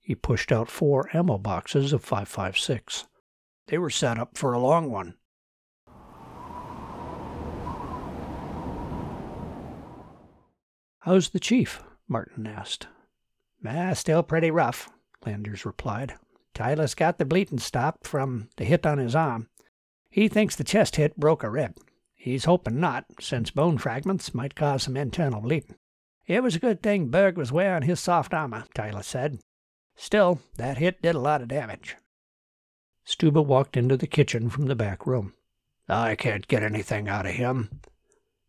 He 0.00 0.14
pushed 0.14 0.50
out 0.50 0.70
four 0.70 1.10
ammo 1.14 1.36
boxes 1.38 1.92
of 1.92 2.04
5.56. 2.04 3.06
They 3.66 3.76
were 3.76 3.90
set 3.90 4.18
up 4.18 4.38
for 4.38 4.52
a 4.52 4.58
long 4.58 4.90
one. 4.90 5.14
How's 11.08 11.30
the 11.30 11.40
chief? 11.40 11.82
Martin 12.06 12.46
asked. 12.46 12.86
Ah, 13.64 13.94
still 13.94 14.22
pretty 14.22 14.50
rough, 14.50 14.90
Landers 15.24 15.64
replied. 15.64 16.16
Tyler's 16.52 16.94
got 16.94 17.16
the 17.16 17.24
bleeding 17.24 17.60
stopped 17.60 18.06
from 18.06 18.50
the 18.58 18.66
hit 18.66 18.84
on 18.84 18.98
his 18.98 19.16
arm. 19.16 19.48
He 20.10 20.28
thinks 20.28 20.54
the 20.54 20.64
chest 20.64 20.96
hit 20.96 21.16
broke 21.16 21.42
a 21.42 21.48
rib. 21.48 21.78
He's 22.14 22.44
hoping 22.44 22.78
not, 22.78 23.06
since 23.20 23.50
bone 23.50 23.78
fragments 23.78 24.34
might 24.34 24.54
cause 24.54 24.82
some 24.82 24.98
internal 24.98 25.40
bleeding. 25.40 25.76
It 26.26 26.42
was 26.42 26.56
a 26.56 26.60
good 26.60 26.82
thing 26.82 27.08
Berg 27.08 27.38
was 27.38 27.50
wearing 27.50 27.84
his 27.84 28.00
soft 28.00 28.34
armor, 28.34 28.64
Tyler 28.74 29.02
said. 29.02 29.40
Still, 29.96 30.40
that 30.56 30.76
hit 30.76 31.00
did 31.00 31.14
a 31.14 31.20
lot 31.20 31.40
of 31.40 31.48
damage. 31.48 31.96
Stuba 33.06 33.42
walked 33.42 33.78
into 33.78 33.96
the 33.96 34.06
kitchen 34.06 34.50
from 34.50 34.66
the 34.66 34.76
back 34.76 35.06
room. 35.06 35.32
I 35.88 36.16
can't 36.16 36.46
get 36.46 36.62
anything 36.62 37.08
out 37.08 37.24
of 37.24 37.32
him. 37.32 37.80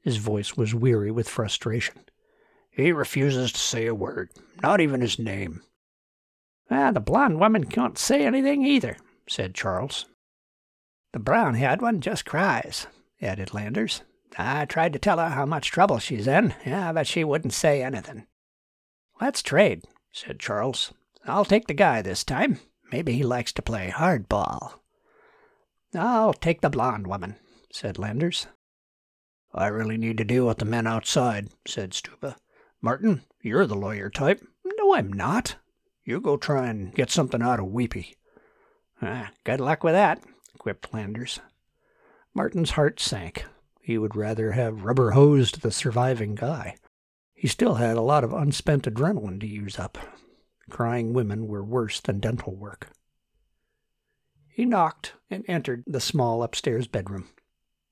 His 0.02 0.18
voice 0.18 0.58
was 0.58 0.76
weary 0.76 1.10
with 1.10 1.30
frustration. 1.30 2.04
He 2.80 2.94
refuses 2.94 3.52
to 3.52 3.60
say 3.60 3.88
a 3.88 3.94
word, 3.94 4.32
not 4.64 4.80
even 4.80 5.02
his 5.02 5.20
name. 5.20 5.64
Ah, 6.72 6.92
the 6.92 7.02
blonde 7.02 7.38
woman 7.38 7.66
can't 7.66 7.98
say 7.98 8.26
anything 8.26 8.64
either, 8.64 8.96
said 9.28 9.54
Charles. 9.54 10.06
The 11.12 11.20
brown 11.20 11.56
haired 11.56 11.82
one 11.82 12.00
just 12.00 12.24
cries, 12.24 12.88
added 13.22 13.54
Landers. 13.54 14.04
I 14.38 14.64
tried 14.64 14.94
to 14.94 15.00
tell 15.00 15.18
her 15.18 15.28
how 15.28 15.46
much 15.46 15.72
trouble 15.72 16.00
she's 16.00 16.26
in, 16.26 16.54
yeah, 16.66 16.94
but 16.94 17.06
she 17.06 17.26
wouldn't 17.26 17.52
say 17.52 17.84
anything. 17.84 18.28
Let's 19.20 19.44
trade, 19.44 19.84
said 20.14 20.40
Charles. 20.40 20.94
I'll 21.26 21.44
take 21.44 21.68
the 21.68 21.74
guy 21.74 22.02
this 22.02 22.24
time. 22.24 22.62
Maybe 22.94 23.12
he 23.12 23.24
likes 23.24 23.52
to 23.54 23.62
play 23.62 23.92
hardball. 23.94 24.80
I'll 25.94 26.34
take 26.34 26.62
the 26.62 26.70
blonde 26.70 27.08
woman, 27.08 27.36
said 27.74 28.00
Landers. 28.00 28.48
I 29.54 29.68
really 29.68 29.98
need 29.98 30.18
to 30.20 30.24
deal 30.24 30.48
with 30.48 30.60
the 30.60 30.66
men 30.66 30.88
outside, 30.88 31.50
said 31.68 31.92
Stuba. 31.92 32.38
Martin, 32.82 33.24
you're 33.42 33.68
the 33.68 33.76
lawyer 33.76 34.10
type. 34.10 34.46
No, 34.64 34.96
I'm 34.96 35.12
not. 35.12 35.56
You 36.04 36.22
go 36.22 36.38
try 36.38 36.68
and 36.68 36.94
get 36.94 37.12
something 37.12 37.42
out 37.42 37.60
of 37.60 37.68
Weepy. 37.68 38.16
Ah, 39.02 39.32
good 39.44 39.60
luck 39.60 39.84
with 39.84 39.94
that, 39.94 40.24
quipped 40.58 40.94
Landers. 40.94 41.40
Martin's 42.34 42.72
heart 42.72 43.00
sank. 43.00 43.46
He 43.82 43.98
would 43.98 44.16
rather 44.16 44.52
have 44.52 44.84
rubber 44.84 45.12
hosed 45.12 45.62
the 45.62 45.72
surviving 45.72 46.36
guy. 46.36 46.76
He 47.34 47.48
still 47.48 47.76
had 47.76 47.98
a 47.98 48.02
lot 48.02 48.24
of 48.24 48.34
unspent 48.34 48.84
adrenaline 48.84 49.40
to 49.40 49.48
use 49.48 49.80
up. 49.80 49.98
Crying 50.70 51.14
women 51.14 51.48
were 51.48 51.64
worse 51.64 52.00
than 52.00 52.20
dental 52.20 52.56
work. 52.56 52.90
He 54.48 54.66
knocked 54.66 55.14
and 55.30 55.46
entered 55.48 55.84
the 55.88 56.02
small 56.02 56.44
upstairs 56.44 56.88
bedroom. 56.88 57.30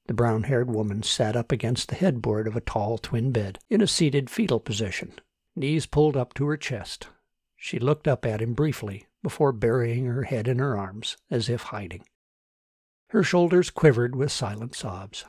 The 0.08 0.14
brown 0.14 0.44
haired 0.44 0.70
woman 0.70 1.04
sat 1.04 1.36
up 1.36 1.52
against 1.52 1.90
the 1.90 1.96
headboard 1.96 2.48
of 2.48 2.56
a 2.56 2.62
tall 2.62 2.98
twin 2.98 3.32
bed, 3.32 3.60
in 3.70 3.82
a 3.82 3.88
seated 3.88 4.30
fetal 4.30 4.60
position, 4.60 5.14
knees 5.56 5.86
pulled 5.86 6.16
up 6.16 6.34
to 6.36 6.48
her 6.48 6.58
chest. 6.58 7.10
She 7.58 7.78
looked 7.78 8.08
up 8.08 8.26
at 8.26 8.42
him 8.42 8.54
briefly 8.54 9.08
before 9.22 9.52
burying 9.52 10.06
her 10.06 10.24
head 10.24 10.48
in 10.48 10.60
her 10.60 10.78
arms, 10.78 11.18
as 11.30 11.50
if 11.50 11.64
hiding. 11.64 12.06
Her 13.08 13.24
shoulders 13.24 13.70
quivered 13.70 14.16
with 14.16 14.32
silent 14.32 14.76
sobs. 14.76 15.26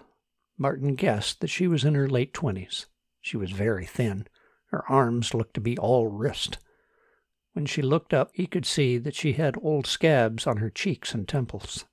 Martin 0.57 0.95
guessed 0.95 1.41
that 1.41 1.49
she 1.49 1.67
was 1.67 1.85
in 1.85 1.95
her 1.95 2.09
late 2.09 2.33
twenties. 2.33 2.87
She 3.21 3.37
was 3.37 3.51
very 3.51 3.87
thin. 3.87 4.27
Her 4.67 4.85
arms 4.91 5.35
looked 5.35 5.55
to 5.55 5.61
be 5.61 5.77
all 5.79 6.09
wrist. 6.09 6.59
When 7.53 7.67
she 7.67 7.83
looked 7.83 8.15
up, 8.15 8.31
he 8.33 8.47
could 8.47 8.67
see 8.67 8.99
that 8.99 9.15
she 9.15 9.33
had 9.33 9.57
old 9.61 9.87
scabs 9.87 10.47
on 10.47 10.59
her 10.59 10.71
cheeks 10.71 11.15
and 11.15 11.27
temples. 11.27 11.85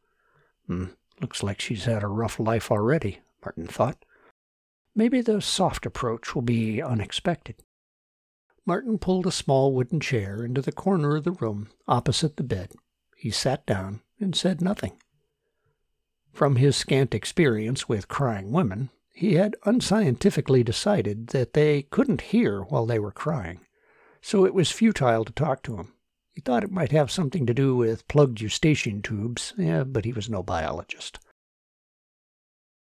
Hmm, 0.68 0.86
Looks 1.22 1.44
like 1.44 1.62
she's 1.62 1.86
had 1.86 2.04
a 2.04 2.08
rough 2.08 2.40
life 2.40 2.72
already, 2.72 3.20
Martin 3.44 3.68
thought. 3.68 4.04
Maybe 4.94 5.22
the 5.22 5.42
soft 5.42 5.86
approach 5.86 6.36
will 6.36 6.42
be 6.42 6.82
unexpected. 6.82 7.64
Martin 8.66 8.98
pulled 8.98 9.28
a 9.28 9.32
small 9.32 9.74
wooden 9.74 10.00
chair 10.00 10.44
into 10.44 10.62
the 10.62 10.72
corner 10.72 11.16
of 11.16 11.24
the 11.24 11.32
room 11.32 11.70
opposite 11.88 12.38
the 12.38 12.44
bed. 12.44 12.72
He 13.16 13.30
sat 13.30 13.66
down 13.66 14.02
and 14.20 14.36
said 14.36 14.62
nothing. 14.62 14.98
From 16.34 16.58
his 16.58 16.76
scant 16.76 17.14
experience 17.16 17.88
with 17.88 18.08
crying 18.08 18.52
women, 18.52 18.90
he 19.14 19.36
had 19.36 19.56
unscientifically 19.64 20.64
decided 20.64 21.28
that 21.28 21.54
they 21.54 21.84
couldn't 21.84 22.22
hear 22.22 22.64
while 22.64 22.86
they 22.86 23.00
were 23.00 23.12
crying, 23.12 23.62
so 24.22 24.46
it 24.46 24.54
was 24.54 24.72
futile 24.72 25.24
to 25.24 25.32
talk 25.32 25.64
to 25.64 25.78
them. 25.78 25.94
He 26.36 26.42
thought 26.42 26.66
it 26.66 26.72
might 26.72 26.92
have 26.92 27.10
something 27.10 27.46
to 27.46 27.54
do 27.54 27.78
with 27.78 28.10
plugged 28.10 28.42
eustachian 28.42 29.02
tubes, 29.02 29.54
yeah, 29.58 29.86
but 29.86 30.04
he 30.04 30.12
was 30.12 30.30
no 30.30 30.44
biologist. 30.44 31.18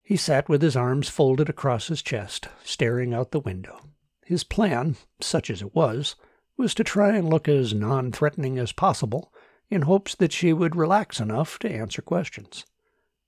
He 0.03 0.17
sat 0.17 0.49
with 0.49 0.61
his 0.61 0.75
arms 0.75 1.07
folded 1.07 1.47
across 1.47 1.87
his 1.87 2.01
chest, 2.01 2.49
staring 2.65 3.13
out 3.13 3.31
the 3.31 3.39
window. 3.39 3.79
His 4.25 4.43
plan, 4.43 4.97
such 5.21 5.49
as 5.49 5.61
it 5.61 5.73
was, 5.73 6.17
was 6.57 6.75
to 6.75 6.83
try 6.83 7.15
and 7.15 7.29
look 7.29 7.47
as 7.47 7.73
non 7.73 8.11
threatening 8.11 8.59
as 8.59 8.73
possible 8.73 9.33
in 9.69 9.83
hopes 9.83 10.15
that 10.15 10.33
she 10.33 10.51
would 10.51 10.75
relax 10.75 11.21
enough 11.21 11.57
to 11.59 11.71
answer 11.71 12.01
questions. 12.01 12.65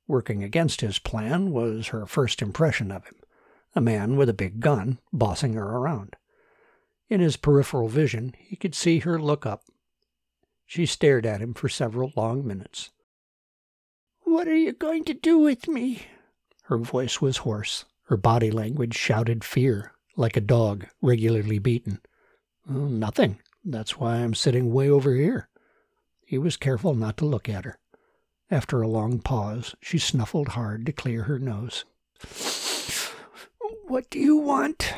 Working 0.08 0.44
against 0.44 0.82
his 0.82 1.00
plan 1.00 1.52
was 1.52 1.88
her 1.88 2.06
first 2.06 2.42
impression 2.42 2.92
of 2.92 3.06
him 3.06 3.16
a 3.76 3.82
man 3.82 4.18
with 4.18 4.28
a 4.28 4.34
big 4.34 4.60
gun 4.60 5.00
bossing 5.14 5.54
her 5.54 5.78
around. 5.78 6.18
In 7.08 7.22
his 7.22 7.38
peripheral 7.38 7.88
vision, 7.88 8.36
he 8.38 8.58
could 8.58 8.76
see 8.76 9.00
her 9.00 9.18
look 9.18 9.46
up 9.46 9.64
she 10.68 10.86
stared 10.86 11.26
at 11.26 11.42
him 11.42 11.56
for 11.56 11.70
several 11.70 12.12
long 12.16 12.46
minutes. 12.46 12.92
What 14.24 14.48
are 14.48 14.56
you 14.56 14.74
going 14.74 15.06
to 15.06 15.14
do 15.14 15.40
with 15.40 15.68
me? 15.68 16.06
Her 16.64 16.78
voice 16.78 17.22
was 17.22 17.38
hoarse. 17.38 17.86
Her 18.04 18.18
body 18.18 18.52
language 18.52 18.96
shouted 18.96 19.44
fear, 19.44 19.94
like 20.16 20.38
a 20.38 20.42
dog 20.42 20.86
regularly 21.02 21.58
beaten. 21.58 22.02
Nothing. 22.68 23.40
That's 23.64 23.98
why 23.98 24.18
I'm 24.18 24.34
sitting 24.34 24.74
way 24.74 24.90
over 24.90 25.14
here. 25.14 25.48
He 26.26 26.38
was 26.38 26.58
careful 26.58 26.94
not 26.94 27.16
to 27.18 27.26
look 27.26 27.48
at 27.48 27.64
her. 27.64 27.80
After 28.52 28.82
a 28.82 28.88
long 28.88 29.20
pause, 29.20 29.76
she 29.82 29.98
snuffled 29.98 30.50
hard 30.50 30.86
to 30.86 30.92
clear 30.92 31.24
her 31.24 31.40
nose. 31.40 31.86
What 33.88 34.10
do 34.10 34.20
you 34.20 34.36
want? 34.36 34.94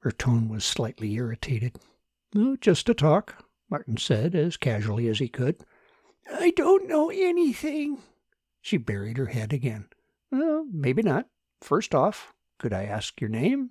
Her 0.00 0.12
tone 0.12 0.48
was 0.48 0.64
slightly 0.64 1.12
irritated. 1.14 1.78
Just 2.60 2.86
to 2.86 2.94
talk. 2.94 3.44
Martin 3.70 3.96
said 3.96 4.34
as 4.34 4.56
casually 4.56 5.06
as 5.08 5.20
he 5.20 5.28
could. 5.28 5.64
I 6.30 6.50
don't 6.50 6.88
know 6.88 7.10
anything. 7.10 7.98
She 8.60 8.76
buried 8.76 9.16
her 9.16 9.26
head 9.26 9.52
again. 9.52 9.86
Well, 10.30 10.66
maybe 10.70 11.02
not. 11.02 11.28
First 11.60 11.94
off, 11.94 12.34
could 12.58 12.72
I 12.72 12.84
ask 12.84 13.20
your 13.20 13.30
name? 13.30 13.70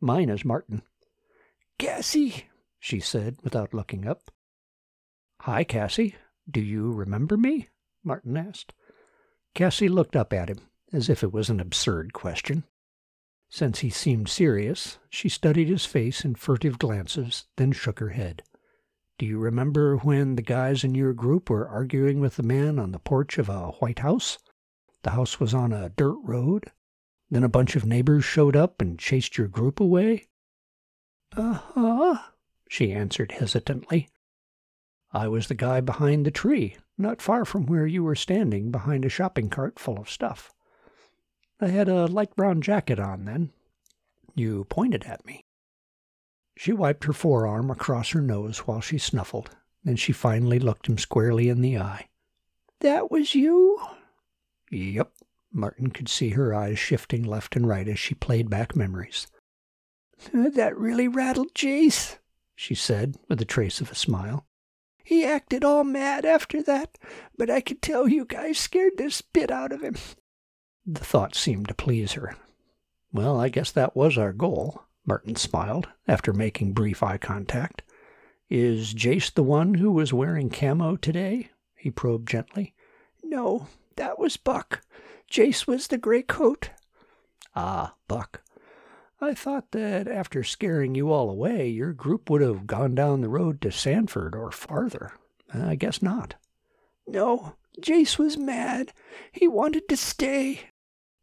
Mine 0.00 0.28
is 0.28 0.44
Martin. 0.44 0.82
Cassie, 1.78 2.46
she 2.78 3.00
said 3.00 3.36
without 3.42 3.74
looking 3.74 4.06
up. 4.06 4.30
Hi, 5.40 5.64
Cassie. 5.64 6.16
Do 6.50 6.60
you 6.60 6.92
remember 6.92 7.36
me? 7.36 7.68
Martin 8.04 8.36
asked. 8.36 8.74
Cassie 9.54 9.88
looked 9.88 10.16
up 10.16 10.32
at 10.32 10.48
him 10.48 10.60
as 10.92 11.08
if 11.08 11.22
it 11.22 11.32
was 11.32 11.50
an 11.50 11.60
absurd 11.60 12.12
question. 12.12 12.64
Since 13.50 13.80
he 13.80 13.90
seemed 13.90 14.28
serious, 14.28 14.98
she 15.08 15.28
studied 15.28 15.68
his 15.68 15.86
face 15.86 16.24
in 16.24 16.34
furtive 16.34 16.78
glances, 16.78 17.46
then 17.56 17.72
shook 17.72 17.98
her 17.98 18.10
head. 18.10 18.42
Do 19.18 19.26
you 19.26 19.38
remember 19.38 19.96
when 19.96 20.36
the 20.36 20.42
guys 20.42 20.84
in 20.84 20.94
your 20.94 21.12
group 21.12 21.50
were 21.50 21.68
arguing 21.68 22.20
with 22.20 22.36
the 22.36 22.44
man 22.44 22.78
on 22.78 22.92
the 22.92 23.00
porch 23.00 23.36
of 23.36 23.48
a 23.48 23.72
white 23.80 23.98
house? 23.98 24.38
The 25.02 25.10
house 25.10 25.40
was 25.40 25.52
on 25.52 25.72
a 25.72 25.88
dirt 25.88 26.18
road. 26.22 26.70
Then 27.28 27.42
a 27.42 27.48
bunch 27.48 27.74
of 27.74 27.84
neighbors 27.84 28.24
showed 28.24 28.54
up 28.54 28.80
and 28.80 28.96
chased 28.96 29.36
your 29.36 29.48
group 29.48 29.80
away? 29.80 30.28
Uh 31.36 31.54
huh, 31.54 32.18
she 32.68 32.92
answered 32.92 33.32
hesitantly. 33.32 34.08
I 35.10 35.26
was 35.26 35.48
the 35.48 35.54
guy 35.54 35.80
behind 35.80 36.24
the 36.24 36.30
tree, 36.30 36.76
not 36.96 37.20
far 37.20 37.44
from 37.44 37.66
where 37.66 37.86
you 37.86 38.04
were 38.04 38.14
standing 38.14 38.70
behind 38.70 39.04
a 39.04 39.08
shopping 39.08 39.50
cart 39.50 39.80
full 39.80 39.98
of 39.98 40.08
stuff. 40.08 40.52
I 41.60 41.68
had 41.68 41.88
a 41.88 42.06
light 42.06 42.36
brown 42.36 42.60
jacket 42.60 43.00
on 43.00 43.24
then. 43.24 43.50
You 44.36 44.64
pointed 44.64 45.04
at 45.06 45.26
me. 45.26 45.44
She 46.58 46.72
wiped 46.72 47.04
her 47.04 47.12
forearm 47.12 47.70
across 47.70 48.10
her 48.10 48.20
nose 48.20 48.66
while 48.66 48.80
she 48.80 48.98
snuffled. 48.98 49.50
Then 49.84 49.94
she 49.94 50.10
finally 50.10 50.58
looked 50.58 50.88
him 50.88 50.98
squarely 50.98 51.48
in 51.48 51.60
the 51.60 51.78
eye. 51.78 52.08
That 52.80 53.12
was 53.12 53.36
you? 53.36 53.80
Yep. 54.72 55.12
Martin 55.52 55.90
could 55.92 56.08
see 56.08 56.30
her 56.30 56.52
eyes 56.52 56.76
shifting 56.76 57.22
left 57.22 57.54
and 57.54 57.68
right 57.68 57.86
as 57.86 58.00
she 58.00 58.16
played 58.16 58.50
back 58.50 58.74
memories. 58.74 59.28
That 60.32 60.76
really 60.76 61.06
rattled 61.06 61.54
Jace, 61.54 62.18
she 62.56 62.74
said, 62.74 63.14
with 63.28 63.40
a 63.40 63.44
trace 63.44 63.80
of 63.80 63.92
a 63.92 63.94
smile. 63.94 64.44
He 65.04 65.24
acted 65.24 65.62
all 65.62 65.84
mad 65.84 66.24
after 66.24 66.60
that, 66.64 66.98
but 67.36 67.48
I 67.48 67.60
could 67.60 67.80
tell 67.80 68.08
you 68.08 68.24
guys 68.24 68.58
scared 68.58 68.94
the 68.96 69.12
spit 69.12 69.52
out 69.52 69.70
of 69.70 69.80
him. 69.80 69.94
The 70.84 71.04
thought 71.04 71.36
seemed 71.36 71.68
to 71.68 71.74
please 71.74 72.14
her. 72.14 72.34
Well, 73.12 73.40
I 73.40 73.48
guess 73.48 73.70
that 73.70 73.94
was 73.94 74.18
our 74.18 74.32
goal. 74.32 74.87
Martin 75.08 75.34
smiled, 75.36 75.88
after 76.06 76.34
making 76.34 76.74
brief 76.74 77.02
eye 77.02 77.16
contact. 77.16 77.82
Is 78.50 78.92
Jace 78.92 79.32
the 79.32 79.42
one 79.42 79.74
who 79.74 79.90
was 79.90 80.12
wearing 80.12 80.50
camo 80.50 80.96
today? 80.96 81.48
He 81.74 81.90
probed 81.90 82.28
gently. 82.28 82.74
No, 83.24 83.68
that 83.96 84.18
was 84.18 84.36
Buck. 84.36 84.82
Jace 85.30 85.66
was 85.66 85.86
the 85.86 85.96
gray 85.96 86.22
coat. 86.22 86.70
Ah, 87.56 87.94
Buck. 88.06 88.42
I 89.20 89.34
thought 89.34 89.72
that 89.72 90.06
after 90.06 90.44
scaring 90.44 90.94
you 90.94 91.10
all 91.10 91.30
away, 91.30 91.68
your 91.68 91.92
group 91.92 92.28
would 92.30 92.40
have 92.42 92.66
gone 92.66 92.94
down 92.94 93.22
the 93.22 93.28
road 93.28 93.60
to 93.62 93.72
Sanford 93.72 94.34
or 94.34 94.52
farther. 94.52 95.12
I 95.52 95.74
guess 95.74 96.02
not. 96.02 96.34
No, 97.06 97.54
Jace 97.80 98.18
was 98.18 98.36
mad. 98.36 98.92
He 99.32 99.48
wanted 99.48 99.88
to 99.88 99.96
stay. 99.96 100.60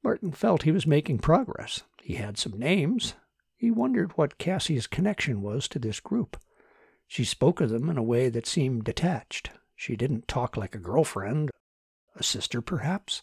Martin 0.04 0.32
felt 0.32 0.63
he 0.63 0.71
was 0.71 0.88
making 0.88 1.19
progress. 1.19 1.84
He 2.02 2.15
had 2.15 2.38
some 2.38 2.60
names, 2.60 3.13
he 3.58 3.72
wondered 3.72 4.12
what 4.13 4.38
Cassie's 4.38 4.88
connection 4.88 5.41
was 5.41 5.68
to 5.70 5.80
this 5.80 6.00
group. 6.00 6.38
She 7.08 7.24
spoke 7.24 7.62
of 7.62 7.70
them 7.70 7.89
in 7.89 7.98
a 7.98 8.04
way 8.04 8.30
that 8.30 8.48
seemed 8.48 8.84
detached. 8.84 9.52
She 9.76 9.96
didn't 9.96 10.28
talk 10.28 10.58
like 10.58 10.76
a 10.76 10.80
girlfriend, 10.80 11.52
a 12.15 12.24
sister, 12.24 12.62
perhaps. 12.62 13.22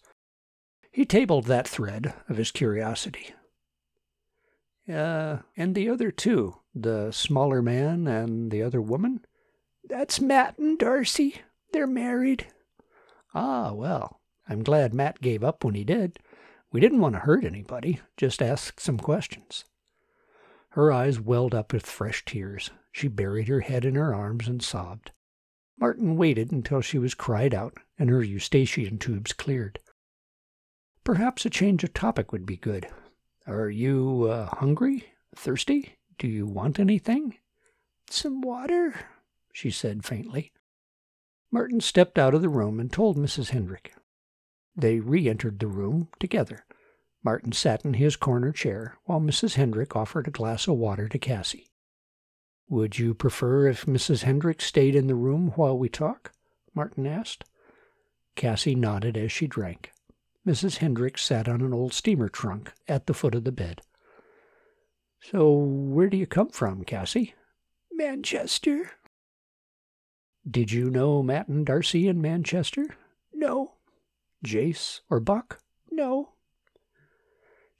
He 0.91 1.05
tabled 1.05 1.47
that 1.47 1.67
thread 1.67 2.15
of 2.29 2.37
his 2.37 2.51
curiosity. 2.51 3.35
Uh, 4.89 5.39
and 5.57 5.75
the 5.75 5.89
other 5.89 6.11
two, 6.11 6.57
the 6.75 7.11
smaller 7.13 7.63
man 7.63 8.07
and 8.07 8.51
the 8.51 8.63
other 8.63 8.81
woman? 8.81 9.25
That's 9.89 10.21
Matt 10.21 10.59
and 10.59 10.79
Darcy. 10.79 11.43
They're 11.73 11.87
married. 11.87 12.47
Ah, 13.35 13.73
well, 13.73 14.21
I'm 14.49 14.63
glad 14.63 14.93
Matt 14.93 15.21
gave 15.21 15.43
up 15.43 15.65
when 15.65 15.75
he 15.75 15.85
did. 15.85 16.19
We 16.73 16.81
didn't 16.81 17.01
want 17.01 17.15
to 17.15 17.21
hurt 17.21 17.45
anybody, 17.45 18.01
just 18.17 18.43
ask 18.43 18.81
some 18.81 18.99
questions. 18.99 19.65
Her 20.73 20.91
eyes 20.91 21.21
welled 21.21 21.55
up 21.55 21.73
with 21.73 21.85
fresh 21.85 22.25
tears. 22.25 22.71
She 22.93 23.07
buried 23.07 23.49
her 23.49 23.61
head 23.61 23.85
in 23.85 23.95
her 23.95 24.15
arms 24.15 24.49
and 24.49 24.63
sobbed. 24.63 25.11
Martin 25.79 26.17
waited 26.17 26.51
until 26.51 26.81
she 26.81 26.99
was 26.99 27.15
cried 27.15 27.53
out 27.53 27.77
and 27.99 28.09
her 28.09 28.23
eustachian 28.23 28.99
tubes 28.99 29.35
cleared. 29.35 29.81
Perhaps 31.05 31.45
a 31.45 31.51
change 31.51 31.85
of 31.85 31.93
topic 31.93 32.33
would 32.33 32.47
be 32.47 32.57
good. 32.57 32.89
Are 33.47 33.69
you 33.69 34.29
uh, 34.31 34.47
hungry? 34.47 35.13
Thirsty? 35.37 35.97
Do 36.19 36.27
you 36.27 36.47
want 36.47 36.79
anything? 36.79 37.37
Some 38.09 38.41
water, 38.41 38.95
she 39.53 39.71
said 39.71 40.05
faintly. 40.05 40.53
Martin 41.51 41.81
stepped 41.81 42.19
out 42.19 42.35
of 42.35 42.41
the 42.41 42.49
room 42.49 42.81
and 42.81 42.91
told 42.91 43.19
Mrs. 43.19 43.51
Hendrick. 43.51 43.95
They 44.75 45.01
re 45.01 45.29
entered 45.29 45.59
the 45.59 45.67
room 45.67 46.09
together. 46.19 46.65
Martin 47.25 47.53
sat 47.53 47.85
in 47.85 47.95
his 47.95 48.17
corner 48.17 48.53
chair 48.53 48.97
while 49.05 49.21
Mrs. 49.21 49.55
Hendrick 49.55 49.95
offered 49.95 50.27
a 50.27 50.33
glass 50.33 50.67
of 50.67 50.77
water 50.77 51.09
to 51.09 51.19
Cassie. 51.19 51.69
Would 52.69 52.99
you 52.99 53.15
prefer 53.15 53.69
if 53.69 53.87
Mrs. 53.87 54.23
Hendrick 54.23 54.61
stayed 54.61 54.95
in 54.95 55.07
the 55.07 55.15
room 55.15 55.53
while 55.57 55.79
we 55.79 55.89
talk? 55.89 56.33
Martin 56.75 57.07
asked. 57.07 57.45
Cassie 58.35 58.75
nodded 58.75 59.17
as 59.17 59.31
she 59.31 59.47
drank. 59.47 59.93
Mrs. 60.47 60.79
Hendricks 60.79 61.23
sat 61.23 61.49
on 61.49 61.61
an 61.61 61.73
old 61.73 61.93
steamer 61.93 62.29
trunk 62.29 62.73
at 62.89 63.07
the 63.07 63.15
foot 63.15 63.35
of 63.35 63.45
the 63.45 63.53
bed. 63.53 63.83
So, 65.21 65.53
where 65.53 66.09
do 66.09 66.17
you 66.17 66.27
come 66.27 66.49
from, 66.49 66.83
Cassie? 66.85 67.35
Manchester. 67.93 68.91
Did 70.51 70.73
you 70.73 70.91
know 70.91 71.23
Matt 71.23 71.47
and 71.47 71.65
Darcy 71.65 72.09
in 72.09 72.21
Manchester? 72.21 72.97
No. 73.33 73.75
Jace 74.45 75.01
or 75.09 75.21
Buck? 75.21 75.61
No. 75.91 76.31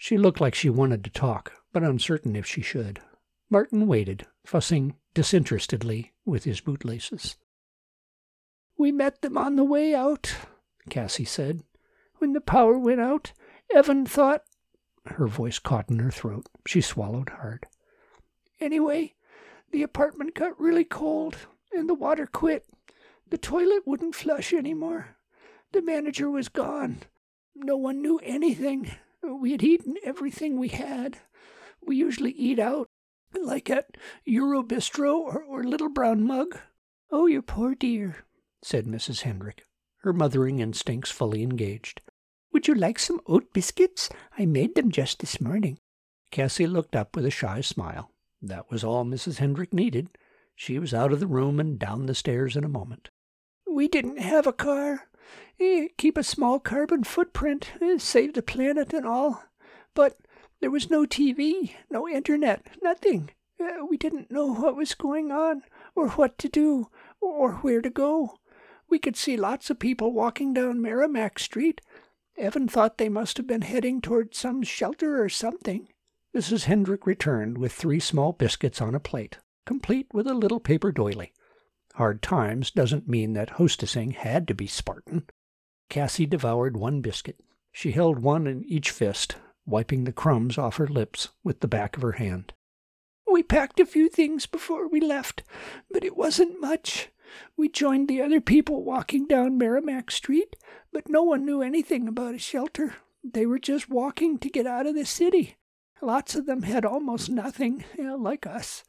She 0.03 0.19
looked 0.19 0.41
like 0.41 0.57
she 0.57 0.69
wanted 0.69 1.05
to 1.05 1.11
talk, 1.11 1.53
but 1.73 1.85
uncertain 1.85 2.35
if 2.35 2.45
she 2.45 2.61
should. 2.61 3.01
Martin 3.49 3.87
waited, 3.87 4.27
fussing 4.45 4.97
disinterestedly 5.15 6.13
with 6.25 6.43
his 6.43 6.61
bootlaces. 6.61 7.37
We 8.77 8.91
met 8.91 9.23
them 9.23 9.39
on 9.39 9.55
the 9.55 9.63
way 9.63 9.95
out, 9.95 10.35
Cassie 10.91 11.25
said. 11.25 11.63
When 12.19 12.33
the 12.33 12.41
power 12.41 12.77
went 12.77 13.01
out, 13.01 13.33
Evan 13.73 14.05
thought. 14.05 14.43
Her 15.07 15.29
voice 15.29 15.61
caught 15.61 15.89
in 15.89 16.01
her 16.01 16.11
throat. 16.11 16.49
She 16.67 16.81
swallowed 16.81 17.29
hard. 17.29 17.67
Anyway, 18.59 19.15
the 19.71 19.85
apartment 19.85 20.35
got 20.35 20.61
really 20.61 20.85
cold, 20.85 21.37
and 21.73 21.89
the 21.89 21.95
water 21.95 22.27
quit. 22.27 22.67
The 23.31 23.39
toilet 23.39 23.85
wouldn't 23.87 24.17
flush 24.17 24.53
anymore. 24.53 25.15
The 25.71 25.81
manager 25.81 26.29
was 26.29 26.49
gone. 26.49 27.03
No 27.55 27.77
one 27.77 28.03
knew 28.03 28.19
anything. 28.25 28.91
We 29.23 29.53
had 29.53 29.63
eaten 29.63 29.97
everything 30.05 30.59
we 30.59 30.69
had. 30.69 31.19
We 31.81 31.97
usually 31.97 32.33
eat 32.33 32.59
out, 32.59 32.89
like 33.39 33.71
at 33.71 33.97
Eurobistro 34.27 35.15
or, 35.15 35.43
or 35.43 35.65
Little 35.65 35.89
Brown 35.89 36.25
Mug. 36.25 36.59
Oh, 37.11 37.27
you 37.27 37.43
poor 37.43 37.75
dear, 37.75 38.25
said 38.63 38.87
Mrs. 38.87 39.23
Hendrick, 39.23 39.65
her 39.99 40.13
mothering 40.13 40.61
instincts 40.61 41.11
fully 41.11 41.43
engaged. 41.43 42.01
Would 42.53 42.69
you 42.69 42.75
like 42.75 42.99
some 42.99 43.21
oat 43.27 43.53
biscuits? 43.53 44.11
I 44.39 44.47
made 44.47 44.75
them 44.75 44.91
just 44.91 45.21
this 45.21 45.41
morning. 45.41 45.79
Cassie 46.31 46.67
looked 46.67 46.97
up 46.97 47.15
with 47.15 47.27
a 47.27 47.31
shy 47.31 47.61
smile. 47.61 48.11
That 48.41 48.71
was 48.71 48.83
all 48.83 49.05
Mrs. 49.05 49.39
Hendrick 49.39 49.73
needed. 49.73 50.09
She 50.57 50.79
was 50.79 50.93
out 50.93 51.13
of 51.13 51.21
the 51.21 51.27
room 51.27 51.61
and 51.61 51.79
down 51.79 52.07
the 52.07 52.15
stairs 52.15 52.57
in 52.57 52.65
a 52.65 52.69
moment. 52.69 53.11
We 53.67 53.89
didn't 53.89 54.19
have 54.19 54.47
a 54.47 54.53
car. 54.53 55.09
Eh, 55.61 55.89
keep 55.97 56.17
a 56.17 56.23
small 56.23 56.59
carbon 56.59 57.05
footprint, 57.05 57.73
eh, 57.81 57.99
save 57.99 58.35
the 58.35 58.43
planet 58.43 58.93
and 58.93 59.07
all. 59.07 59.45
But 59.95 60.19
there 60.61 60.71
was 60.71 60.91
no 60.91 61.05
TV, 61.05 61.75
no 61.91 62.09
internet, 62.09 62.67
nothing. 62.83 63.31
Eh, 63.61 63.81
we 63.89 63.97
didn't 63.97 64.31
know 64.31 64.53
what 64.53 64.77
was 64.77 64.95
going 64.95 65.31
on, 65.31 65.63
or 65.95 66.11
what 66.11 66.39
to 66.39 66.49
do, 66.49 66.89
or 67.21 67.55
where 67.57 67.81
to 67.81 67.91
go. 67.91 68.39
We 68.89 68.99
could 68.99 69.17
see 69.17 69.37
lots 69.37 69.71
of 69.71 69.79
people 69.79 70.13
walking 70.13 70.53
down 70.53 70.83
Merrimack 70.83 71.39
Street, 71.39 71.81
Evan 72.37 72.67
thought 72.67 72.99
they 72.99 73.09
must 73.09 73.37
have 73.37 73.47
been 73.47 73.63
heading 73.63 74.01
toward 74.01 74.35
some 74.35 74.63
shelter 74.63 75.23
or 75.23 75.29
something. 75.29 75.89
Mrs. 76.35 76.65
Hendrick 76.65 77.07
returned 77.07 77.59
with 77.59 77.73
three 77.73 78.01
small 78.01 78.33
biscuits 78.33 78.81
on 78.81 78.95
a 78.95 79.01
plate, 79.01 79.39
complete 79.67 80.07
with 80.13 80.27
a 80.27 80.35
little 80.35 80.61
paper 80.61 80.91
doily. 80.91 81.33
Hard 81.95 82.23
times 82.23 82.71
doesn't 82.71 83.09
mean 83.09 83.35
that 83.35 83.59
hostessing 83.59 84.15
had 84.15 84.49
to 84.49 84.55
be 84.55 84.67
Spartan. 84.67 85.27
Cassie 85.91 86.27
devoured 86.27 86.77
one 86.77 87.03
biscuit. 87.03 87.39
She 87.71 87.93
held 87.93 88.21
one 88.21 88.47
in 88.47 88.65
each 88.65 88.91
fist, 88.91 89.37
wiping 89.67 90.05
the 90.05 90.13
crumbs 90.13 90.57
off 90.57 90.77
her 90.77 90.87
lips 90.87 91.29
with 91.45 91.61
the 91.61 91.69
back 91.69 91.97
of 91.97 92.03
her 92.03 92.13
hand. 92.13 92.55
We 93.31 93.43
packed 93.43 93.81
a 93.81 93.87
few 93.87 94.09
things 94.09 94.47
before 94.47 94.89
we 94.89 95.01
left, 95.01 95.43
but 95.91 96.05
it 96.05 96.17
wasn't 96.17 96.61
much. 96.61 97.09
We 97.57 97.69
joined 97.69 98.09
the 98.09 98.21
other 98.21 98.41
people 98.41 98.85
walking 98.85 99.27
down 99.27 99.59
Merrimack 99.59 100.11
Street, 100.11 100.57
but 100.93 101.09
no 101.09 101.23
one 101.23 101.45
knew 101.45 101.63
anything 101.63 102.09
about 102.09 102.35
a 102.35 102.39
shelter. 102.39 102.95
They 103.25 103.47
were 103.47 103.59
just 103.59 103.89
walking 103.89 104.39
to 104.39 104.51
get 104.51 104.67
out 104.67 104.87
of 104.87 104.95
the 104.95 105.07
city. 105.07 105.57
Lots 106.03 106.35
of 106.35 106.47
them 106.47 106.63
had 106.63 106.85
almost 106.85 107.31
nothing, 107.31 107.85
know, 107.97 108.17
like 108.17 108.47
us. 108.47 108.83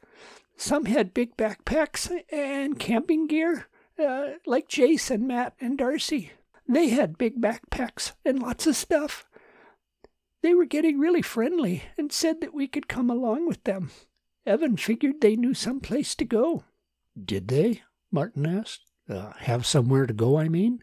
Some 0.56 0.86
had 0.86 1.14
big 1.14 1.36
backpacks 1.36 2.10
and 2.30 2.78
camping 2.78 3.26
gear, 3.26 3.66
uh, 3.98 4.34
like 4.46 4.68
Jason, 4.68 5.26
Matt, 5.26 5.54
and 5.60 5.76
Darcy. 5.76 6.32
They 6.68 6.88
had 6.88 7.18
big 7.18 7.40
backpacks 7.40 8.12
and 8.24 8.40
lots 8.40 8.66
of 8.66 8.76
stuff. 8.76 9.26
They 10.42 10.54
were 10.54 10.66
getting 10.66 10.98
really 10.98 11.22
friendly 11.22 11.84
and 11.98 12.12
said 12.12 12.40
that 12.40 12.54
we 12.54 12.68
could 12.68 12.88
come 12.88 13.10
along 13.10 13.46
with 13.48 13.64
them. 13.64 13.90
Evan 14.46 14.76
figured 14.76 15.20
they 15.20 15.36
knew 15.36 15.54
some 15.54 15.80
place 15.80 16.14
to 16.16 16.24
go. 16.24 16.64
Did 17.22 17.48
they? 17.48 17.82
Martin 18.10 18.46
asked. 18.46 18.82
Uh, 19.08 19.32
have 19.38 19.66
somewhere 19.66 20.06
to 20.06 20.14
go, 20.14 20.38
I 20.38 20.48
mean? 20.48 20.82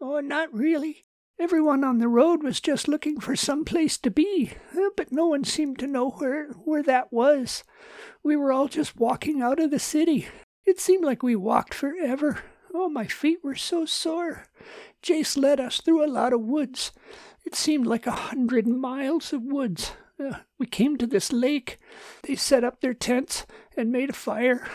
Oh, 0.00 0.20
not 0.20 0.52
really. 0.52 1.06
Everyone 1.38 1.82
on 1.82 1.98
the 1.98 2.06
road 2.06 2.44
was 2.44 2.60
just 2.60 2.86
looking 2.86 3.18
for 3.18 3.34
some 3.34 3.64
place 3.64 3.98
to 3.98 4.10
be, 4.10 4.52
uh, 4.76 4.90
but 4.96 5.10
no 5.10 5.26
one 5.26 5.42
seemed 5.42 5.80
to 5.80 5.86
know 5.88 6.10
where, 6.10 6.48
where 6.64 6.82
that 6.84 7.12
was. 7.12 7.64
We 8.22 8.36
were 8.36 8.52
all 8.52 8.68
just 8.68 8.96
walking 8.96 9.42
out 9.42 9.58
of 9.58 9.72
the 9.72 9.80
city. 9.80 10.28
It 10.64 10.78
seemed 10.78 11.04
like 11.04 11.24
we 11.24 11.34
walked 11.34 11.74
forever. 11.74 12.44
Oh, 12.72 12.88
my 12.88 13.06
feet 13.06 13.42
were 13.42 13.56
so 13.56 13.84
sore. 13.84 14.46
Jace 15.02 15.36
led 15.36 15.58
us 15.58 15.80
through 15.80 16.04
a 16.04 16.10
lot 16.10 16.32
of 16.32 16.40
woods. 16.40 16.92
It 17.44 17.56
seemed 17.56 17.86
like 17.86 18.06
a 18.06 18.12
hundred 18.12 18.68
miles 18.68 19.32
of 19.32 19.42
woods. 19.42 19.92
Uh, 20.18 20.38
we 20.58 20.66
came 20.66 20.96
to 20.98 21.06
this 21.06 21.32
lake. 21.32 21.80
They 22.22 22.36
set 22.36 22.62
up 22.62 22.80
their 22.80 22.94
tents 22.94 23.44
and 23.76 23.90
made 23.90 24.10
a 24.10 24.14
fire. 24.14 24.68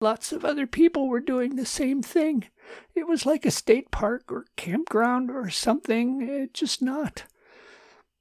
Lots 0.00 0.32
of 0.32 0.44
other 0.44 0.66
people 0.66 1.08
were 1.08 1.20
doing 1.20 1.54
the 1.54 1.66
same 1.66 2.02
thing. 2.02 2.46
It 2.94 3.06
was 3.06 3.26
like 3.26 3.44
a 3.44 3.50
state 3.50 3.90
park 3.90 4.30
or 4.30 4.46
campground 4.56 5.30
or 5.30 5.50
something, 5.50 6.22
it 6.22 6.42
eh, 6.42 6.46
just 6.52 6.82
not. 6.82 7.24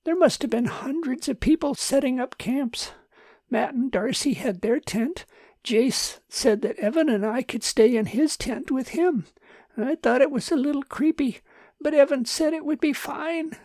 There 0.05 0.15
must 0.15 0.41
have 0.41 0.51
been 0.51 0.65
hundreds 0.65 1.27
of 1.27 1.39
people 1.39 1.75
setting 1.75 2.19
up 2.19 2.37
camps. 2.37 2.91
Matt 3.49 3.73
and 3.73 3.91
Darcy 3.91 4.33
had 4.33 4.61
their 4.61 4.79
tent. 4.79 5.25
Jace 5.63 6.19
said 6.29 6.61
that 6.61 6.77
Evan 6.77 7.09
and 7.09 7.25
I 7.25 7.41
could 7.41 7.63
stay 7.63 7.95
in 7.95 8.07
his 8.07 8.37
tent 8.37 8.71
with 8.71 8.89
him. 8.89 9.25
I 9.77 9.95
thought 9.95 10.21
it 10.21 10.31
was 10.31 10.51
a 10.51 10.55
little 10.55 10.83
creepy, 10.83 11.39
but 11.81 11.93
Evan 11.93 12.25
said 12.25 12.53
it 12.53 12.65
would 12.65 12.79
be 12.79 12.93
fine. 12.93 13.57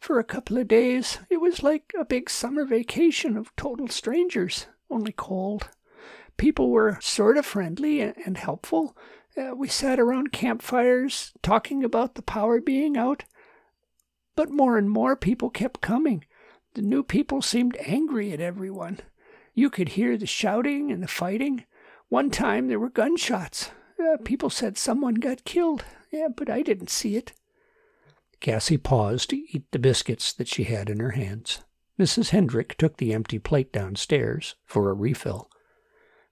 For 0.00 0.18
a 0.18 0.24
couple 0.24 0.58
of 0.58 0.68
days, 0.68 1.18
it 1.28 1.40
was 1.40 1.62
like 1.62 1.92
a 1.98 2.04
big 2.04 2.30
summer 2.30 2.64
vacation 2.64 3.36
of 3.36 3.54
total 3.56 3.88
strangers, 3.88 4.66
only 4.88 5.12
cold. 5.12 5.68
People 6.36 6.70
were 6.70 6.98
sort 7.00 7.36
of 7.36 7.44
friendly 7.44 8.00
and 8.00 8.36
helpful. 8.36 8.96
Uh, 9.38 9.54
we 9.54 9.68
sat 9.68 10.00
around 10.00 10.32
campfires 10.32 11.32
talking 11.42 11.84
about 11.84 12.14
the 12.14 12.22
power 12.22 12.60
being 12.60 12.96
out. 12.96 13.24
But 14.34 14.50
more 14.50 14.76
and 14.78 14.90
more 14.90 15.14
people 15.16 15.50
kept 15.50 15.80
coming. 15.80 16.24
The 16.74 16.82
new 16.82 17.02
people 17.02 17.40
seemed 17.42 17.76
angry 17.80 18.32
at 18.32 18.40
everyone. 18.40 18.98
You 19.54 19.70
could 19.70 19.90
hear 19.90 20.16
the 20.16 20.26
shouting 20.26 20.90
and 20.90 21.02
the 21.02 21.08
fighting. 21.08 21.64
One 22.08 22.30
time 22.30 22.68
there 22.68 22.80
were 22.80 22.90
gunshots. 22.90 23.70
Uh, 24.00 24.16
people 24.24 24.50
said 24.50 24.78
someone 24.78 25.14
got 25.14 25.44
killed, 25.44 25.84
yeah, 26.12 26.28
but 26.34 26.48
I 26.48 26.62
didn't 26.62 26.90
see 26.90 27.16
it. 27.16 27.32
Cassie 28.40 28.76
paused 28.76 29.30
to 29.30 29.36
eat 29.36 29.64
the 29.72 29.78
biscuits 29.78 30.32
that 30.32 30.48
she 30.48 30.64
had 30.64 30.88
in 30.88 31.00
her 31.00 31.10
hands. 31.10 31.60
Mrs. 31.98 32.30
Hendrick 32.30 32.76
took 32.78 32.96
the 32.96 33.12
empty 33.12 33.40
plate 33.40 33.72
downstairs 33.72 34.54
for 34.64 34.88
a 34.90 34.94
refill. 34.94 35.50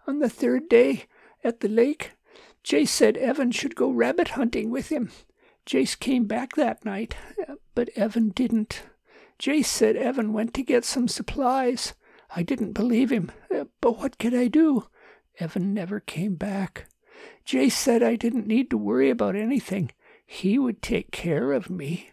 On 0.06 0.20
the 0.20 0.28
third 0.28 0.68
day, 0.68 1.06
at 1.42 1.60
the 1.60 1.68
lake, 1.68 2.12
Jace 2.66 2.88
said 2.88 3.16
Evan 3.16 3.52
should 3.52 3.76
go 3.76 3.90
rabbit 3.90 4.31
hunting 4.31 4.70
with 4.70 4.90
him. 4.90 5.12
Jace 5.66 5.96
came 5.96 6.24
back 6.24 6.57
that 6.57 6.85
night, 6.85 7.16
but 7.76 7.90
Evan 7.94 8.31
didn't. 8.31 8.83
Jace 9.38 9.66
said 9.66 9.94
Evan 9.94 10.33
went 10.33 10.52
to 10.55 10.64
get 10.64 10.85
some 10.85 11.07
supplies. 11.07 11.94
I 12.35 12.42
didn't 12.42 12.72
believe 12.72 13.11
him, 13.11 13.31
but 13.81 13.98
what 13.98 14.18
could 14.18 14.35
I 14.35 14.48
do? 14.48 14.88
Evan 15.38 15.74
never 15.74 16.00
came 16.00 16.35
back. 16.35 16.88
Jace 17.46 17.72
said 17.72 18.02
I 18.02 18.16
didn't 18.16 18.48
need 18.48 18.68
to 18.70 18.76
worry 18.76 19.11
about 19.11 19.37
anything. 19.37 19.92
He 20.26 20.59
would 20.59 20.83
take 20.83 21.12
care 21.12 21.52
of 21.52 21.70
me. 21.70 22.11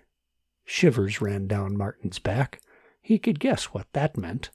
Shivers 0.65 1.19
ran 1.19 1.47
down 1.47 1.75
Martin's 1.75 2.19
back. 2.19 2.61
He 3.01 3.17
could 3.17 3.39
guess 3.39 3.65
what 3.65 3.91
that 3.93 4.17
meant. 4.17 4.51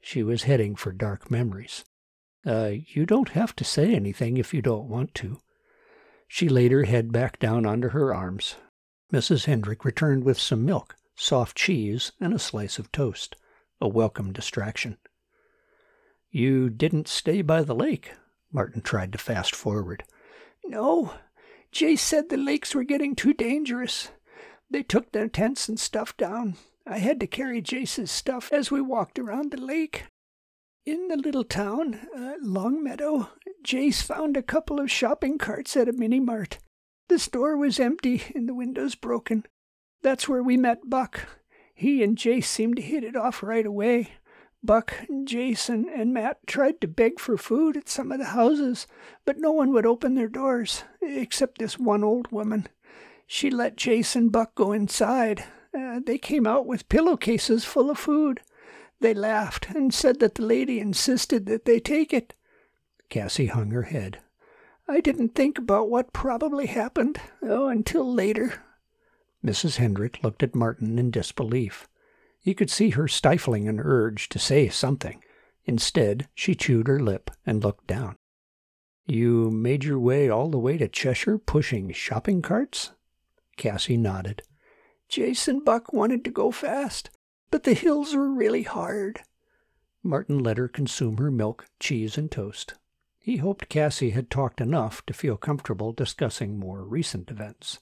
She 0.00 0.24
was 0.24 0.42
heading 0.42 0.74
for 0.74 0.90
dark 0.90 1.30
memories. 1.30 1.84
Uh, 2.46 2.72
you 2.86 3.04
don't 3.04 3.30
have 3.30 3.56
to 3.56 3.64
say 3.64 3.92
anything 3.92 4.36
if 4.36 4.54
you 4.54 4.62
don't 4.62 4.88
want 4.88 5.14
to. 5.14 5.38
She 6.28 6.48
laid 6.48 6.70
her 6.70 6.84
head 6.84 7.10
back 7.10 7.38
down 7.38 7.66
onto 7.66 7.88
her 7.88 8.14
arms. 8.14 8.54
Mrs. 9.12 9.46
Hendrick 9.46 9.84
returned 9.84 10.24
with 10.24 10.38
some 10.38 10.64
milk, 10.64 10.96
soft 11.16 11.56
cheese, 11.56 12.12
and 12.20 12.32
a 12.32 12.38
slice 12.38 12.78
of 12.78 12.92
toast, 12.92 13.36
a 13.80 13.88
welcome 13.88 14.32
distraction. 14.32 14.96
You 16.30 16.70
didn't 16.70 17.08
stay 17.08 17.42
by 17.42 17.62
the 17.62 17.74
lake, 17.74 18.12
Martin 18.52 18.80
tried 18.82 19.12
to 19.12 19.18
fast 19.18 19.54
forward. 19.54 20.04
No, 20.64 21.14
Jay 21.72 21.96
said 21.96 22.28
the 22.28 22.36
lakes 22.36 22.74
were 22.74 22.84
getting 22.84 23.14
too 23.14 23.32
dangerous. 23.32 24.10
They 24.70 24.82
took 24.82 25.12
their 25.12 25.28
tents 25.28 25.68
and 25.68 25.78
stuff 25.78 26.16
down. 26.16 26.56
I 26.86 26.98
had 26.98 27.18
to 27.20 27.26
carry 27.26 27.60
Jace's 27.60 28.10
stuff 28.10 28.52
as 28.52 28.70
we 28.70 28.80
walked 28.80 29.18
around 29.18 29.50
the 29.50 29.60
lake. 29.60 30.04
In 30.86 31.08
the 31.08 31.16
little 31.16 31.42
town, 31.42 31.98
uh, 32.16 32.34
Longmeadow, 32.40 33.30
Jace 33.64 34.02
found 34.02 34.36
a 34.36 34.42
couple 34.42 34.78
of 34.78 34.88
shopping 34.88 35.36
carts 35.36 35.76
at 35.76 35.88
a 35.88 35.92
mini 35.92 36.20
mart. 36.20 36.60
The 37.08 37.18
store 37.18 37.56
was 37.56 37.80
empty 37.80 38.22
and 38.36 38.48
the 38.48 38.54
windows 38.54 38.94
broken. 38.94 39.44
That's 40.02 40.28
where 40.28 40.44
we 40.44 40.56
met 40.56 40.88
Buck. 40.88 41.22
He 41.74 42.04
and 42.04 42.16
Jace 42.16 42.44
seemed 42.44 42.76
to 42.76 42.82
hit 42.82 43.02
it 43.02 43.16
off 43.16 43.42
right 43.42 43.66
away. 43.66 44.12
Buck 44.62 44.94
Jason 45.24 45.88
and 45.88 46.14
Matt 46.14 46.46
tried 46.46 46.80
to 46.80 46.86
beg 46.86 47.18
for 47.18 47.36
food 47.36 47.76
at 47.76 47.88
some 47.88 48.12
of 48.12 48.20
the 48.20 48.26
houses, 48.26 48.86
but 49.24 49.38
no 49.38 49.50
one 49.50 49.72
would 49.72 49.86
open 49.86 50.14
their 50.14 50.28
doors, 50.28 50.84
except 51.02 51.58
this 51.58 51.80
one 51.80 52.04
old 52.04 52.30
woman. 52.30 52.68
She 53.26 53.50
let 53.50 53.74
Jason 53.74 54.22
and 54.22 54.32
Buck 54.32 54.54
go 54.54 54.70
inside. 54.70 55.42
Uh, 55.76 55.98
they 56.06 56.16
came 56.16 56.46
out 56.46 56.64
with 56.64 56.88
pillowcases 56.88 57.64
full 57.64 57.90
of 57.90 57.98
food. 57.98 58.40
They 59.00 59.14
laughed 59.14 59.70
and 59.70 59.92
said 59.92 60.20
that 60.20 60.36
the 60.36 60.42
lady 60.42 60.80
insisted 60.80 61.46
that 61.46 61.64
they 61.64 61.80
take 61.80 62.12
it. 62.12 62.34
Cassie 63.08 63.46
hung 63.46 63.70
her 63.70 63.82
head. 63.82 64.20
I 64.88 65.00
didn't 65.00 65.34
think 65.34 65.58
about 65.58 65.90
what 65.90 66.12
probably 66.12 66.66
happened, 66.66 67.20
oh, 67.42 67.68
until 67.68 68.10
later. 68.12 68.62
Mrs. 69.44 69.76
Hendrick 69.76 70.22
looked 70.22 70.42
at 70.42 70.54
Martin 70.54 70.98
in 70.98 71.10
disbelief. 71.10 71.88
He 72.40 72.54
could 72.54 72.70
see 72.70 72.90
her 72.90 73.08
stifling 73.08 73.68
an 73.68 73.80
urge 73.80 74.28
to 74.30 74.38
say 74.38 74.68
something. 74.68 75.22
Instead, 75.64 76.28
she 76.34 76.54
chewed 76.54 76.86
her 76.86 77.00
lip 77.00 77.30
and 77.44 77.62
looked 77.62 77.86
down. 77.86 78.16
You 79.06 79.50
made 79.50 79.84
your 79.84 79.98
way 79.98 80.28
all 80.28 80.48
the 80.48 80.58
way 80.58 80.78
to 80.78 80.88
Cheshire 80.88 81.38
pushing 81.38 81.92
shopping 81.92 82.42
carts? 82.42 82.92
Cassie 83.56 83.96
nodded. 83.96 84.42
Jason 85.08 85.60
Buck 85.60 85.92
wanted 85.92 86.24
to 86.24 86.30
go 86.30 86.50
fast, 86.50 87.10
but 87.50 87.62
the 87.62 87.74
hills 87.74 88.14
were 88.14 88.32
really 88.32 88.62
hard. 88.62 89.20
Martin 90.02 90.38
let 90.38 90.58
her 90.58 90.68
consume 90.68 91.16
her 91.18 91.30
milk, 91.30 91.66
cheese, 91.80 92.16
and 92.16 92.30
toast. 92.30 92.74
He 93.18 93.38
hoped 93.38 93.68
Cassie 93.68 94.10
had 94.10 94.30
talked 94.30 94.60
enough 94.60 95.04
to 95.06 95.12
feel 95.12 95.36
comfortable 95.36 95.92
discussing 95.92 96.58
more 96.58 96.84
recent 96.84 97.30
events. 97.30 97.80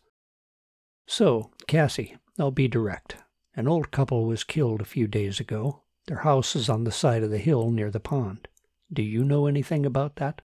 So, 1.07 1.51
Cassie, 1.67 2.17
I'll 2.39 2.51
be 2.51 2.67
direct. 2.67 3.17
An 3.55 3.69
old 3.69 3.91
couple 3.91 4.25
was 4.25 4.43
killed 4.43 4.81
a 4.81 4.87
few 4.87 5.07
days 5.07 5.39
ago. 5.39 5.83
Their 6.07 6.19
house 6.19 6.57
is 6.57 6.69
on 6.69 6.85
the 6.85 6.93
side 6.93 7.23
of 7.23 7.31
the 7.31 7.39
hill 7.39 7.71
near 7.71 7.91
the 7.91 8.01
pond. 8.01 8.49
Do 8.93 9.03
you 9.03 9.25
know 9.25 9.47
anything 9.47 9.85
about 9.85 10.17
that? 10.17 10.41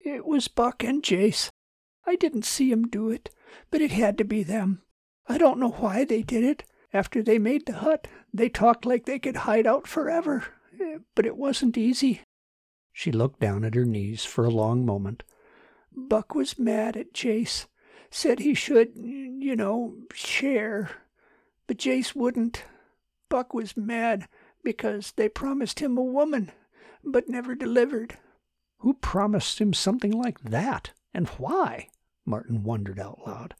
It 0.00 0.24
was 0.24 0.48
Buck 0.48 0.84
and 0.84 1.02
Jace. 1.02 1.50
I 2.06 2.16
didn't 2.16 2.44
see 2.44 2.70
'em 2.70 2.88
do 2.88 3.10
it, 3.10 3.30
but 3.70 3.80
it 3.80 3.92
had 3.92 4.18
to 4.18 4.24
be 4.24 4.42
them. 4.42 4.82
I 5.26 5.38
don't 5.38 5.58
know 5.58 5.70
why 5.70 6.04
they 6.04 6.22
did 6.22 6.44
it. 6.44 6.64
After 6.94 7.22
they 7.22 7.40
made 7.40 7.66
the 7.66 7.74
hut, 7.74 8.06
they 8.32 8.48
talked 8.48 8.86
like 8.86 9.04
they 9.04 9.18
could 9.18 9.38
hide 9.38 9.66
out 9.66 9.88
forever. 9.88 10.44
But 11.16 11.26
it 11.26 11.36
wasn't 11.36 11.76
easy. 11.76 12.20
She 12.92 13.10
looked 13.10 13.40
down 13.40 13.64
at 13.64 13.74
her 13.74 13.84
knees 13.84 14.24
for 14.24 14.44
a 14.44 14.50
long 14.50 14.86
moment. 14.86 15.24
Buck 15.92 16.36
was 16.36 16.58
mad 16.58 16.96
at 16.96 17.12
Jace. 17.12 17.66
Said 18.10 18.38
he 18.38 18.54
should, 18.54 18.92
you 18.94 19.56
know, 19.56 19.96
share. 20.12 20.92
But 21.66 21.78
Jace 21.78 22.14
wouldn't. 22.14 22.62
Buck 23.28 23.52
was 23.52 23.76
mad 23.76 24.28
because 24.62 25.12
they 25.16 25.28
promised 25.28 25.80
him 25.80 25.98
a 25.98 26.02
woman, 26.02 26.52
but 27.02 27.28
never 27.28 27.56
delivered. 27.56 28.18
Who 28.78 28.94
promised 28.94 29.60
him 29.60 29.72
something 29.72 30.12
like 30.12 30.40
that, 30.42 30.92
and 31.12 31.28
why? 31.30 31.88
Martin 32.24 32.62
wondered 32.62 33.00
out 33.00 33.26
loud. 33.26 33.54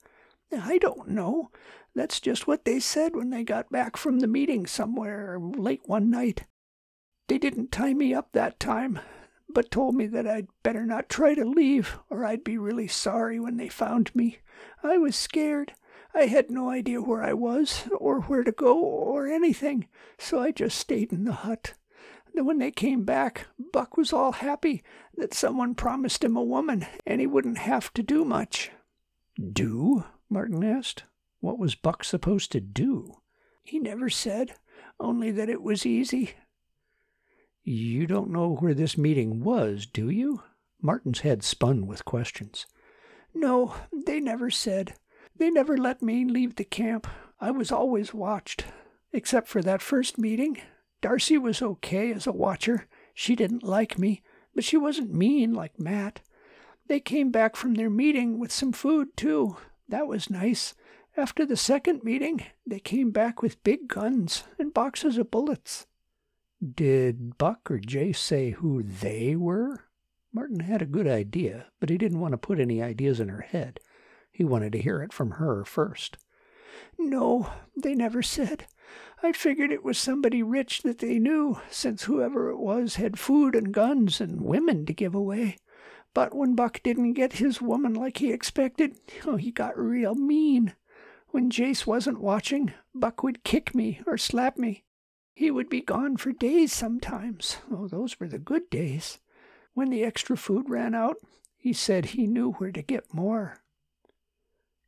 I 0.57 0.79
don't 0.79 1.09
know. 1.09 1.51
That's 1.95 2.21
just 2.21 2.47
what 2.47 2.65
they 2.65 2.81
said 2.81 3.15
when 3.15 3.31
they 3.31 3.45
got 3.45 3.71
back 3.71 3.97
from 3.97 4.19
the 4.19 4.27
meeting 4.27 4.67
somewhere 4.67 5.39
late 5.41 5.83
one 5.85 6.11
night. 6.11 6.45
They 7.29 7.39
didn't 7.39 7.73
tie 7.73 7.95
me 7.95 8.13
up 8.13 8.33
that 8.33 8.59
time, 8.59 8.99
but 9.49 9.71
told 9.71 9.95
me 9.95 10.07
that 10.09 10.27
I'd 10.27 10.49
better 10.63 10.85
not 10.85 11.09
try 11.09 11.35
to 11.35 11.45
leave, 11.45 11.99
or 12.11 12.25
I'd 12.25 12.45
be 12.45 12.59
really 12.59 12.89
sorry 12.89 13.39
when 13.39 13.57
they 13.57 13.69
found 13.69 14.15
me. 14.15 14.39
I 14.83 14.99
was 14.99 15.17
scared. 15.17 15.73
I 16.15 16.27
had 16.27 16.51
no 16.51 16.71
idea 16.71 17.01
where 17.01 17.23
I 17.23 17.33
was, 17.33 17.89
or 17.97 18.23
where 18.23 18.45
to 18.45 18.53
go, 18.53 18.79
or 18.79 19.27
anything, 19.27 19.89
so 20.19 20.41
I 20.41 20.51
just 20.51 20.79
stayed 20.79 21.13
in 21.13 21.25
the 21.25 21.33
hut. 21.33 21.75
Then 22.35 22.45
when 22.45 22.59
they 22.59 22.73
came 22.73 23.05
back, 23.05 23.47
Buck 23.73 23.97
was 23.97 24.13
all 24.13 24.33
happy 24.33 24.83
that 25.17 25.33
someone 25.33 25.75
promised 25.75 26.25
him 26.25 26.37
a 26.37 26.43
woman, 26.43 26.87
and 27.07 27.21
he 27.21 27.27
wouldn't 27.27 27.59
have 27.59 27.93
to 27.95 28.03
do 28.03 28.25
much. 28.25 28.71
Do? 29.53 30.05
Martin 30.35 30.65
asked. 30.65 31.05
What 31.39 31.61
was 31.61 31.77
Buck 31.77 32.03
supposed 32.03 32.51
to 32.51 32.61
do? 32.61 33.21
He 33.63 33.79
never 33.79 34.11
said, 34.11 34.57
only 34.99 35.31
that 35.31 35.49
it 35.49 35.63
was 35.63 35.87
easy. 35.87 36.33
You 37.63 38.09
don't 38.09 38.33
know 38.33 38.57
where 38.57 38.75
this 38.75 38.99
meeting 38.99 39.45
was, 39.45 39.87
do 39.87 40.11
you? 40.11 40.43
Martin's 40.83 41.21
head 41.21 41.45
spun 41.45 41.87
with 41.87 42.05
questions. 42.05 42.67
No, 43.33 43.77
they 43.93 44.19
never 44.19 44.51
said. 44.51 44.95
They 45.37 45.51
never 45.51 45.79
let 45.79 46.03
me 46.03 46.25
leave 46.25 46.57
the 46.57 46.65
camp. 46.65 47.07
I 47.39 47.53
was 47.53 47.71
always 47.71 48.13
watched, 48.13 48.65
except 49.13 49.47
for 49.47 49.63
that 49.63 49.83
first 49.83 50.19
meeting. 50.19 50.61
Darcy 51.01 51.39
was 51.39 51.63
okay 51.63 52.13
as 52.13 52.27
a 52.27 52.33
watcher. 52.33 52.89
She 53.15 53.37
didn't 53.37 53.63
like 53.63 54.01
me, 54.01 54.25
but 54.53 54.65
she 54.65 54.77
wasn't 54.77 55.15
mean 55.15 55.55
like 55.55 55.79
Matt. 55.79 56.23
They 56.89 56.99
came 56.99 57.31
back 57.31 57.55
from 57.55 57.75
their 57.75 57.89
meeting 57.89 58.41
with 58.41 58.51
some 58.51 58.73
food, 58.73 59.17
too. 59.17 59.59
That 59.95 60.09
was 60.09 60.29
nice. 60.29 60.75
After 61.17 61.47
the 61.47 61.57
second 61.57 62.03
meeting, 62.03 62.45
they 62.67 62.81
came 62.81 63.13
back 63.13 63.41
with 63.41 63.63
big 63.63 63.87
guns 63.87 64.43
and 64.59 64.75
boxes 64.75 65.19
of 65.19 65.31
bullets. 65.31 65.87
Did 66.61 67.39
Buck 67.39 67.71
or 67.71 67.79
Jay 67.79 68.13
say 68.13 68.51
who 68.51 68.83
they 68.83 69.37
were? 69.37 69.85
Martin 70.33 70.59
had 70.59 70.83
a 70.83 70.85
good 70.85 71.07
idea, 71.07 71.67
but 71.79 71.91
he 71.91 71.97
didn't 71.97 72.19
want 72.19 72.33
to 72.33 72.39
put 72.39 72.59
any 72.59 72.83
ideas 72.83 73.21
in 73.21 73.29
her 73.29 73.43
head. 73.43 73.79
He 74.33 74.43
wanted 74.43 74.73
to 74.73 74.83
hear 74.83 75.01
it 75.01 75.13
from 75.13 75.31
her 75.31 75.65
first. 75.65 76.19
No, 76.99 77.53
they 77.77 77.95
never 77.95 78.21
said. 78.21 78.67
I 79.23 79.31
figured 79.31 79.71
it 79.71 79.85
was 79.85 79.97
somebody 79.97 80.43
rich 80.43 80.83
that 80.83 80.99
they 80.99 81.21
knew, 81.21 81.61
since 81.71 82.03
whoever 82.03 82.51
it 82.51 82.59
was 82.59 82.97
had 82.97 83.17
food 83.17 83.55
and 83.55 83.73
guns 83.73 84.21
and 84.21 84.41
women 84.41 84.87
to 84.87 84.93
give 84.93 85.15
away. 85.15 85.59
But 86.15 86.35
when 86.35 86.55
Buck 86.55 86.81
didn't 86.83 87.15
get 87.15 87.35
his 87.35 87.61
woman 87.61 87.93
like 87.93 88.19
he 88.19 88.33
expected, 88.33 88.97
oh, 89.27 89.37
he 89.37 89.51
got 89.51 89.77
real 89.77 90.15
mean. 90.15 90.75
When 91.29 91.51
Jace 91.51 91.87
wasn't 91.87 92.21
watching, 92.21 92.73
Buck 92.95 93.25
would 93.25 93.43
kick 93.43 93.75
me 93.75 94.01
or 94.07 94.17
slap 94.17 94.57
me. 94.57 94.85
He 95.35 95.51
would 95.51 95.69
be 95.69 95.81
gone 95.81 96.17
for 96.17 96.31
days 96.31 96.73
sometimes. 96.73 97.59
Oh, 97.71 97.89
those 97.89 98.19
were 98.21 98.29
the 98.29 98.39
good 98.39 98.71
days. 98.71 99.19
When 99.73 99.91
the 99.91 100.05
extra 100.05 100.37
food 100.37 100.71
ran 100.71 100.95
out, 100.95 101.17
he 101.57 101.73
said 101.73 102.07
he 102.07 102.29
knew 102.29 102.53
where 102.53 102.71
to 102.71 102.83
get 102.83 103.13
more. 103.13 103.59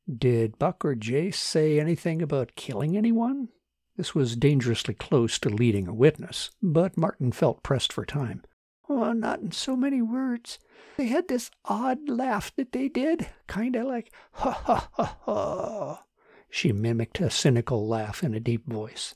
Did 0.09 0.61
Buck 0.61 0.85
or 0.85 0.95
Jace 0.95 1.35
say 1.35 1.81
anything 1.81 2.23
about 2.23 2.55
killing 2.55 2.97
anyone? 2.97 3.49
This 3.97 4.15
was 4.15 4.37
dangerously 4.37 4.95
close 4.95 5.41
to 5.41 5.49
leading 5.49 5.89
a 5.89 5.95
witness, 5.95 6.51
but 6.63 6.97
Martin 6.97 7.33
felt 7.33 7.65
pressed 7.65 7.93
for 7.93 8.05
time. 8.05 8.45
Oh, 8.89 9.13
not 9.13 9.41
in 9.41 9.53
so 9.53 9.77
many 9.77 10.01
words. 10.01 10.59
They 10.97 11.07
had 11.07 11.29
this 11.29 11.51
odd 11.65 12.09
laugh 12.09 12.55
that 12.57 12.73
they 12.73 12.89
did, 12.89 13.29
kind 13.47 13.77
of 13.77 13.87
like 13.87 14.13
ha 14.33 14.51
ha 14.51 14.89
ha 14.93 15.19
ha. 15.23 16.05
She 16.49 16.73
mimicked 16.73 17.21
a 17.21 17.31
cynical 17.31 17.87
laugh 17.87 18.23
in 18.23 18.35
a 18.35 18.41
deep 18.41 18.67
voice. 18.67 19.15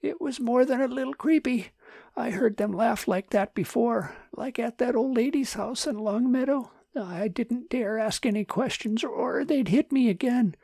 It 0.00 0.20
was 0.20 0.40
more 0.40 0.64
than 0.64 0.80
a 0.80 0.88
little 0.88 1.14
creepy. 1.14 1.70
I 2.16 2.30
heard 2.30 2.56
them 2.56 2.72
laugh 2.72 3.06
like 3.06 3.30
that 3.30 3.54
before, 3.54 4.14
like 4.36 4.58
at 4.58 4.78
that 4.78 4.96
old 4.96 5.16
lady's 5.16 5.54
house 5.54 5.86
in 5.86 5.98
Longmeadow. 5.98 6.70
I 6.94 7.28
didn't 7.28 7.70
dare 7.70 7.98
ask 7.98 8.26
any 8.26 8.44
questions, 8.44 9.02
or 9.02 9.44
they'd 9.44 9.68
hit 9.68 9.92
me 9.92 10.08
again. 10.08 10.54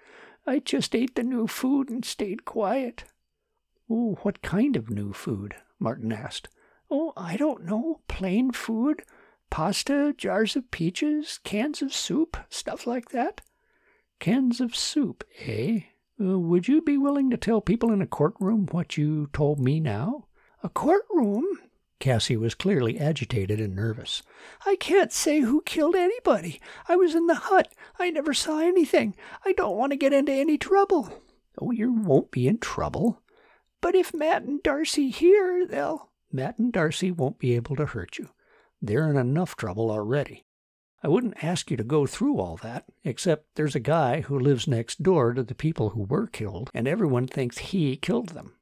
I 0.46 0.58
just 0.58 0.94
ate 0.94 1.14
the 1.14 1.22
new 1.22 1.46
food 1.46 1.90
and 1.90 2.04
stayed 2.04 2.44
quiet. 2.44 3.04
Oh, 3.90 4.18
what 4.22 4.42
kind 4.42 4.76
of 4.76 4.90
new 4.90 5.12
food? 5.12 5.56
Martin 5.78 6.12
asked. 6.12 6.48
Oh, 6.90 7.12
I 7.16 7.36
don't 7.36 7.64
know. 7.64 8.00
Plain 8.08 8.52
food. 8.52 9.02
Pasta, 9.50 10.14
jars 10.16 10.56
of 10.56 10.70
peaches, 10.70 11.40
cans 11.42 11.80
of 11.82 11.92
soup, 11.92 12.36
stuff 12.50 12.86
like 12.86 13.10
that. 13.10 13.40
Cans 14.18 14.60
of 14.60 14.76
soup, 14.76 15.24
eh? 15.40 15.80
Uh, 16.20 16.38
would 16.38 16.68
you 16.68 16.82
be 16.82 16.98
willing 16.98 17.30
to 17.30 17.36
tell 17.36 17.60
people 17.60 17.92
in 17.92 18.02
a 18.02 18.06
courtroom 18.06 18.66
what 18.72 18.96
you 18.96 19.28
told 19.32 19.60
me 19.60 19.80
now? 19.80 20.26
A 20.62 20.68
courtroom? 20.68 21.46
Cassie 22.00 22.36
was 22.36 22.54
clearly 22.54 22.98
agitated 22.98 23.60
and 23.60 23.74
nervous. 23.74 24.22
I 24.66 24.76
can't 24.76 25.12
say 25.12 25.40
who 25.40 25.62
killed 25.62 25.96
anybody. 25.96 26.60
I 26.88 26.96
was 26.96 27.14
in 27.14 27.26
the 27.26 27.34
hut. 27.34 27.72
I 27.98 28.10
never 28.10 28.34
saw 28.34 28.58
anything. 28.60 29.14
I 29.44 29.52
don't 29.52 29.76
want 29.76 29.92
to 29.92 29.96
get 29.96 30.12
into 30.12 30.32
any 30.32 30.58
trouble. 30.58 31.22
Oh, 31.60 31.70
you 31.70 31.92
won't 31.92 32.30
be 32.30 32.46
in 32.46 32.58
trouble. 32.58 33.22
But 33.80 33.94
if 33.94 34.14
Matt 34.14 34.42
and 34.42 34.62
Darcy 34.62 35.10
hear, 35.10 35.66
they'll. 35.66 36.10
Matt 36.32 36.58
and 36.58 36.72
Darcy 36.72 37.10
won't 37.10 37.38
be 37.38 37.54
able 37.54 37.76
to 37.76 37.86
hurt 37.86 38.18
you. 38.18 38.30
They're 38.80 39.10
in 39.10 39.16
enough 39.16 39.56
trouble 39.56 39.90
already. 39.90 40.44
I 41.02 41.08
wouldn't 41.08 41.44
ask 41.44 41.70
you 41.70 41.76
to 41.76 41.84
go 41.84 42.06
through 42.06 42.38
all 42.38 42.56
that, 42.58 42.86
except 43.04 43.54
there's 43.54 43.76
a 43.76 43.80
guy 43.80 44.22
who 44.22 44.38
lives 44.38 44.66
next 44.66 45.02
door 45.02 45.32
to 45.32 45.42
the 45.42 45.54
people 45.54 45.90
who 45.90 46.02
were 46.02 46.26
killed, 46.26 46.70
and 46.74 46.88
everyone 46.88 47.26
thinks 47.26 47.58
he 47.58 47.96
killed 47.96 48.30
them. 48.30 48.54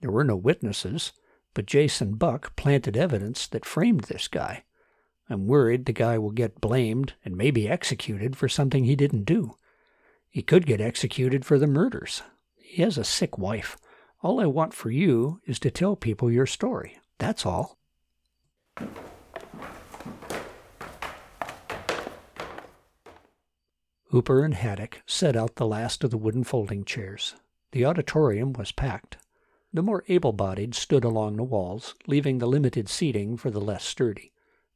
There 0.00 0.10
were 0.10 0.24
no 0.24 0.36
witnesses, 0.36 1.12
but 1.54 1.66
Jason 1.66 2.14
Buck 2.14 2.56
planted 2.56 2.96
evidence 2.96 3.46
that 3.48 3.64
framed 3.64 4.04
this 4.04 4.28
guy. 4.28 4.64
I'm 5.28 5.46
worried 5.46 5.86
the 5.86 5.92
guy 5.92 6.18
will 6.18 6.32
get 6.32 6.60
blamed 6.60 7.14
and 7.24 7.36
maybe 7.36 7.68
executed 7.68 8.36
for 8.36 8.48
something 8.48 8.84
he 8.84 8.96
didn't 8.96 9.24
do. 9.24 9.56
He 10.28 10.42
could 10.42 10.66
get 10.66 10.80
executed 10.80 11.44
for 11.44 11.58
the 11.58 11.66
murders. 11.66 12.22
He 12.56 12.82
has 12.82 12.98
a 12.98 13.04
sick 13.04 13.38
wife. 13.38 13.76
All 14.22 14.38
I 14.38 14.46
want 14.46 14.74
for 14.74 14.90
you 14.90 15.40
is 15.46 15.58
to 15.60 15.70
tell 15.70 15.96
people 15.96 16.30
your 16.30 16.44
story. 16.44 16.98
That's 17.18 17.46
all. 17.46 17.78
Hooper 24.08 24.44
and 24.44 24.54
Haddock 24.54 25.02
set 25.06 25.36
out 25.36 25.54
the 25.54 25.66
last 25.66 26.04
of 26.04 26.10
the 26.10 26.18
wooden 26.18 26.44
folding 26.44 26.84
chairs. 26.84 27.34
The 27.72 27.86
auditorium 27.86 28.52
was 28.52 28.72
packed. 28.72 29.16
The 29.72 29.82
more 29.82 30.04
able 30.08 30.32
bodied 30.32 30.74
stood 30.74 31.04
along 31.04 31.36
the 31.36 31.44
walls, 31.44 31.94
leaving 32.06 32.38
the 32.38 32.46
limited 32.46 32.88
seating 32.88 33.36
for 33.36 33.50
the 33.50 33.60
less 33.60 33.84
sturdy. 33.84 34.32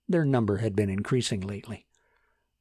Their 0.08 0.24
number 0.24 0.58
had 0.58 0.76
been 0.76 0.88
increasing 0.88 1.40
lately. 1.40 1.86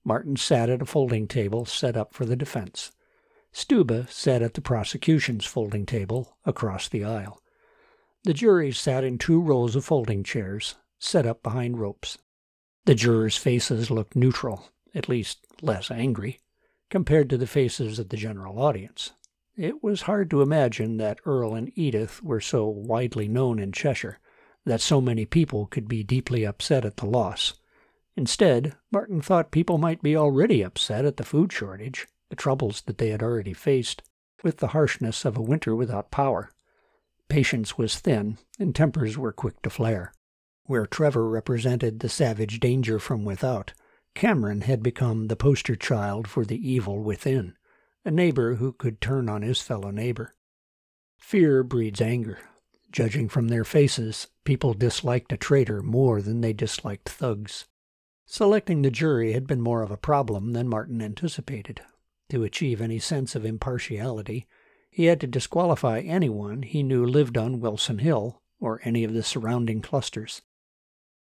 Martin 0.03 0.35
sat 0.35 0.69
at 0.69 0.81
a 0.81 0.85
folding 0.85 1.27
table 1.27 1.63
set 1.63 1.95
up 1.95 2.13
for 2.13 2.25
the 2.25 2.35
defense. 2.35 2.91
Stuba 3.53 4.09
sat 4.09 4.41
at 4.41 4.55
the 4.55 4.61
prosecution's 4.61 5.45
folding 5.45 5.85
table 5.85 6.37
across 6.43 6.89
the 6.89 7.03
aisle. 7.03 7.41
The 8.23 8.33
jury 8.33 8.71
sat 8.71 9.03
in 9.03 9.17
two 9.17 9.39
rows 9.39 9.75
of 9.75 9.85
folding 9.85 10.23
chairs, 10.23 10.75
set 10.97 11.25
up 11.25 11.43
behind 11.43 11.79
ropes. 11.79 12.17
The 12.85 12.95
jurors' 12.95 13.37
faces 13.37 13.91
looked 13.91 14.15
neutral, 14.15 14.69
at 14.95 15.07
least 15.07 15.45
less 15.61 15.91
angry, 15.91 16.39
compared 16.89 17.29
to 17.29 17.37
the 17.37 17.47
faces 17.47 17.99
of 17.99 18.09
the 18.09 18.17
general 18.17 18.59
audience. 18.59 19.11
It 19.55 19.83
was 19.83 20.03
hard 20.03 20.31
to 20.31 20.41
imagine 20.41 20.97
that 20.97 21.19
Earl 21.25 21.53
and 21.53 21.71
Edith 21.75 22.23
were 22.23 22.41
so 22.41 22.67
widely 22.67 23.27
known 23.27 23.59
in 23.59 23.71
Cheshire, 23.71 24.19
that 24.65 24.81
so 24.81 24.99
many 24.99 25.25
people 25.25 25.67
could 25.67 25.87
be 25.87 26.03
deeply 26.03 26.43
upset 26.43 26.85
at 26.85 26.97
the 26.97 27.05
loss. 27.05 27.53
Instead, 28.15 28.75
Martin 28.91 29.21
thought 29.21 29.51
people 29.51 29.77
might 29.77 30.01
be 30.01 30.15
already 30.15 30.63
upset 30.63 31.05
at 31.05 31.17
the 31.17 31.23
food 31.23 31.51
shortage, 31.51 32.07
the 32.33 32.41
troubles 32.41 32.81
that 32.87 32.97
they 32.97 33.09
had 33.09 33.21
already 33.21 33.53
faced, 33.53 34.01
with 34.43 34.57
the 34.57 34.69
harshness 34.69 35.23
of 35.23 35.37
a 35.37 35.41
winter 35.41 35.75
without 35.75 36.09
power. 36.09 36.49
Patience 37.29 37.77
was 37.77 37.99
thin, 37.99 38.39
and 38.57 38.73
tempers 38.73 39.19
were 39.19 39.31
quick 39.31 39.61
to 39.61 39.69
flare. 39.69 40.11
Where 40.63 40.87
Trevor 40.87 41.29
represented 41.29 41.99
the 41.99 42.09
savage 42.09 42.59
danger 42.59 42.97
from 42.97 43.23
without, 43.23 43.73
Cameron 44.15 44.61
had 44.61 44.81
become 44.81 45.27
the 45.27 45.35
poster 45.35 45.75
child 45.75 46.27
for 46.27 46.43
the 46.43 46.57
evil 46.57 47.03
within 47.03 47.55
a 48.03 48.09
neighbor 48.09 48.55
who 48.55 48.73
could 48.73 48.99
turn 48.99 49.29
on 49.29 49.43
his 49.43 49.61
fellow 49.61 49.91
neighbor. 49.91 50.33
Fear 51.19 51.61
breeds 51.63 52.01
anger. 52.01 52.39
Judging 52.91 53.29
from 53.29 53.49
their 53.49 53.63
faces, 53.63 54.25
people 54.43 54.73
disliked 54.73 55.31
a 55.31 55.37
traitor 55.37 55.83
more 55.83 56.19
than 56.19 56.41
they 56.41 56.51
disliked 56.51 57.09
thugs. 57.09 57.65
Selecting 58.25 58.81
the 58.81 58.89
jury 58.89 59.33
had 59.33 59.45
been 59.45 59.61
more 59.61 59.83
of 59.83 59.91
a 59.91 59.97
problem 59.97 60.53
than 60.53 60.67
Martin 60.67 60.99
anticipated. 60.99 61.81
To 62.29 62.43
achieve 62.43 62.81
any 62.81 62.99
sense 62.99 63.35
of 63.35 63.45
impartiality, 63.45 64.47
he 64.89 65.05
had 65.05 65.19
to 65.21 65.27
disqualify 65.27 65.99
anyone 65.99 66.63
he 66.63 66.83
knew 66.83 67.05
lived 67.05 67.37
on 67.37 67.59
Wilson 67.59 67.99
Hill 67.99 68.41
or 68.59 68.79
any 68.83 69.03
of 69.03 69.13
the 69.13 69.23
surrounding 69.23 69.81
clusters. 69.81 70.41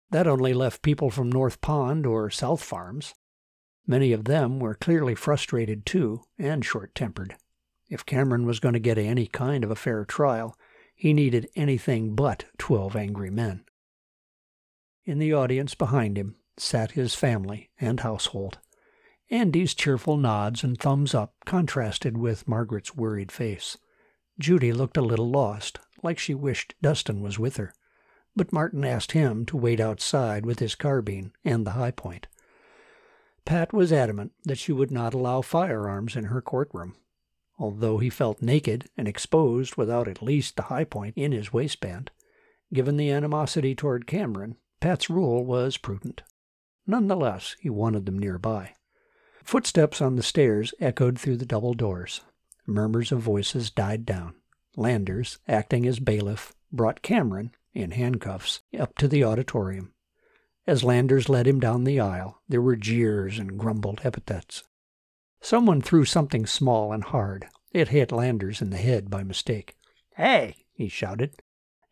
That 0.09 0.27
only 0.27 0.53
left 0.53 0.81
people 0.81 1.09
from 1.09 1.29
North 1.29 1.59
Pond 1.61 2.05
or 2.05 2.29
South 2.29 2.63
Farms. 2.63 3.13
Many 3.85 4.13
of 4.13 4.25
them 4.25 4.59
were 4.59 4.75
clearly 4.75 5.15
frustrated 5.15 5.85
too, 5.85 6.23
and 6.37 6.63
short 6.63 6.95
tempered. 6.95 7.35
If 7.89 8.05
Cameron 8.05 8.45
was 8.45 8.59
going 8.59 8.73
to 8.73 8.79
get 8.79 8.97
any 8.97 9.27
kind 9.27 9.63
of 9.63 9.71
a 9.71 9.75
fair 9.75 10.03
trial, 10.03 10.57
he 10.95 11.13
needed 11.13 11.49
anything 11.55 12.15
but 12.15 12.45
twelve 12.57 12.95
angry 12.95 13.29
men. 13.29 13.65
In 15.05 15.19
the 15.19 15.33
audience 15.33 15.75
behind 15.75 16.17
him 16.17 16.35
sat 16.57 16.91
his 16.91 17.15
family 17.15 17.69
and 17.79 17.99
household. 17.99 18.59
Andy's 19.29 19.73
cheerful 19.73 20.15
nods 20.15 20.63
and 20.63 20.79
thumbs 20.79 21.13
up 21.13 21.33
contrasted 21.45 22.17
with 22.17 22.47
Margaret's 22.47 22.95
worried 22.95 23.31
face. 23.31 23.77
Judy 24.39 24.71
looked 24.71 24.95
a 24.95 25.01
little 25.01 25.29
lost, 25.29 25.79
like 26.01 26.17
she 26.17 26.33
wished 26.33 26.75
Dustin 26.81 27.21
was 27.21 27.37
with 27.37 27.57
her. 27.57 27.73
But 28.35 28.53
Martin 28.53 28.85
asked 28.85 29.11
him 29.11 29.45
to 29.47 29.57
wait 29.57 29.79
outside 29.79 30.45
with 30.45 30.59
his 30.59 30.75
carbine 30.75 31.33
and 31.43 31.65
the 31.65 31.71
Hi-Point. 31.71 32.27
Pat 33.43 33.73
was 33.73 33.91
adamant 33.91 34.31
that 34.43 34.59
she 34.59 34.71
would 34.71 34.91
not 34.91 35.13
allow 35.13 35.41
firearms 35.41 36.15
in 36.15 36.25
her 36.25 36.41
courtroom. 36.41 36.95
Although 37.57 37.97
he 37.97 38.09
felt 38.09 38.41
naked 38.41 38.89
and 38.95 39.07
exposed 39.07 39.75
without 39.75 40.07
at 40.07 40.21
least 40.21 40.55
the 40.55 40.63
Hi-Point 40.63 41.17
in 41.17 41.31
his 41.31 41.51
waistband, 41.51 42.11
given 42.71 42.95
the 42.95 43.09
animosity 43.11 43.73
toward 43.73 44.07
Cameron, 44.07 44.57
Pat's 44.79 45.09
rule 45.09 45.43
was 45.43 45.77
prudent. 45.77 46.21
Nonetheless, 46.85 47.55
he 47.59 47.69
wanted 47.69 48.05
them 48.05 48.19
nearby. 48.19 48.73
Footsteps 49.47 50.01
on 50.01 50.17
the 50.17 50.23
stairs 50.23 50.73
echoed 50.81 51.17
through 51.17 51.37
the 51.37 51.45
double 51.45 51.73
doors. 51.73 52.19
Murmurs 52.65 53.13
of 53.13 53.21
voices 53.21 53.69
died 53.69 54.05
down. 54.05 54.35
Landers, 54.75 55.39
acting 55.47 55.87
as 55.87 56.01
bailiff, 56.01 56.53
brought 56.69 57.01
Cameron, 57.01 57.51
in 57.73 57.91
handcuffs, 57.91 58.59
up 58.77 58.97
to 58.97 59.07
the 59.07 59.23
auditorium. 59.23 59.93
As 60.67 60.83
Landers 60.83 61.29
led 61.29 61.47
him 61.47 61.61
down 61.61 61.85
the 61.85 61.97
aisle, 61.97 62.41
there 62.49 62.61
were 62.61 62.75
jeers 62.75 63.39
and 63.39 63.57
grumbled 63.57 64.01
epithets. 64.03 64.65
Someone 65.39 65.81
threw 65.81 66.03
something 66.03 66.45
small 66.45 66.91
and 66.91 67.05
hard. 67.05 67.47
It 67.71 67.87
hit 67.87 68.11
Landers 68.11 68.61
in 68.61 68.69
the 68.69 68.75
head 68.75 69.09
by 69.09 69.23
mistake. 69.23 69.77
Hey, 70.17 70.65
he 70.73 70.89
shouted. 70.89 71.41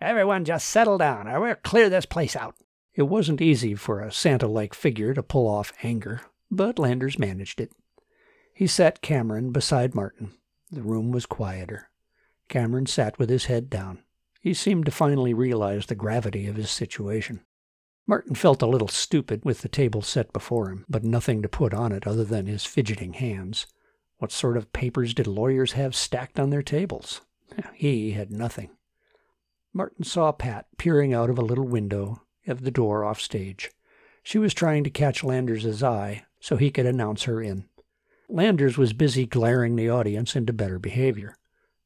Everyone 0.01 0.43
just 0.43 0.67
settle 0.67 0.97
down, 0.97 1.29
or 1.29 1.39
we'll 1.39 1.55
clear 1.55 1.89
this 1.89 2.05
place 2.05 2.35
out. 2.35 2.55
It 2.95 3.03
wasn't 3.03 3.39
easy 3.39 3.75
for 3.75 4.01
a 4.01 4.11
Santa 4.11 4.47
like 4.47 4.73
figure 4.73 5.13
to 5.13 5.23
pull 5.23 5.47
off 5.47 5.71
anger, 5.83 6.19
but 6.51 6.79
Landers 6.79 7.19
managed 7.19 7.59
it. 7.59 7.71
He 8.53 8.67
sat 8.67 9.01
Cameron 9.01 9.51
beside 9.51 9.95
Martin. 9.95 10.31
The 10.71 10.81
room 10.81 11.11
was 11.11 11.25
quieter. 11.25 11.89
Cameron 12.47 12.85
sat 12.85 13.19
with 13.19 13.29
his 13.29 13.45
head 13.45 13.69
down. 13.69 13.99
He 14.41 14.53
seemed 14.53 14.85
to 14.85 14.91
finally 14.91 15.33
realize 15.33 15.87
the 15.87 15.95
gravity 15.95 16.47
of 16.47 16.55
his 16.55 16.69
situation. 16.69 17.41
Martin 18.07 18.35
felt 18.35 18.61
a 18.61 18.67
little 18.67 18.87
stupid 18.87 19.43
with 19.43 19.61
the 19.61 19.69
table 19.69 20.01
set 20.01 20.31
before 20.31 20.69
him, 20.69 20.85
but 20.87 21.03
nothing 21.03 21.41
to 21.41 21.49
put 21.49 21.73
on 21.73 21.91
it 21.91 22.05
other 22.05 22.23
than 22.23 22.45
his 22.45 22.63
fidgeting 22.63 23.13
hands. 23.13 23.65
What 24.19 24.31
sort 24.31 24.57
of 24.57 24.71
papers 24.71 25.13
did 25.13 25.27
lawyers 25.27 25.71
have 25.73 25.95
stacked 25.95 26.39
on 26.39 26.49
their 26.49 26.63
tables? 26.63 27.21
He 27.73 28.11
had 28.11 28.31
nothing. 28.31 28.69
Martin 29.73 30.03
saw 30.03 30.31
Pat 30.31 30.67
peering 30.77 31.13
out 31.13 31.29
of 31.29 31.37
a 31.37 31.43
little 31.43 31.67
window 31.67 32.21
of 32.47 32.61
the 32.61 32.71
door 32.71 33.03
off 33.03 33.19
stage. 33.19 33.71
She 34.23 34.37
was 34.37 34.53
trying 34.53 34.83
to 34.83 34.89
catch 34.89 35.23
Landers's 35.23 35.83
eye 35.83 36.25
so 36.45 36.57
he 36.57 36.69
could 36.69 36.85
announce 36.85 37.23
her 37.23 37.41
in. 37.41 37.65
Landers 38.29 38.77
was 38.77 38.93
busy 38.93 39.25
glaring 39.25 39.75
the 39.75 39.89
audience 39.89 40.35
into 40.35 40.53
better 40.53 40.77
behavior. 40.77 41.35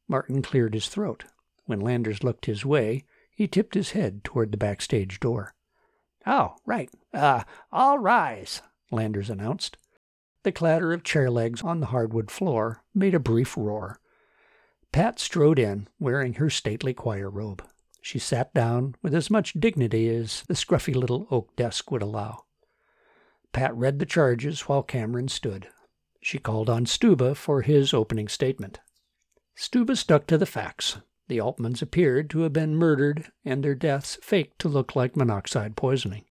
Martin 0.06 0.42
cleared 0.42 0.74
his 0.74 0.90
throat. 0.90 1.24
When 1.66 1.80
Landers 1.80 2.26
looked 2.26 2.46
his 2.46 2.66
way, 2.66 3.06
he 3.34 3.48
tipped 3.48 3.74
his 3.74 3.92
head 3.92 4.22
toward 4.26 4.52
the 4.52 4.58
backstage 4.58 5.22
door. 5.22 5.54
Oh, 6.28 6.58
right. 6.66 6.90
Uh, 7.14 7.44
all 7.72 8.00
rise, 8.00 8.62
Landers 8.92 9.30
announced. 9.30 9.78
The 10.44 10.52
clatter 10.52 10.92
of 10.92 11.06
chair 11.06 11.32
legs 11.32 11.62
on 11.62 11.80
the 11.80 11.86
hardwood 11.86 12.30
floor 12.30 12.84
made 12.94 13.16
a 13.16 13.20
brief 13.20 13.56
roar. 13.56 14.02
Pat 14.92 15.20
strode 15.20 15.58
in, 15.58 15.88
wearing 16.02 16.34
her 16.34 16.50
stately 16.50 16.94
choir 16.94 17.30
robe. 17.30 17.64
She 18.02 18.20
sat 18.20 18.54
down 18.54 18.96
with 19.02 19.16
as 19.16 19.30
much 19.30 19.54
dignity 19.54 20.10
as 20.10 20.44
the 20.50 20.54
scruffy 20.54 20.96
little 20.96 21.28
oak 21.32 21.56
desk 21.56 21.92
would 21.92 22.02
allow. 22.02 22.44
Pat 23.54 23.76
read 23.76 24.00
the 24.00 24.06
charges 24.06 24.62
while 24.62 24.84
Cameron 24.84 25.28
stood. 25.28 25.68
She 26.22 26.38
called 26.38 26.70
on 26.70 26.86
Stuba 26.86 27.36
for 27.36 27.62
his 27.62 27.94
opening 27.94 28.28
statement. 28.28 28.80
Stuba 29.58 29.98
stuck 29.98 30.28
to 30.28 30.38
the 30.38 30.46
facts. 30.46 30.98
The 31.28 31.38
Altmans 31.38 31.82
appeared 31.82 32.30
to 32.32 32.42
have 32.42 32.54
been 32.54 32.76
murdered 32.76 33.32
and 33.46 33.64
their 33.64 33.76
deaths 33.76 34.18
faked 34.22 34.60
to 34.60 34.70
look 34.70 34.96
like 34.96 35.16
monoxide 35.16 35.76
poisoning. 35.76 36.26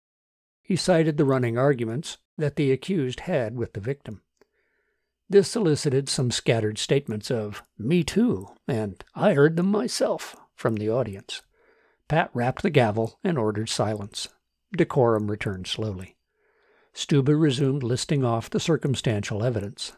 He 0.62 0.76
cited 0.76 1.16
the 1.16 1.24
running 1.24 1.58
arguments 1.58 2.18
that 2.38 2.56
the 2.56 2.72
accused 2.72 3.20
had 3.20 3.56
with 3.56 3.74
the 3.74 3.80
victim. 3.80 4.22
This 5.28 5.56
elicited 5.56 6.08
some 6.08 6.30
scattered 6.30 6.78
statements 6.78 7.30
of, 7.30 7.62
Me 7.78 8.04
too, 8.04 8.48
and 8.68 9.02
I 9.14 9.34
heard 9.34 9.56
them 9.56 9.70
myself, 9.70 10.36
from 10.54 10.76
the 10.76 10.90
audience. 10.90 11.42
Pat 12.08 12.30
rapped 12.34 12.62
the 12.62 12.70
gavel 12.70 13.18
and 13.24 13.38
ordered 13.38 13.68
silence. 13.68 14.28
Decorum 14.76 15.30
returned 15.30 15.66
slowly. 15.66 16.16
Stuba 16.94 17.38
resumed 17.38 17.82
listing 17.82 18.24
off 18.24 18.48
the 18.48 18.60
circumstantial 18.60 19.42
evidence. 19.42 19.92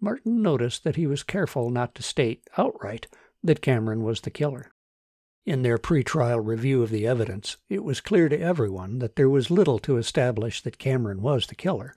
Martin 0.00 0.42
noticed 0.42 0.82
that 0.84 0.96
he 0.96 1.06
was 1.06 1.22
careful 1.22 1.70
not 1.70 1.94
to 1.94 2.02
state 2.02 2.42
outright 2.58 3.06
that 3.42 3.62
Cameron 3.62 4.02
was 4.02 4.22
the 4.22 4.30
killer. 4.30 4.70
In 5.46 5.62
their 5.62 5.78
pretrial 5.78 6.44
review 6.44 6.82
of 6.82 6.90
the 6.90 7.06
evidence, 7.06 7.56
it 7.68 7.84
was 7.84 8.00
clear 8.00 8.28
to 8.28 8.38
everyone 8.38 8.98
that 8.98 9.16
there 9.16 9.28
was 9.28 9.50
little 9.50 9.78
to 9.80 9.96
establish 9.96 10.60
that 10.62 10.78
Cameron 10.78 11.22
was 11.22 11.46
the 11.46 11.54
killer, 11.54 11.96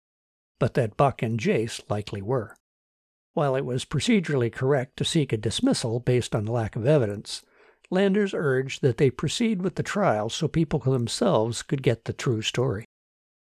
but 0.60 0.76
that 0.76 0.98
Buck 0.98 1.22
and 1.22 1.40
Jace 1.40 1.82
likely 1.90 2.22
were. 2.22 2.56
While 3.34 3.56
it 3.56 3.66
was 3.66 3.86
procedurally 3.86 4.52
correct 4.52 4.98
to 4.98 5.06
seek 5.06 5.34
a 5.34 5.38
dismissal 5.38 6.00
based 6.00 6.36
on 6.36 6.46
lack 6.46 6.76
of 6.76 6.86
evidence, 6.86 7.42
Landers 7.90 8.34
urged 8.34 8.82
that 8.82 8.98
they 8.98 9.10
proceed 9.10 9.62
with 9.62 9.76
the 9.76 9.84
trial 9.84 10.30
so 10.30 10.48
people 10.48 10.80
themselves 10.80 11.62
could 11.64 11.84
get 11.84 12.06
the 12.06 12.14
true 12.14 12.42
story. 12.42 12.86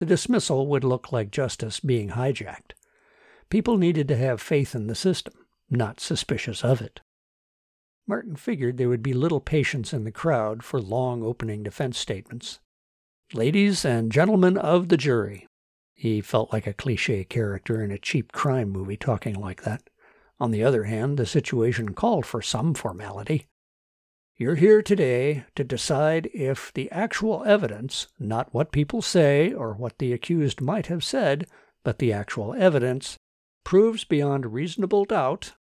The 0.00 0.06
dismissal 0.06 0.66
would 0.68 0.84
look 0.84 1.12
like 1.12 1.30
justice 1.30 1.80
being 1.80 2.10
hijacked. 2.10 2.72
People 3.50 3.78
needed 3.78 4.08
to 4.08 4.16
have 4.16 4.40
faith 4.40 4.74
in 4.74 4.86
the 4.86 4.94
system 4.94 5.34
not 5.70 6.00
suspicious 6.00 6.64
of 6.64 6.80
it. 6.80 7.00
Martin 8.06 8.36
figured 8.36 8.78
there 8.78 8.88
would 8.88 9.02
be 9.02 9.12
little 9.12 9.40
patience 9.40 9.92
in 9.92 10.04
the 10.04 10.12
crowd 10.12 10.62
for 10.62 10.80
long 10.80 11.22
opening 11.22 11.62
defense 11.62 11.98
statements. 11.98 12.58
Ladies 13.34 13.84
and 13.84 14.10
gentlemen 14.10 14.56
of 14.56 14.88
the 14.88 14.96
jury. 14.96 15.46
He 15.94 16.20
felt 16.20 16.52
like 16.52 16.66
a 16.66 16.72
cliche 16.72 17.24
character 17.24 17.82
in 17.82 17.90
a 17.90 17.98
cheap 17.98 18.32
crime 18.32 18.70
movie 18.70 18.96
talking 18.96 19.34
like 19.34 19.62
that. 19.64 19.82
On 20.40 20.52
the 20.52 20.64
other 20.64 20.84
hand, 20.84 21.18
the 21.18 21.26
situation 21.26 21.92
called 21.92 22.24
for 22.24 22.40
some 22.40 22.72
formality. 22.72 23.46
You're 24.40 24.54
here 24.54 24.82
today 24.82 25.44
to 25.56 25.64
decide 25.64 26.30
if 26.32 26.72
the 26.72 26.88
actual 26.92 27.42
evidence, 27.44 28.06
not 28.20 28.54
what 28.54 28.70
people 28.70 29.02
say 29.02 29.52
or 29.52 29.74
what 29.74 29.98
the 29.98 30.12
accused 30.12 30.60
might 30.60 30.86
have 30.86 31.02
said, 31.02 31.48
but 31.82 31.98
the 31.98 32.12
actual 32.12 32.54
evidence, 32.54 33.18
proves 33.64 34.04
beyond 34.04 34.52
reasonable 34.54 35.04
doubt 35.04 35.54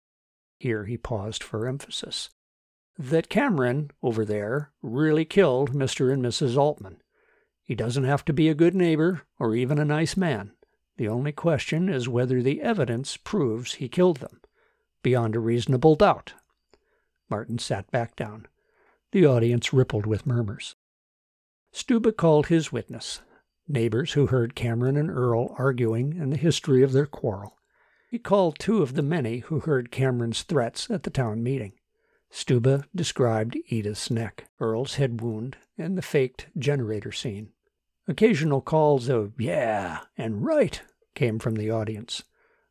here 0.59 0.87
he 0.87 0.97
paused 0.97 1.43
for 1.43 1.68
emphasis 1.68 2.31
that 2.99 3.29
Cameron, 3.29 3.91
over 4.03 4.25
there, 4.25 4.72
really 4.83 5.25
killed 5.25 5.72
Mr. 5.72 6.12
and 6.12 6.22
Mrs. 6.25 6.57
Altman. 6.57 7.03
He 7.62 7.75
doesn't 7.75 8.05
have 8.05 8.25
to 8.25 8.33
be 8.33 8.49
a 8.49 8.55
good 8.55 8.75
neighbor 8.75 9.22
or 9.39 9.55
even 9.55 9.79
a 9.79 9.85
nice 9.85 10.16
man. 10.16 10.53
The 10.97 11.09
only 11.09 11.33
question 11.33 11.89
is 11.89 12.09
whether 12.09 12.43
the 12.43 12.62
evidence 12.62 13.16
proves 13.16 13.75
he 13.75 13.89
killed 13.89 14.18
them, 14.18 14.41
beyond 15.03 15.37
a 15.37 15.41
reasonable 15.41 15.97
doubt. 15.97 16.35
Martin 17.29 17.59
sat 17.59 17.91
back 17.91 18.16
down. 18.16 18.47
The 19.14 19.26
audience 19.26 19.72
rippled 19.72 20.06
with 20.06 20.26
murmurs. 20.26 20.74
Stuba 21.72 22.16
called 22.16 22.48
his 22.48 22.72
witness, 22.72 23.20
neighbors 23.68 24.14
who 24.14 24.26
heard 24.26 24.56
Cameron 24.56 24.96
and 24.96 25.08
Earl 25.08 25.54
arguing 25.56 26.18
and 26.20 26.32
the 26.32 26.36
history 26.36 26.82
of 26.82 26.90
their 26.90 27.06
quarrel. 27.06 27.56
He 28.10 28.18
called 28.18 28.58
two 28.58 28.82
of 28.82 28.94
the 28.94 29.02
many 29.02 29.38
who 29.38 29.60
heard 29.60 29.92
Cameron's 29.92 30.42
threats 30.42 30.90
at 30.90 31.04
the 31.04 31.10
town 31.10 31.44
meeting. 31.44 31.74
Stuba 32.32 32.86
described 32.92 33.56
Edith's 33.68 34.10
neck, 34.10 34.48
Earl's 34.58 34.96
head 34.96 35.20
wound, 35.20 35.58
and 35.78 35.96
the 35.96 36.02
faked 36.02 36.48
generator 36.58 37.12
scene. 37.12 37.50
Occasional 38.08 38.62
calls 38.62 39.08
of 39.08 39.40
yeah 39.40 40.00
and 40.18 40.44
right 40.44 40.82
came 41.14 41.38
from 41.38 41.54
the 41.54 41.70
audience. 41.70 42.24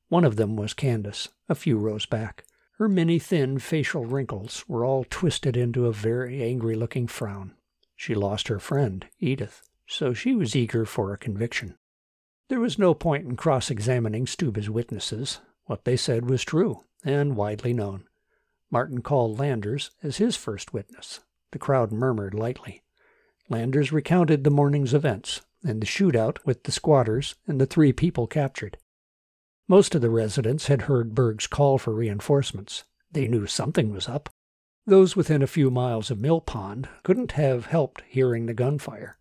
One 0.09 0.25
of 0.25 0.35
them 0.35 0.57
was 0.57 0.73
Candace, 0.73 1.29
a 1.47 1.55
few 1.55 1.77
rows 1.77 2.05
back. 2.05 2.43
Her 2.77 2.89
many 2.89 3.19
thin 3.19 3.59
facial 3.59 4.05
wrinkles 4.05 4.65
were 4.67 4.83
all 4.83 5.05
twisted 5.09 5.55
into 5.55 5.85
a 5.85 5.93
very 5.93 6.41
angry 6.41 6.75
looking 6.75 7.07
frown. 7.07 7.53
She 7.95 8.15
lost 8.15 8.47
her 8.47 8.59
friend, 8.59 9.05
Edith, 9.19 9.61
so 9.85 10.13
she 10.13 10.33
was 10.33 10.55
eager 10.55 10.85
for 10.85 11.13
a 11.13 11.17
conviction. 11.17 11.77
There 12.49 12.59
was 12.59 12.79
no 12.79 12.93
point 12.93 13.25
in 13.25 13.35
cross 13.35 13.69
examining 13.69 14.27
Stuba's 14.27 14.69
witnesses. 14.69 15.39
What 15.65 15.85
they 15.85 15.95
said 15.95 16.29
was 16.29 16.43
true 16.43 16.83
and 17.05 17.35
widely 17.35 17.73
known. 17.73 18.05
Martin 18.71 19.01
called 19.01 19.39
Landers 19.39 19.91
as 20.01 20.17
his 20.17 20.35
first 20.35 20.73
witness. 20.73 21.19
The 21.51 21.59
crowd 21.59 21.91
murmured 21.91 22.33
lightly. 22.33 22.81
Landers 23.49 23.91
recounted 23.91 24.43
the 24.43 24.49
morning's 24.49 24.93
events 24.93 25.41
and 25.63 25.79
the 25.79 25.85
shootout 25.85 26.37
with 26.43 26.63
the 26.63 26.71
squatters 26.71 27.35
and 27.47 27.61
the 27.61 27.65
three 27.65 27.93
people 27.93 28.25
captured. 28.25 28.77
Most 29.67 29.95
of 29.95 30.01
the 30.01 30.09
residents 30.09 30.67
had 30.67 30.83
heard 30.83 31.15
Berg's 31.15 31.47
call 31.47 31.77
for 31.77 31.93
reinforcements. 31.93 32.83
They 33.11 33.27
knew 33.27 33.47
something 33.47 33.91
was 33.91 34.09
up. 34.09 34.29
Those 34.85 35.15
within 35.15 35.41
a 35.41 35.47
few 35.47 35.71
miles 35.71 36.11
of 36.11 36.19
Mill 36.19 36.41
Pond 36.41 36.89
couldn't 37.03 37.33
have 37.33 37.67
helped 37.67 38.03
hearing 38.07 38.45
the 38.45 38.53
gunfire. 38.53 39.17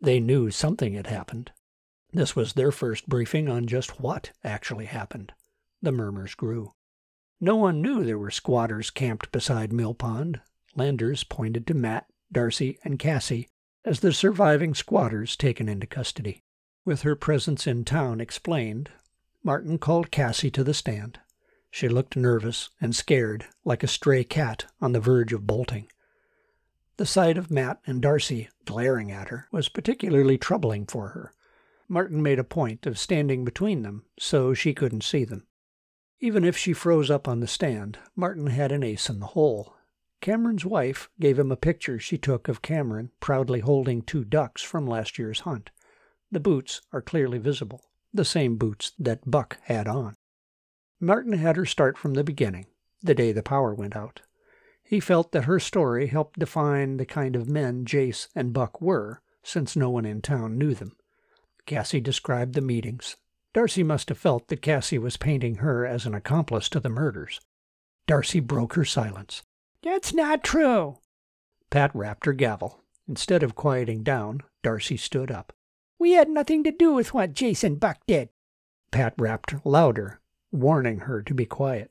They 0.00 0.18
knew 0.18 0.50
something 0.50 0.94
had 0.94 1.06
happened. 1.06 1.52
This 2.12 2.34
was 2.34 2.54
their 2.54 2.72
first 2.72 3.08
briefing 3.08 3.48
on 3.48 3.66
just 3.66 4.00
what 4.00 4.32
actually 4.42 4.86
happened. 4.86 5.32
The 5.80 5.92
murmurs 5.92 6.34
grew. 6.34 6.72
No 7.40 7.54
one 7.54 7.80
knew 7.80 8.02
there 8.02 8.18
were 8.18 8.32
squatters 8.32 8.90
camped 8.90 9.30
beside 9.30 9.72
Mill 9.72 9.94
Pond. 9.94 10.40
Landers 10.74 11.22
pointed 11.22 11.66
to 11.68 11.74
Matt, 11.74 12.06
Darcy, 12.32 12.78
and 12.82 12.98
Cassie 12.98 13.48
as 13.84 14.00
the 14.00 14.12
surviving 14.12 14.74
squatters 14.74 15.36
taken 15.36 15.68
into 15.68 15.86
custody. 15.86 16.42
With 16.84 17.02
her 17.02 17.14
presence 17.14 17.66
in 17.66 17.84
town 17.84 18.20
explained, 18.20 18.90
Martin 19.48 19.78
called 19.78 20.10
Cassie 20.10 20.50
to 20.50 20.62
the 20.62 20.74
stand. 20.74 21.20
She 21.70 21.88
looked 21.88 22.16
nervous 22.16 22.68
and 22.82 22.94
scared, 22.94 23.46
like 23.64 23.82
a 23.82 23.86
stray 23.88 24.22
cat 24.22 24.66
on 24.78 24.92
the 24.92 25.00
verge 25.00 25.32
of 25.32 25.46
bolting. 25.46 25.88
The 26.98 27.06
sight 27.06 27.38
of 27.38 27.50
Matt 27.50 27.80
and 27.86 28.02
Darcy 28.02 28.50
glaring 28.66 29.10
at 29.10 29.28
her 29.28 29.48
was 29.50 29.70
particularly 29.70 30.36
troubling 30.36 30.84
for 30.84 31.08
her. 31.08 31.32
Martin 31.88 32.22
made 32.22 32.38
a 32.38 32.44
point 32.44 32.84
of 32.84 32.98
standing 32.98 33.46
between 33.46 33.80
them 33.80 34.04
so 34.18 34.52
she 34.52 34.74
couldn't 34.74 35.02
see 35.02 35.24
them. 35.24 35.46
Even 36.20 36.44
if 36.44 36.54
she 36.54 36.74
froze 36.74 37.10
up 37.10 37.26
on 37.26 37.40
the 37.40 37.46
stand, 37.46 37.98
Martin 38.14 38.48
had 38.48 38.70
an 38.70 38.82
ace 38.82 39.08
in 39.08 39.18
the 39.18 39.28
hole. 39.28 39.76
Cameron's 40.20 40.66
wife 40.66 41.08
gave 41.18 41.38
him 41.38 41.50
a 41.50 41.56
picture 41.56 41.98
she 41.98 42.18
took 42.18 42.48
of 42.48 42.60
Cameron 42.60 43.12
proudly 43.18 43.60
holding 43.60 44.02
two 44.02 44.26
ducks 44.26 44.60
from 44.60 44.86
last 44.86 45.18
year's 45.18 45.40
hunt. 45.40 45.70
The 46.30 46.38
boots 46.38 46.82
are 46.92 47.00
clearly 47.00 47.38
visible, 47.38 47.87
the 48.12 48.24
same 48.24 48.56
boots 48.56 48.92
that 48.98 49.30
Buck 49.30 49.58
had 49.64 49.86
on. 49.86 50.14
Martin 51.00 51.34
had 51.34 51.56
her 51.56 51.66
start 51.66 51.96
from 51.96 52.14
the 52.14 52.24
beginning, 52.24 52.66
the 53.02 53.14
day 53.14 53.32
the 53.32 53.42
power 53.42 53.74
went 53.74 53.94
out. 53.94 54.22
He 54.82 55.00
felt 55.00 55.32
that 55.32 55.44
her 55.44 55.60
story 55.60 56.06
helped 56.06 56.38
define 56.38 56.96
the 56.96 57.06
kind 57.06 57.36
of 57.36 57.48
men 57.48 57.84
Jace 57.84 58.28
and 58.34 58.52
Buck 58.52 58.80
were, 58.80 59.20
since 59.42 59.76
no 59.76 59.90
one 59.90 60.04
in 60.04 60.22
town 60.22 60.58
knew 60.58 60.74
them. 60.74 60.96
Cassie 61.66 62.00
described 62.00 62.54
the 62.54 62.60
meetings, 62.60 63.16
Darcy 63.54 63.82
must 63.82 64.08
have 64.08 64.18
felt 64.18 64.48
that 64.48 64.62
Cassie 64.62 64.98
was 64.98 65.16
painting 65.16 65.56
her 65.56 65.86
as 65.86 66.06
an 66.06 66.14
accomplice 66.14 66.68
to 66.68 66.80
the 66.80 66.88
murders. 66.88 67.40
Darcy 68.06 68.40
broke 68.40 68.74
her 68.74 68.84
silence. 68.84 69.42
That's 69.82 70.12
not 70.12 70.44
true. 70.44 70.98
Pat 71.70 71.90
rapped 71.94 72.26
her 72.26 72.32
gavel. 72.32 72.82
Instead 73.08 73.42
of 73.42 73.54
quieting 73.54 74.02
down, 74.02 74.42
Darcy 74.62 74.96
stood 74.96 75.30
up. 75.30 75.52
We 75.98 76.12
had 76.12 76.28
nothing 76.28 76.62
to 76.64 76.70
do 76.70 76.92
with 76.92 77.12
what 77.12 77.34
Jason 77.34 77.76
Buck 77.76 77.98
did. 78.06 78.28
Pat 78.90 79.14
rapped 79.18 79.54
louder, 79.64 80.20
warning 80.52 81.00
her 81.00 81.22
to 81.22 81.34
be 81.34 81.44
quiet. 81.44 81.90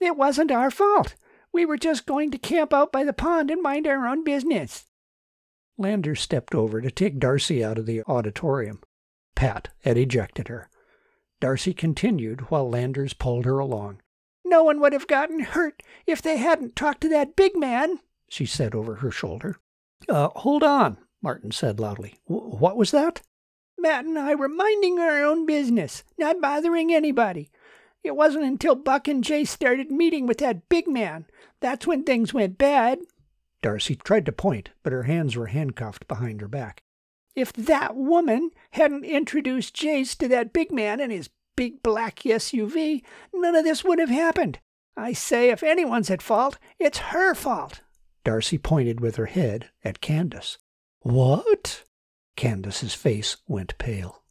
It 0.00 0.16
wasn't 0.16 0.50
our 0.50 0.70
fault. 0.70 1.14
We 1.52 1.66
were 1.66 1.76
just 1.76 2.06
going 2.06 2.30
to 2.30 2.38
camp 2.38 2.72
out 2.72 2.92
by 2.92 3.04
the 3.04 3.12
pond 3.12 3.50
and 3.50 3.62
mind 3.62 3.86
our 3.86 4.06
own 4.06 4.24
business. 4.24 4.86
Landers 5.76 6.20
stepped 6.20 6.54
over 6.54 6.80
to 6.80 6.90
take 6.90 7.18
Darcy 7.18 7.64
out 7.64 7.78
of 7.78 7.86
the 7.86 8.02
auditorium. 8.04 8.80
Pat 9.34 9.68
had 9.84 9.96
ejected 9.96 10.48
her. 10.48 10.68
Darcy 11.40 11.72
continued 11.72 12.50
while 12.50 12.68
Landers 12.68 13.14
pulled 13.14 13.46
her 13.46 13.58
along. 13.58 14.00
No 14.44 14.62
one 14.62 14.80
would 14.80 14.92
have 14.92 15.06
gotten 15.06 15.40
hurt 15.40 15.82
if 16.06 16.20
they 16.20 16.36
hadn't 16.36 16.76
talked 16.76 17.00
to 17.02 17.08
that 17.08 17.36
big 17.36 17.56
man, 17.56 18.00
she 18.28 18.44
said 18.46 18.74
over 18.74 18.96
her 18.96 19.10
shoulder. 19.10 19.56
Uh, 20.08 20.28
hold 20.36 20.62
on, 20.62 20.98
Martin 21.22 21.50
said 21.50 21.78
loudly. 21.78 22.14
what 22.26 22.76
was 22.76 22.90
that? 22.90 23.22
Matt 23.78 24.04
and 24.04 24.18
I 24.18 24.34
were 24.34 24.48
minding 24.48 24.98
our 24.98 25.22
own 25.24 25.46
business, 25.46 26.04
not 26.18 26.40
bothering 26.40 26.92
anybody. 26.92 27.50
It 28.02 28.16
wasn't 28.16 28.44
until 28.44 28.74
Buck 28.74 29.08
and 29.08 29.22
Jay 29.22 29.44
started 29.44 29.90
meeting 29.90 30.26
with 30.26 30.38
that 30.38 30.68
big 30.68 30.88
man. 30.88 31.26
That's 31.60 31.86
when 31.86 32.04
things 32.04 32.32
went 32.32 32.58
bad. 32.58 33.00
Darcy 33.62 33.94
tried 33.94 34.24
to 34.26 34.32
point, 34.32 34.70
but 34.82 34.92
her 34.92 35.02
hands 35.02 35.36
were 35.36 35.46
handcuffed 35.46 36.08
behind 36.08 36.40
her 36.40 36.48
back. 36.48 36.82
If 37.34 37.52
that 37.52 37.94
woman 37.96 38.50
hadn't 38.72 39.04
introduced 39.04 39.76
Jace 39.76 40.16
to 40.18 40.28
that 40.28 40.52
big 40.52 40.72
man 40.72 41.00
in 41.00 41.10
his 41.10 41.30
big 41.56 41.82
black 41.82 42.20
SUV, 42.20 43.02
none 43.34 43.54
of 43.54 43.64
this 43.64 43.84
would 43.84 43.98
have 43.98 44.08
happened. 44.08 44.58
I 44.96 45.12
say 45.12 45.50
if 45.50 45.62
anyone's 45.62 46.10
at 46.10 46.22
fault, 46.22 46.58
it's 46.78 46.98
her 46.98 47.34
fault. 47.34 47.82
Darcy 48.24 48.58
pointed 48.58 49.00
with 49.00 49.16
her 49.16 49.26
head 49.26 49.70
at 49.84 50.00
Candace. 50.00 50.58
What? 51.02 51.84
Candace's 52.36 52.94
face 52.94 53.38
went 53.48 53.78
pale. 53.78 54.22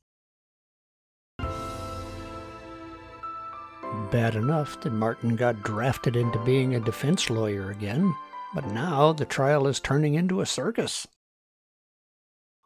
Bad 4.11 4.35
enough 4.35 4.79
that 4.81 4.93
Martin 4.93 5.35
got 5.35 5.63
drafted 5.63 6.15
into 6.15 6.37
being 6.45 6.75
a 6.75 6.79
defense 6.79 7.29
lawyer 7.29 7.71
again, 7.71 8.13
but 8.53 8.67
now 8.67 9.13
the 9.13 9.25
trial 9.25 9.65
is 9.65 9.79
turning 9.79 10.13
into 10.13 10.41
a 10.41 10.45
circus. 10.45 11.07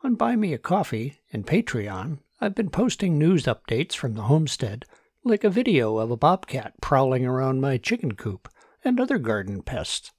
On 0.04 0.16
Buy 0.16 0.36
Me 0.36 0.54
a 0.54 0.58
Coffee 0.58 1.20
and 1.32 1.48
Patreon, 1.48 2.20
I've 2.42 2.56
been 2.56 2.70
posting 2.70 3.18
news 3.18 3.46
updates 3.46 3.94
from 3.96 4.16
the 4.16 4.24
homestead, 4.24 4.86
like 5.24 5.46
a 5.46 5.50
video 5.50 5.98
of 5.98 6.12
a 6.12 6.18
bobcat 6.18 6.74
prowling 6.82 7.26
around 7.26 7.62
my 7.62 7.78
chicken 7.78 8.16
coop 8.16 8.50
and 8.84 9.00
other 9.00 9.18
garden 9.18 9.62
pests. 9.62 10.12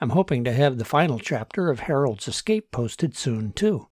I'm 0.00 0.10
hoping 0.10 0.44
to 0.44 0.52
have 0.52 0.78
the 0.78 0.84
final 0.84 1.18
chapter 1.18 1.70
of 1.70 1.80
Harold's 1.80 2.26
Escape 2.26 2.70
posted 2.70 3.16
soon, 3.16 3.52
too. 3.52 3.88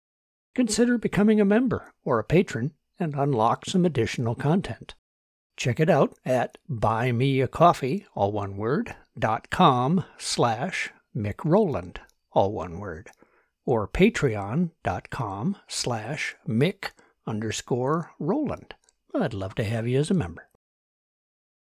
Consider 0.55 0.99
becoming 0.99 1.41
a 1.41 1.45
member 1.45 1.93
or 2.05 2.19
a 2.19 2.25
patron 2.25 2.73
and 2.99 3.15
unlock 3.15 3.67
some 3.67 3.85
additional 3.85 4.35
content. 4.35 4.95
Check 5.57 5.81
it 5.81 5.91
out 5.91 6.17
at 6.25 6.57
buymeacoffee, 6.71 8.07
all 8.15 8.33
one 8.33 8.57
word, 8.57 8.95
dot 9.19 9.51
com 9.51 10.05
slash 10.17 10.91
Mic 11.15 11.45
Roland, 11.45 12.01
all 12.33 12.53
one 12.53 12.79
word 12.79 13.11
or 13.69 13.87
patreon.com 13.87 15.57
slash 15.69 16.35
Mic 16.47 16.93
underscore 17.27 18.13
roland. 18.19 18.75
I'd 19.15 19.35
love 19.35 19.55
to 19.57 19.65
have 19.65 19.87
you 19.87 19.99
as 19.99 20.11
a 20.11 20.15
member. 20.15 20.49